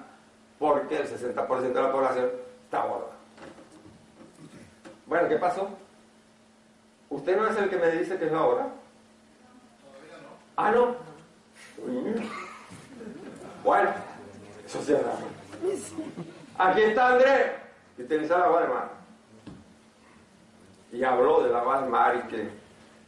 porque 0.57 0.97
el 0.97 1.07
60% 1.07 1.61
de 1.61 1.81
la 1.81 1.91
población 1.91 2.29
está 2.65 2.85
gorda. 2.85 3.11
Bueno, 5.05 5.29
¿qué 5.29 5.37
pasó? 5.37 5.69
¿Usted 7.09 7.37
no 7.37 7.47
es 7.47 7.57
el 7.57 7.69
que 7.69 7.77
me 7.77 7.91
dice 7.91 8.17
que 8.17 8.25
es 8.25 8.31
la 8.31 8.43
hora? 8.43 8.67
Ah, 10.55 10.71
no. 10.71 10.95
Bueno, 13.63 13.91
eso 14.65 14.81
se 14.81 14.93
da. 14.93 15.13
Aquí 16.57 16.81
está 16.81 17.09
Andrés 17.09 17.62
utilizar 17.97 18.41
de 18.41 18.67
mar. 18.67 18.91
Y 20.91 21.03
habló 21.03 21.43
de 21.43 21.89
mar 21.89 22.23
y 22.23 22.27
que 22.29 22.49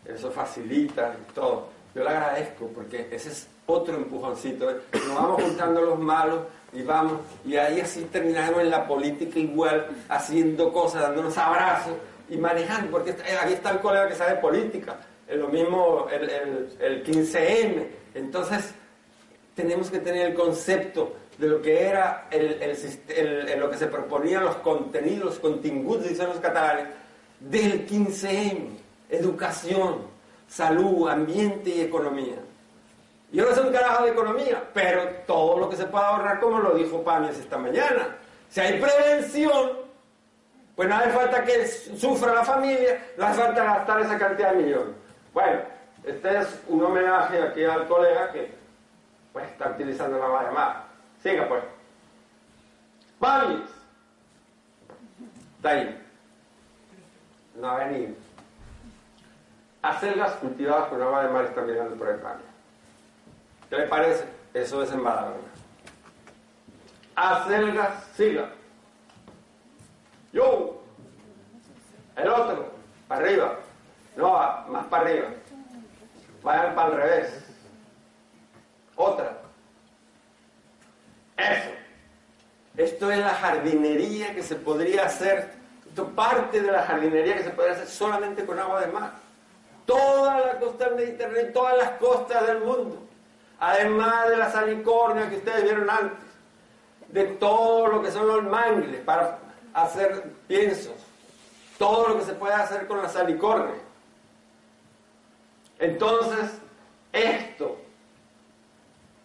eso 0.05 0.31
facilita 0.31 1.15
y 1.15 1.33
todo. 1.33 1.69
Yo 1.93 2.03
le 2.03 2.09
agradezco 2.09 2.67
porque 2.67 3.07
ese 3.11 3.29
es 3.29 3.47
otro 3.65 3.95
empujoncito. 3.95 4.69
Nos 4.93 5.15
vamos 5.15 5.41
juntando 5.41 5.81
los 5.81 5.99
malos 5.99 6.41
y 6.73 6.83
vamos, 6.83 7.21
y 7.45 7.55
ahí 7.55 7.79
así 7.79 8.03
terminamos 8.11 8.61
en 8.61 8.69
la 8.69 8.85
política 8.85 9.39
igual, 9.39 9.87
haciendo 10.09 10.73
cosas, 10.73 11.03
dándonos 11.03 11.37
abrazos 11.37 11.93
y 12.29 12.37
manejando, 12.37 12.91
porque 12.91 13.11
aquí 13.11 13.53
está 13.53 13.71
el 13.71 13.79
colega 13.79 14.09
que 14.09 14.15
sabe 14.15 14.35
política, 14.41 14.97
es 15.25 15.37
lo 15.37 15.47
mismo 15.47 16.07
el, 16.11 16.29
el, 16.29 16.69
el 16.79 17.03
15M. 17.05 17.87
Entonces, 18.13 18.73
tenemos 19.55 19.89
que 19.89 19.99
tener 19.99 20.31
el 20.31 20.33
concepto 20.33 21.15
de 21.37 21.47
lo 21.47 21.61
que 21.61 21.87
era 21.87 22.27
el, 22.31 23.59
lo 23.59 23.69
que 23.69 23.77
se 23.77 23.87
proponían 23.87 24.45
los 24.45 24.55
contenidos, 24.57 25.39
continguts, 25.39 26.07
dicen 26.07 26.27
los 26.27 26.39
catalanes, 26.39 26.87
del 27.39 27.87
15M, 27.87 28.69
educación, 29.09 30.07
salud, 30.47 31.09
ambiente 31.09 31.69
y 31.69 31.81
economía. 31.81 32.37
Yo 33.31 33.49
no 33.49 33.53
sé 33.53 33.61
un 33.61 33.73
carajo 33.73 34.05
de 34.05 34.11
economía, 34.11 34.63
pero 34.73 35.03
todo 35.27 35.59
lo 35.59 35.69
que 35.69 35.75
se 35.75 35.85
pueda 35.85 36.07
ahorrar, 36.07 36.39
como 36.39 36.59
lo 36.59 36.75
dijo 36.75 37.03
Pamies 37.03 37.37
esta 37.37 37.57
mañana. 37.57 38.15
Si 38.49 38.61
hay 38.61 38.79
prevención, 38.79 39.71
pues 40.75 40.87
no 40.87 40.95
hace 40.95 41.09
falta 41.09 41.43
que 41.43 41.67
sufra 41.67 42.33
la 42.33 42.45
familia, 42.45 43.03
no 43.17 43.25
hace 43.25 43.41
falta 43.41 43.63
gastar 43.63 44.01
esa 44.01 44.17
cantidad 44.17 44.51
de 44.51 44.63
millones. 44.63 44.95
Bueno, 45.33 45.59
este 46.05 46.37
es 46.37 46.61
un 46.67 46.83
homenaje 46.83 47.41
aquí 47.41 47.63
al 47.63 47.87
colega 47.87 48.31
que 48.31 48.53
pues 49.33 49.45
está 49.47 49.71
utilizando 49.71 50.17
la 50.17 50.43
llamada. 50.43 50.87
Siga 51.25 51.47
pues. 51.47 51.63
Pamies. 53.17 53.67
Está 55.55 55.69
ahí. 55.69 56.05
No 57.55 57.67
ha 57.67 57.77
venido. 57.77 58.13
Acelgas 59.81 60.33
cultivadas 60.33 60.87
con 60.89 61.01
agua 61.01 61.23
de 61.23 61.29
mar 61.29 61.45
están 61.45 61.65
mirando 61.65 61.95
por 61.95 62.09
España. 62.09 62.41
¿Qué 63.71 63.75
le 63.75 63.87
parece? 63.87 64.25
Eso 64.53 64.83
es 64.83 64.91
en 64.91 65.03
Badalona. 65.03 65.49
Acelgas, 67.15 68.03
siga. 68.13 68.51
Yo. 70.31 70.83
El 72.17 72.29
otro, 72.29 72.71
para 73.07 73.25
arriba. 73.25 73.59
No, 74.15 74.31
más 74.69 74.85
para 74.91 75.05
arriba. 75.05 75.29
Vayan 76.43 76.75
para 76.75 76.89
el 76.89 76.95
revés. 76.97 77.45
Otra. 78.95 79.34
Esto 82.77 83.09
es 83.09 83.19
la 83.19 83.33
jardinería 83.33 84.35
que 84.35 84.43
se 84.43 84.55
podría 84.55 85.05
hacer, 85.05 85.49
esto 85.87 86.09
parte 86.09 86.61
de 86.61 86.71
la 86.71 86.83
jardinería 86.83 87.37
que 87.37 87.43
se 87.43 87.49
podría 87.51 87.73
hacer 87.73 87.87
solamente 87.87 88.45
con 88.45 88.59
agua 88.59 88.81
de 88.81 88.87
mar. 88.87 89.13
Toda 89.85 90.39
la 90.39 90.59
costa 90.59 90.89
del 90.89 90.95
Mediterráneo, 90.95 91.53
todas 91.53 91.77
las 91.77 91.91
costas 91.91 92.45
del 92.47 92.59
mundo, 92.59 92.99
además 93.59 94.29
de 94.29 94.37
la 94.37 94.51
salicornia 94.51 95.29
que 95.29 95.37
ustedes 95.37 95.63
vieron 95.63 95.89
antes, 95.89 96.25
de 97.09 97.23
todo 97.23 97.87
lo 97.87 98.01
que 98.01 98.11
son 98.11 98.27
los 98.27 98.43
mangles 98.43 98.99
para 99.01 99.39
hacer 99.73 100.23
piensos, 100.47 100.95
todo 101.77 102.09
lo 102.09 102.19
que 102.19 102.25
se 102.25 102.33
puede 102.33 102.55
hacer 102.55 102.87
con 102.87 103.01
la 103.01 103.07
salicornia. 103.07 103.75
Entonces, 105.79 106.51
esto 107.13 107.77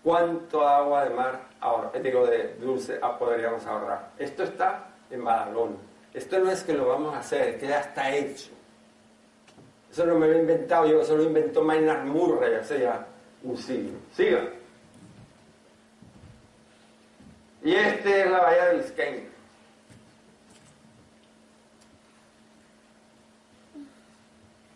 cuánto 0.03 0.67
agua 0.67 1.05
de 1.05 1.11
mar 1.11 1.50
ahorra, 1.61 1.91
eh, 1.95 2.01
digo 2.01 2.27
de 2.27 2.55
dulce 2.55 2.99
podríamos 3.19 3.67
ahorrar. 3.67 4.11
Esto 4.19 4.45
está 4.45 4.89
en 5.11 5.25
Badalona. 5.25 5.77
Esto 6.13 6.39
no 6.41 6.51
es 6.51 6.63
que 6.63 6.73
lo 6.73 6.89
vamos 6.89 7.15
a 7.15 7.21
hacer, 7.21 7.59
que 7.59 7.69
ya 7.69 7.81
está 7.81 8.15
hecho. 8.15 8.51
Eso 9.91 10.07
no 10.07 10.17
me 10.17 10.27
lo 10.27 10.35
he 10.35 10.41
inventado 10.41 10.87
yo, 10.87 11.01
eso 11.01 11.17
lo 11.17 11.25
inventó 11.25 11.63
Maynard 11.63 12.05
Murray 12.05 12.55
hace 12.55 12.81
ya 12.81 13.07
un 13.43 13.57
siglo. 13.57 13.99
Siga. 14.13 14.49
Y 17.63 17.75
este 17.75 18.23
es 18.23 18.31
la 18.31 18.41
bahía 18.41 18.67
de 18.67 18.77
Biscayne. 18.79 19.29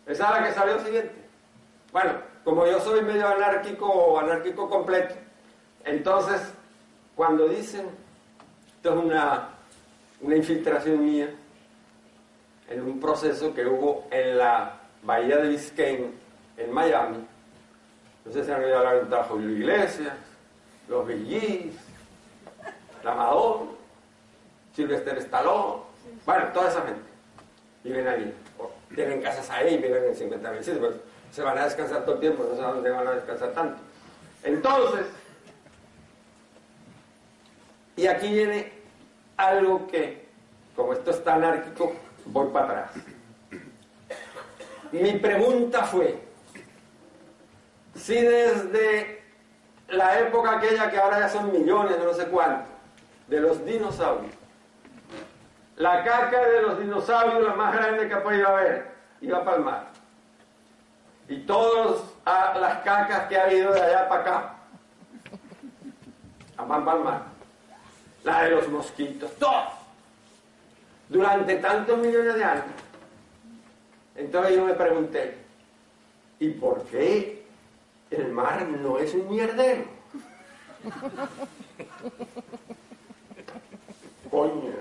Esa 0.07 0.25
es 0.25 0.41
la 0.41 0.47
que 0.47 0.55
salió 0.55 0.79
siguiente. 0.81 1.15
Bueno, 1.93 2.13
como 2.45 2.67
yo 2.67 2.79
soy 2.81 3.01
medio 3.03 3.27
anárquico 3.27 3.87
o 3.87 4.19
anárquico 4.19 4.69
completo, 4.69 5.15
entonces 5.85 6.53
cuando 7.15 7.49
dicen, 7.49 7.87
esto 8.77 8.91
es 8.91 9.05
una, 9.05 9.49
una 10.21 10.37
infiltración 10.37 11.05
mía, 11.05 11.31
en 12.69 12.83
un 12.83 12.99
proceso 12.99 13.55
que 13.55 13.67
hubo 13.67 14.09
en 14.11 14.39
la 14.39 14.81
bahía 15.03 15.37
de 15.37 15.49
Biscayne, 15.49 16.11
en 16.57 16.73
Miami, 16.73 17.27
no 18.25 18.33
sé 18.33 18.45
si 18.45 18.51
han 18.51 18.63
oído 18.63 18.79
hablar 18.79 19.09
de 19.09 19.17
Julio 19.25 19.51
Iglesias, 19.51 20.15
los 20.89 21.07
Billys, 21.07 21.75
la 23.03 23.15
Madonna, 23.15 23.71
Sylvester 24.75 25.19
Stallone, 25.19 25.83
bueno, 26.25 26.47
toda 26.53 26.71
esa 26.71 26.83
gente 26.83 27.03
viven 27.83 28.09
allí, 28.09 28.33
o 28.59 28.71
tienen 28.95 29.21
casas 29.21 29.49
ahí, 29.51 29.77
viven 29.77 30.05
en 30.05 30.15
50 30.15 30.51
mil 30.51 30.65
sitios, 30.65 30.79
pues, 30.79 30.95
se 31.31 31.43
van 31.43 31.59
a 31.59 31.65
descansar 31.65 32.03
todo 32.05 32.15
el 32.15 32.21
tiempo, 32.21 32.47
no 32.49 32.57
sé 32.57 32.63
dónde 32.63 32.91
van 32.91 33.07
a 33.07 33.13
descansar 33.13 33.53
tanto. 33.53 33.81
Entonces, 34.43 35.07
y 37.97 38.07
aquí 38.07 38.33
viene 38.33 38.73
algo 39.37 39.87
que, 39.87 40.29
como 40.75 40.93
esto 40.93 41.11
es 41.11 41.23
tan 41.23 41.45
anárquico, 41.45 41.95
voy 42.27 42.49
para 42.49 42.67
atrás. 42.67 42.91
Mi 44.93 45.13
pregunta 45.19 45.85
fue, 45.85 46.19
si 47.95 48.15
desde 48.15 49.23
la 49.89 50.21
época 50.21 50.57
aquella 50.57 50.91
que 50.91 50.99
ahora 50.99 51.21
ya 51.21 51.29
son 51.29 51.53
millones, 51.53 51.97
no 52.03 52.15
sé 52.15 52.27
cuánto, 52.27 52.67
de 53.29 53.41
los 53.41 53.65
dinosaurios, 53.65 54.35
la 55.77 56.05
caca 56.05 56.47
de 56.47 56.63
los 56.63 56.79
dinosaurios, 56.79 57.43
la 57.43 57.55
más 57.55 57.75
grande 57.75 58.09
que 58.09 58.17
podido 58.17 58.49
haber, 58.49 58.95
iba 59.21 59.45
para 59.45 59.57
el 59.57 59.63
mar. 59.65 59.89
Y 61.29 61.39
todas 61.41 62.03
las 62.25 62.79
cacas 62.83 63.27
que 63.29 63.37
ha 63.37 63.45
habido 63.45 63.73
de 63.73 63.81
allá 63.81 64.09
para 64.09 64.21
acá, 64.21 64.55
van 66.69 66.85
para 66.85 66.99
el 66.99 67.05
mar. 67.05 67.34
La 68.25 68.45
de 68.45 68.51
los 68.51 68.69
mosquitos, 68.69 69.31
todo. 69.37 69.65
Durante 71.09 71.57
tantos 71.57 71.99
millones 71.99 72.35
de 72.35 72.45
años. 72.45 72.65
Entonces 74.17 74.57
yo 74.57 74.65
me 74.65 74.75
pregunté, 74.75 75.37
¿y 76.39 76.49
por 76.51 76.83
qué 76.85 77.45
el 78.11 78.29
mar 78.33 78.67
no 78.67 78.99
es 78.99 79.13
un 79.15 79.29
mierdero? 79.29 79.85
Coño. 84.31 84.73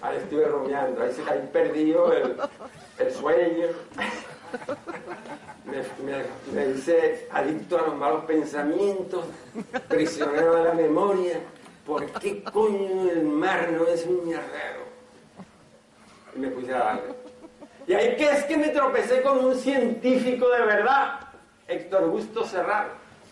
Ahí 0.00 0.16
estuve 0.16 0.44
rumiando, 0.46 1.02
ahí, 1.02 1.12
se- 1.12 1.30
ahí 1.30 1.48
perdido 1.52 2.12
el 2.12 3.12
sueño. 3.14 3.66
Me, 5.64 5.78
me- 6.04 6.24
me 6.52 6.70
hice 6.74 7.28
adicto 7.32 7.78
a 7.78 7.82
los 7.82 7.96
malos 7.96 8.24
pensamientos, 8.24 9.24
prisionero 9.88 10.54
de 10.56 10.64
la 10.64 10.74
memoria. 10.74 11.40
¿Por 11.86 12.06
qué 12.20 12.42
coño 12.44 13.10
el 13.10 13.22
mar 13.24 13.70
no 13.72 13.86
es 13.86 14.04
un 14.06 14.24
mierdero? 14.26 14.82
Y 16.36 16.38
me 16.38 16.48
puse 16.48 16.72
a 16.74 16.78
darle. 16.78 17.02
Y 17.86 17.94
ahí 17.94 18.16
que 18.16 18.30
es 18.30 18.44
que 18.44 18.56
me 18.56 18.68
tropecé 18.68 19.22
con 19.22 19.44
un 19.44 19.54
científico 19.56 20.48
de 20.50 20.60
verdad, 20.62 21.20
Héctor 21.66 22.04
Augusto 22.04 22.44
Serrano, 22.44 22.90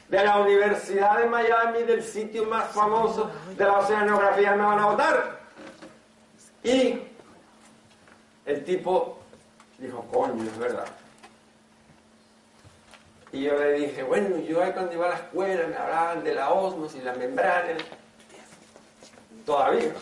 de 0.08 0.24
la 0.24 0.38
Universidad 0.40 1.18
de 1.18 1.26
Miami, 1.26 1.82
del 1.84 2.02
sitio 2.02 2.44
más 2.46 2.66
famoso 2.72 3.30
de 3.56 3.64
la 3.64 3.78
oceanografía, 3.78 4.56
me 4.56 4.64
van 4.64 4.78
a 4.80 4.86
votar. 4.86 5.40
Y 6.64 7.00
el 8.46 8.64
tipo 8.64 9.18
dijo, 9.78 10.04
coño, 10.12 10.42
es 10.42 10.58
verdad. 10.58 10.86
Y 13.32 13.42
yo 13.42 13.56
le 13.56 13.72
dije, 13.74 14.02
bueno, 14.02 14.38
yo 14.38 14.62
ahí 14.62 14.72
cuando 14.72 14.92
iba 14.92 15.06
a 15.06 15.10
la 15.10 15.16
escuela 15.16 15.66
me 15.68 15.76
hablaban 15.76 16.24
de 16.24 16.34
la 16.34 16.50
osmos 16.50 16.94
y 16.96 17.00
la 17.00 17.12
membrana. 17.14 17.76
Todavía. 19.46 19.92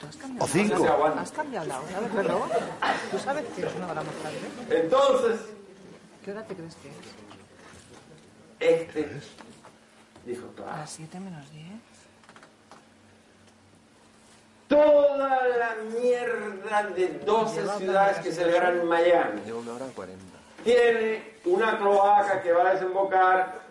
¿Tú 0.00 0.06
has 0.06 0.16
No 0.16 0.22
cambiado, 0.22 0.46
sé 0.46 0.52
si 0.52 0.68
cinco. 0.68 1.04
¿Has 1.18 1.32
cambiado 1.32 1.66
la 1.66 1.80
hora 1.80 2.00
reloj? 2.14 2.48
¿Tú 3.10 3.18
sabes 3.18 3.44
que 3.56 3.66
es 3.66 3.74
una 3.74 3.86
hora 3.90 4.02
más 4.02 4.14
tarde? 4.14 4.80
Entonces, 4.82 5.40
¿Qué 6.24 6.30
hora 6.30 6.42
te 6.44 6.54
crees 6.54 6.74
que 6.76 6.88
es? 6.88 6.94
este 8.80 9.20
dijo, 10.24 10.46
A 10.46 10.54
claro, 10.54 10.76
las 10.78 10.90
7 10.90 11.20
menos 11.20 11.50
10. 11.50 11.64
toda 14.68 15.48
la 15.48 15.74
mierda 16.00 16.82
de 16.94 17.08
12 17.26 17.66
ciudades 17.78 18.18
que 18.18 18.30
en 18.42 18.86
Miami 18.86 19.40
Lleva 19.44 19.58
una 19.58 19.74
hora 19.74 19.86
cuarenta. 19.94 20.23
Tiene 20.64 21.34
una 21.44 21.78
cloaca 21.78 22.42
que 22.42 22.52
va 22.52 22.68
a 22.68 22.74
desembocar 22.74 23.64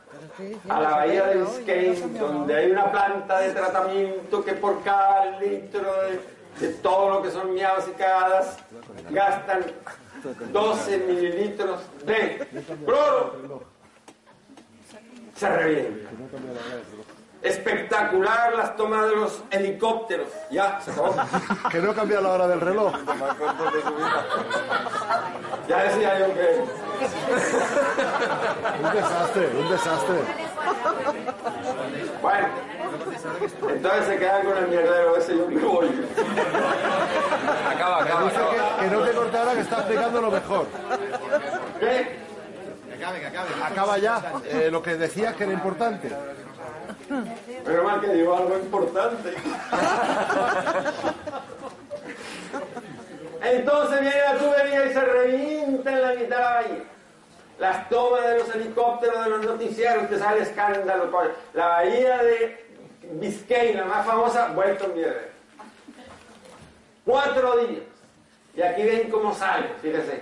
a 0.70 0.82
la 0.82 0.90
bahía 0.92 1.26
de 1.26 1.44
Biscayne, 1.44 2.20
donde 2.20 2.56
hay 2.56 2.72
una 2.72 2.92
planta 2.92 3.40
de 3.40 3.52
tratamiento 3.52 4.44
que 4.46 4.54
por 4.54 4.84
cada 4.84 5.40
litro 5.40 5.82
de, 6.04 6.66
de 6.66 6.74
todo 6.76 7.10
lo 7.10 7.24
que 7.24 7.32
son 7.32 7.54
miados 7.54 7.88
y 7.88 7.92
cagadas 7.92 8.58
gastan 9.10 9.66
12 10.52 10.98
mililitros 11.00 11.82
de 12.06 12.48
cloro. 12.86 13.64
Se 15.36 15.50
revienta. 15.50 16.10
Espectacular 17.44 18.54
las 18.56 18.76
tomas 18.78 19.06
de 19.06 19.16
los 19.18 19.44
helicópteros. 19.52 20.28
Ya, 20.50 20.80
se 20.82 20.92
acabó. 20.92 21.14
Que 21.70 21.80
no 21.80 21.94
cambia 21.94 22.22
la 22.22 22.30
hora 22.30 22.48
del 22.48 22.62
reloj. 22.62 22.94
Ya 25.68 25.84
decía 25.84 26.20
yo 26.20 26.34
que 26.34 26.64
Un 28.84 28.94
desastre, 28.94 29.48
un 29.60 29.70
desastre. 29.70 30.16
Bueno, 32.22 32.48
entonces 33.70 34.06
se 34.06 34.18
quedan 34.18 34.46
con 34.46 34.58
el 34.58 34.68
mierdero 34.68 35.18
ese 35.18 35.34
y 35.34 35.38
yo 35.38 35.48
me 35.48 35.62
voy. 35.62 36.08
Acaba, 37.70 38.04
acaba, 38.04 38.30
que, 38.30 38.86
que 38.86 38.92
no 38.92 39.02
te 39.02 39.12
corte 39.12 39.38
ahora 39.38 39.54
que 39.54 39.62
está 39.62 39.78
explicando 39.78 40.22
lo 40.22 40.32
mejor. 40.32 40.68
¿Qué? 41.80 42.18
Que 42.88 42.96
acabe, 42.96 43.20
que 43.20 43.28
acabe. 43.28 43.50
Acaba 43.64 43.98
ya 43.98 44.22
eh, 44.46 44.70
lo 44.72 44.82
que 44.82 44.96
decías 44.96 45.36
que 45.36 45.44
era 45.44 45.54
importante. 45.54 46.10
Pero 47.66 47.84
mal 47.84 48.02
que 48.02 48.14
digo 48.14 48.36
algo 48.36 48.58
importante. 48.58 49.34
Entonces 53.42 54.02
viene 54.02 54.22
la 54.22 54.38
tubería 54.38 54.86
y 54.86 54.94
se 54.94 55.02
revienta 55.02 55.92
en 55.92 56.02
la 56.02 56.14
mitad 56.14 56.38
de 56.38 56.44
la 56.44 56.54
bahía. 56.54 56.84
Las 57.60 57.90
tomas 57.90 58.26
de 58.26 58.40
los 58.40 58.56
helicópteros, 58.56 59.24
de 59.24 59.30
los 59.30 59.46
noticieros, 59.46 60.08
que 60.08 60.18
sale 60.18 60.42
escándalo. 60.44 61.12
La 61.54 61.68
bahía 61.68 62.24
de 62.24 62.66
Biscay, 63.14 63.74
la 63.74 63.86
más 63.86 64.06
famosa, 64.06 64.48
vuelto 64.50 64.86
en 64.86 64.94
mierda. 64.96 65.22
Cuatro 67.06 67.58
días. 67.58 67.84
Y 68.56 68.62
aquí 68.62 68.84
ven 68.84 69.10
cómo 69.10 69.34
sale, 69.34 69.68
fíjense. 69.82 70.22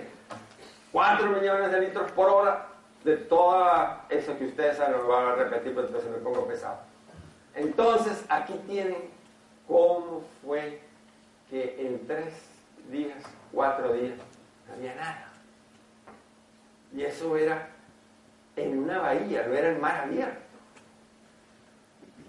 Cuatro 0.90 1.28
millones 1.28 1.70
de 1.70 1.80
litros 1.80 2.10
por 2.12 2.28
hora 2.28 2.71
de 3.04 3.16
toda 3.16 4.06
eso 4.08 4.36
que 4.38 4.46
ustedes 4.46 4.76
saben, 4.76 4.98
lo 4.98 5.08
van 5.08 5.28
a 5.28 5.34
repetir, 5.34 5.74
pero 5.74 5.86
entonces 5.88 6.10
me 6.10 6.18
pongo 6.18 6.46
pesado. 6.46 6.78
Entonces, 7.54 8.24
aquí 8.28 8.54
tienen 8.66 9.10
cómo 9.66 10.22
fue 10.44 10.80
que 11.50 11.76
en 11.86 12.06
tres 12.06 12.32
días, 12.90 13.18
cuatro 13.52 13.92
días, 13.92 14.16
no 14.68 14.74
había 14.74 14.94
nada. 14.94 15.28
Y 16.94 17.02
eso 17.02 17.36
era 17.36 17.68
en 18.56 18.78
una 18.78 19.00
bahía, 19.00 19.46
no 19.46 19.54
era 19.54 19.70
en 19.70 19.80
mar 19.80 20.00
abierto. 20.04 20.40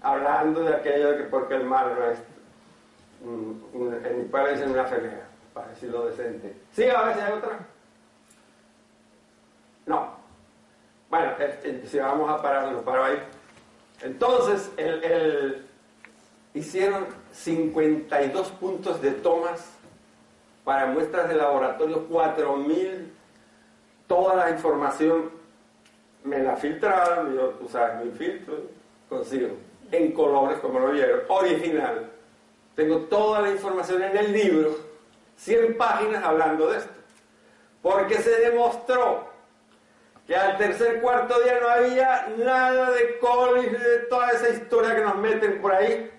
Hablando 0.02 0.64
de 0.64 0.74
aquello 0.74 1.12
de 1.12 1.16
que 1.18 1.24
porque 1.24 1.54
el 1.54 1.64
mar 1.64 1.86
no 1.98 2.04
es, 2.06 2.18
mm, 3.22 4.06
en 4.06 4.18
mi 4.18 4.24
país 4.24 4.60
es 4.60 4.66
una 4.66 4.84
fenera, 4.84 5.26
para 5.52 5.68
decirlo 5.68 6.06
decente. 6.06 6.54
Sí, 6.72 6.88
a 6.88 7.02
ver 7.02 7.14
si 7.14 7.20
hay 7.20 7.32
otra. 7.32 7.58
No. 9.86 10.13
Bueno, 11.14 11.30
este, 11.38 11.86
si 11.86 12.00
vamos 12.00 12.28
a 12.28 12.42
parar, 12.42 12.72
nos 12.72 12.82
paro 12.82 13.04
ahí. 13.04 13.16
Entonces, 14.02 14.68
el, 14.76 15.04
el- 15.04 15.66
hicieron 16.54 17.06
52 17.30 18.48
puntos 18.50 19.00
de 19.00 19.12
tomas 19.12 19.64
para 20.64 20.86
muestras 20.86 21.28
de 21.28 21.36
laboratorio, 21.36 22.04
4000, 22.08 23.12
toda 24.08 24.34
la 24.34 24.50
información 24.50 25.30
me 26.24 26.40
la 26.40 26.56
filtraron, 26.56 27.32
yo, 27.32 27.48
tú 27.60 27.68
sabes, 27.68 28.04
mi 28.04 28.10
filtro, 28.10 28.56
consigo, 29.08 29.50
en 29.92 30.10
colores, 30.10 30.58
como 30.58 30.80
lo 30.80 30.90
vieron, 30.90 31.20
original. 31.28 32.10
Tengo 32.74 32.98
toda 33.02 33.40
la 33.40 33.50
información 33.52 34.02
en 34.02 34.16
el 34.16 34.32
libro, 34.32 34.76
100 35.36 35.76
páginas 35.76 36.24
hablando 36.24 36.72
de 36.72 36.78
esto. 36.78 36.90
Porque 37.82 38.16
se 38.16 38.30
demostró 38.40 39.32
que 40.26 40.34
al 40.34 40.56
tercer 40.56 41.00
cuarto 41.00 41.38
día 41.40 41.58
no 41.60 41.68
había 41.68 42.28
nada 42.38 42.90
de 42.92 43.18
colis, 43.18 43.72
de 43.72 43.98
toda 44.08 44.30
esa 44.30 44.48
historia 44.48 44.94
que 44.94 45.02
nos 45.02 45.16
meten 45.16 45.60
por 45.60 45.72
ahí, 45.72 46.10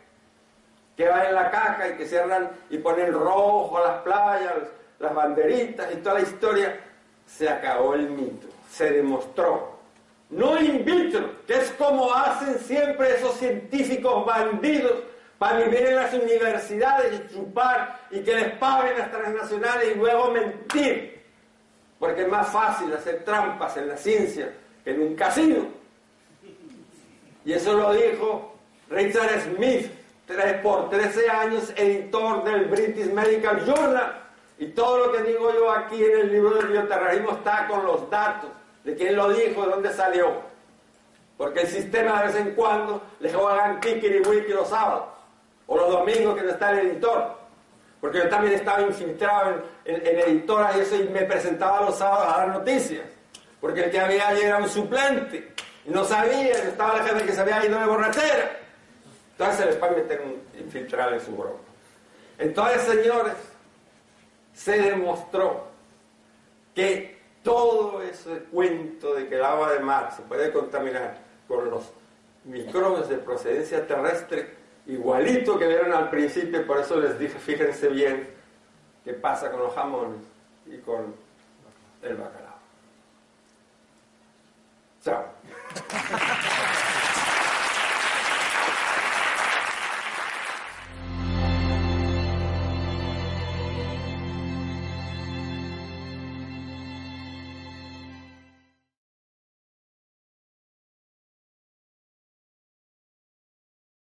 que 0.95 1.07
va 1.07 1.25
en 1.25 1.35
la 1.35 1.49
caja 1.49 1.89
y 1.89 1.97
que 1.97 2.05
cierran 2.05 2.51
y 2.69 2.77
ponen 2.77 3.11
rojo 3.13 3.79
las 3.83 4.01
playas, 4.01 4.53
las 4.99 5.13
banderitas 5.13 5.91
y 5.91 5.97
toda 5.97 6.15
la 6.15 6.21
historia. 6.21 6.79
Se 7.25 7.49
acabó 7.49 7.95
el 7.95 8.09
mito, 8.09 8.47
se 8.69 8.91
demostró. 8.91 9.75
No 10.29 10.59
in 10.59 10.85
vitro, 10.85 11.43
que 11.47 11.55
es 11.55 11.71
como 11.71 12.13
hacen 12.13 12.59
siempre 12.59 13.15
esos 13.15 13.35
científicos 13.35 14.25
bandidos 14.25 15.03
para 15.37 15.59
vivir 15.59 15.87
en 15.87 15.95
las 15.95 16.13
universidades 16.13 17.13
y 17.13 17.33
chupar 17.33 17.99
y 18.11 18.21
que 18.21 18.35
les 18.35 18.51
paguen 18.57 18.97
las 18.97 19.11
transnacionales 19.11 19.95
y 19.95 19.99
luego 19.99 20.31
mentir. 20.31 21.14
Porque 21.99 22.23
es 22.23 22.27
más 22.27 22.47
fácil 22.49 22.93
hacer 22.93 23.23
trampas 23.23 23.77
en 23.77 23.87
la 23.87 23.97
ciencia 23.97 24.51
que 24.83 24.91
en 24.91 25.01
un 25.01 25.15
casino. 25.15 25.67
Y 27.45 27.53
eso 27.53 27.73
lo 27.73 27.93
dijo 27.93 28.55
Richard 28.89 29.41
Smith, 29.41 29.91
por 30.63 30.89
13 30.89 31.29
años 31.29 31.71
editor 31.75 32.43
del 32.43 32.65
British 32.65 33.11
Medical 33.11 33.65
Journal. 33.65 34.21
Y 34.57 34.67
todo 34.67 35.05
lo 35.05 35.11
que 35.11 35.23
digo 35.23 35.53
yo 35.53 35.71
aquí 35.71 36.03
en 36.03 36.19
el 36.19 36.31
libro 36.31 36.55
del 36.55 36.67
bioterrorismo 36.67 37.31
está 37.31 37.67
con 37.67 37.85
los 37.85 38.09
datos 38.09 38.49
de 38.83 38.95
quién 38.95 39.15
lo 39.15 39.29
dijo, 39.29 39.65
de 39.65 39.71
dónde 39.71 39.93
salió. 39.93 40.41
Porque 41.37 41.61
el 41.61 41.67
sistema 41.67 42.21
de 42.21 42.27
vez 42.27 42.35
en 42.37 42.55
cuando 42.55 43.01
les 43.19 43.35
juegan 43.35 43.79
kikiri 43.79 44.21
los 44.49 44.69
sábados 44.69 45.05
o 45.67 45.75
los 45.75 45.89
domingos 45.89 46.35
que 46.35 46.43
no 46.43 46.51
está 46.51 46.71
el 46.71 46.87
editor. 46.87 47.35
Porque 48.05 48.19
yo 48.19 48.29
también 48.29 48.53
estaba 48.53 48.83
infiltrado 48.83 49.63
en, 49.83 50.05
editoras 50.05 50.77
y 50.77 50.81
eso 50.81 50.95
y 50.95 51.09
me 51.09 51.23
presentaba 51.23 51.87
los 51.87 51.97
sábados 51.97 52.35
a 52.35 52.37
dar 52.37 52.47
noticias. 52.49 53.03
Porque 53.59 53.85
el 53.85 53.89
que 53.89 53.99
había 53.99 54.27
allí 54.27 54.41
era 54.41 54.59
un 54.59 54.69
suplente 54.69 55.51
y 55.83 55.89
no 55.89 56.05
sabía, 56.05 56.51
estaba 56.51 56.99
la 56.99 57.03
gente 57.03 57.25
que 57.25 57.31
se 57.31 57.41
había 57.41 57.65
ido 57.65 57.79
de 57.79 57.85
borrachera. 57.87 58.59
Entonces 59.31 59.75
puede 59.77 59.95
meter 59.95 60.21
un 60.21 60.39
infiltrar 60.61 61.13
en 61.13 61.19
su 61.19 61.35
broma. 61.35 61.57
Entonces, 62.37 62.83
señores, 62.83 63.33
se 64.53 64.79
demostró 64.79 65.65
que 66.75 67.19
todo 67.41 68.03
ese 68.03 68.37
cuento 68.51 69.15
de 69.15 69.27
que 69.27 69.33
el 69.33 69.43
agua 69.43 69.73
de 69.73 69.79
mar 69.79 70.13
se 70.15 70.21
puede 70.21 70.53
contaminar 70.53 71.17
con 71.47 71.71
los 71.71 71.91
microbios 72.43 73.09
de 73.09 73.17
procedencia 73.17 73.87
terrestre, 73.87 74.53
igualito 74.87 75.57
que 75.57 75.67
vieron 75.67 75.93
al 75.93 76.09
principio, 76.09 76.65
por 76.65 76.79
eso 76.79 76.99
les 76.99 77.17
dije, 77.17 77.37
fíjense 77.39 77.89
bien 77.89 78.29
qué 79.03 79.13
pasa 79.13 79.51
con 79.51 79.61
los 79.61 79.73
jamones 79.73 80.21
y 80.65 80.77
con 80.77 81.15
el 82.01 82.15
bacalao. 82.15 82.55
Chao. 85.03 85.25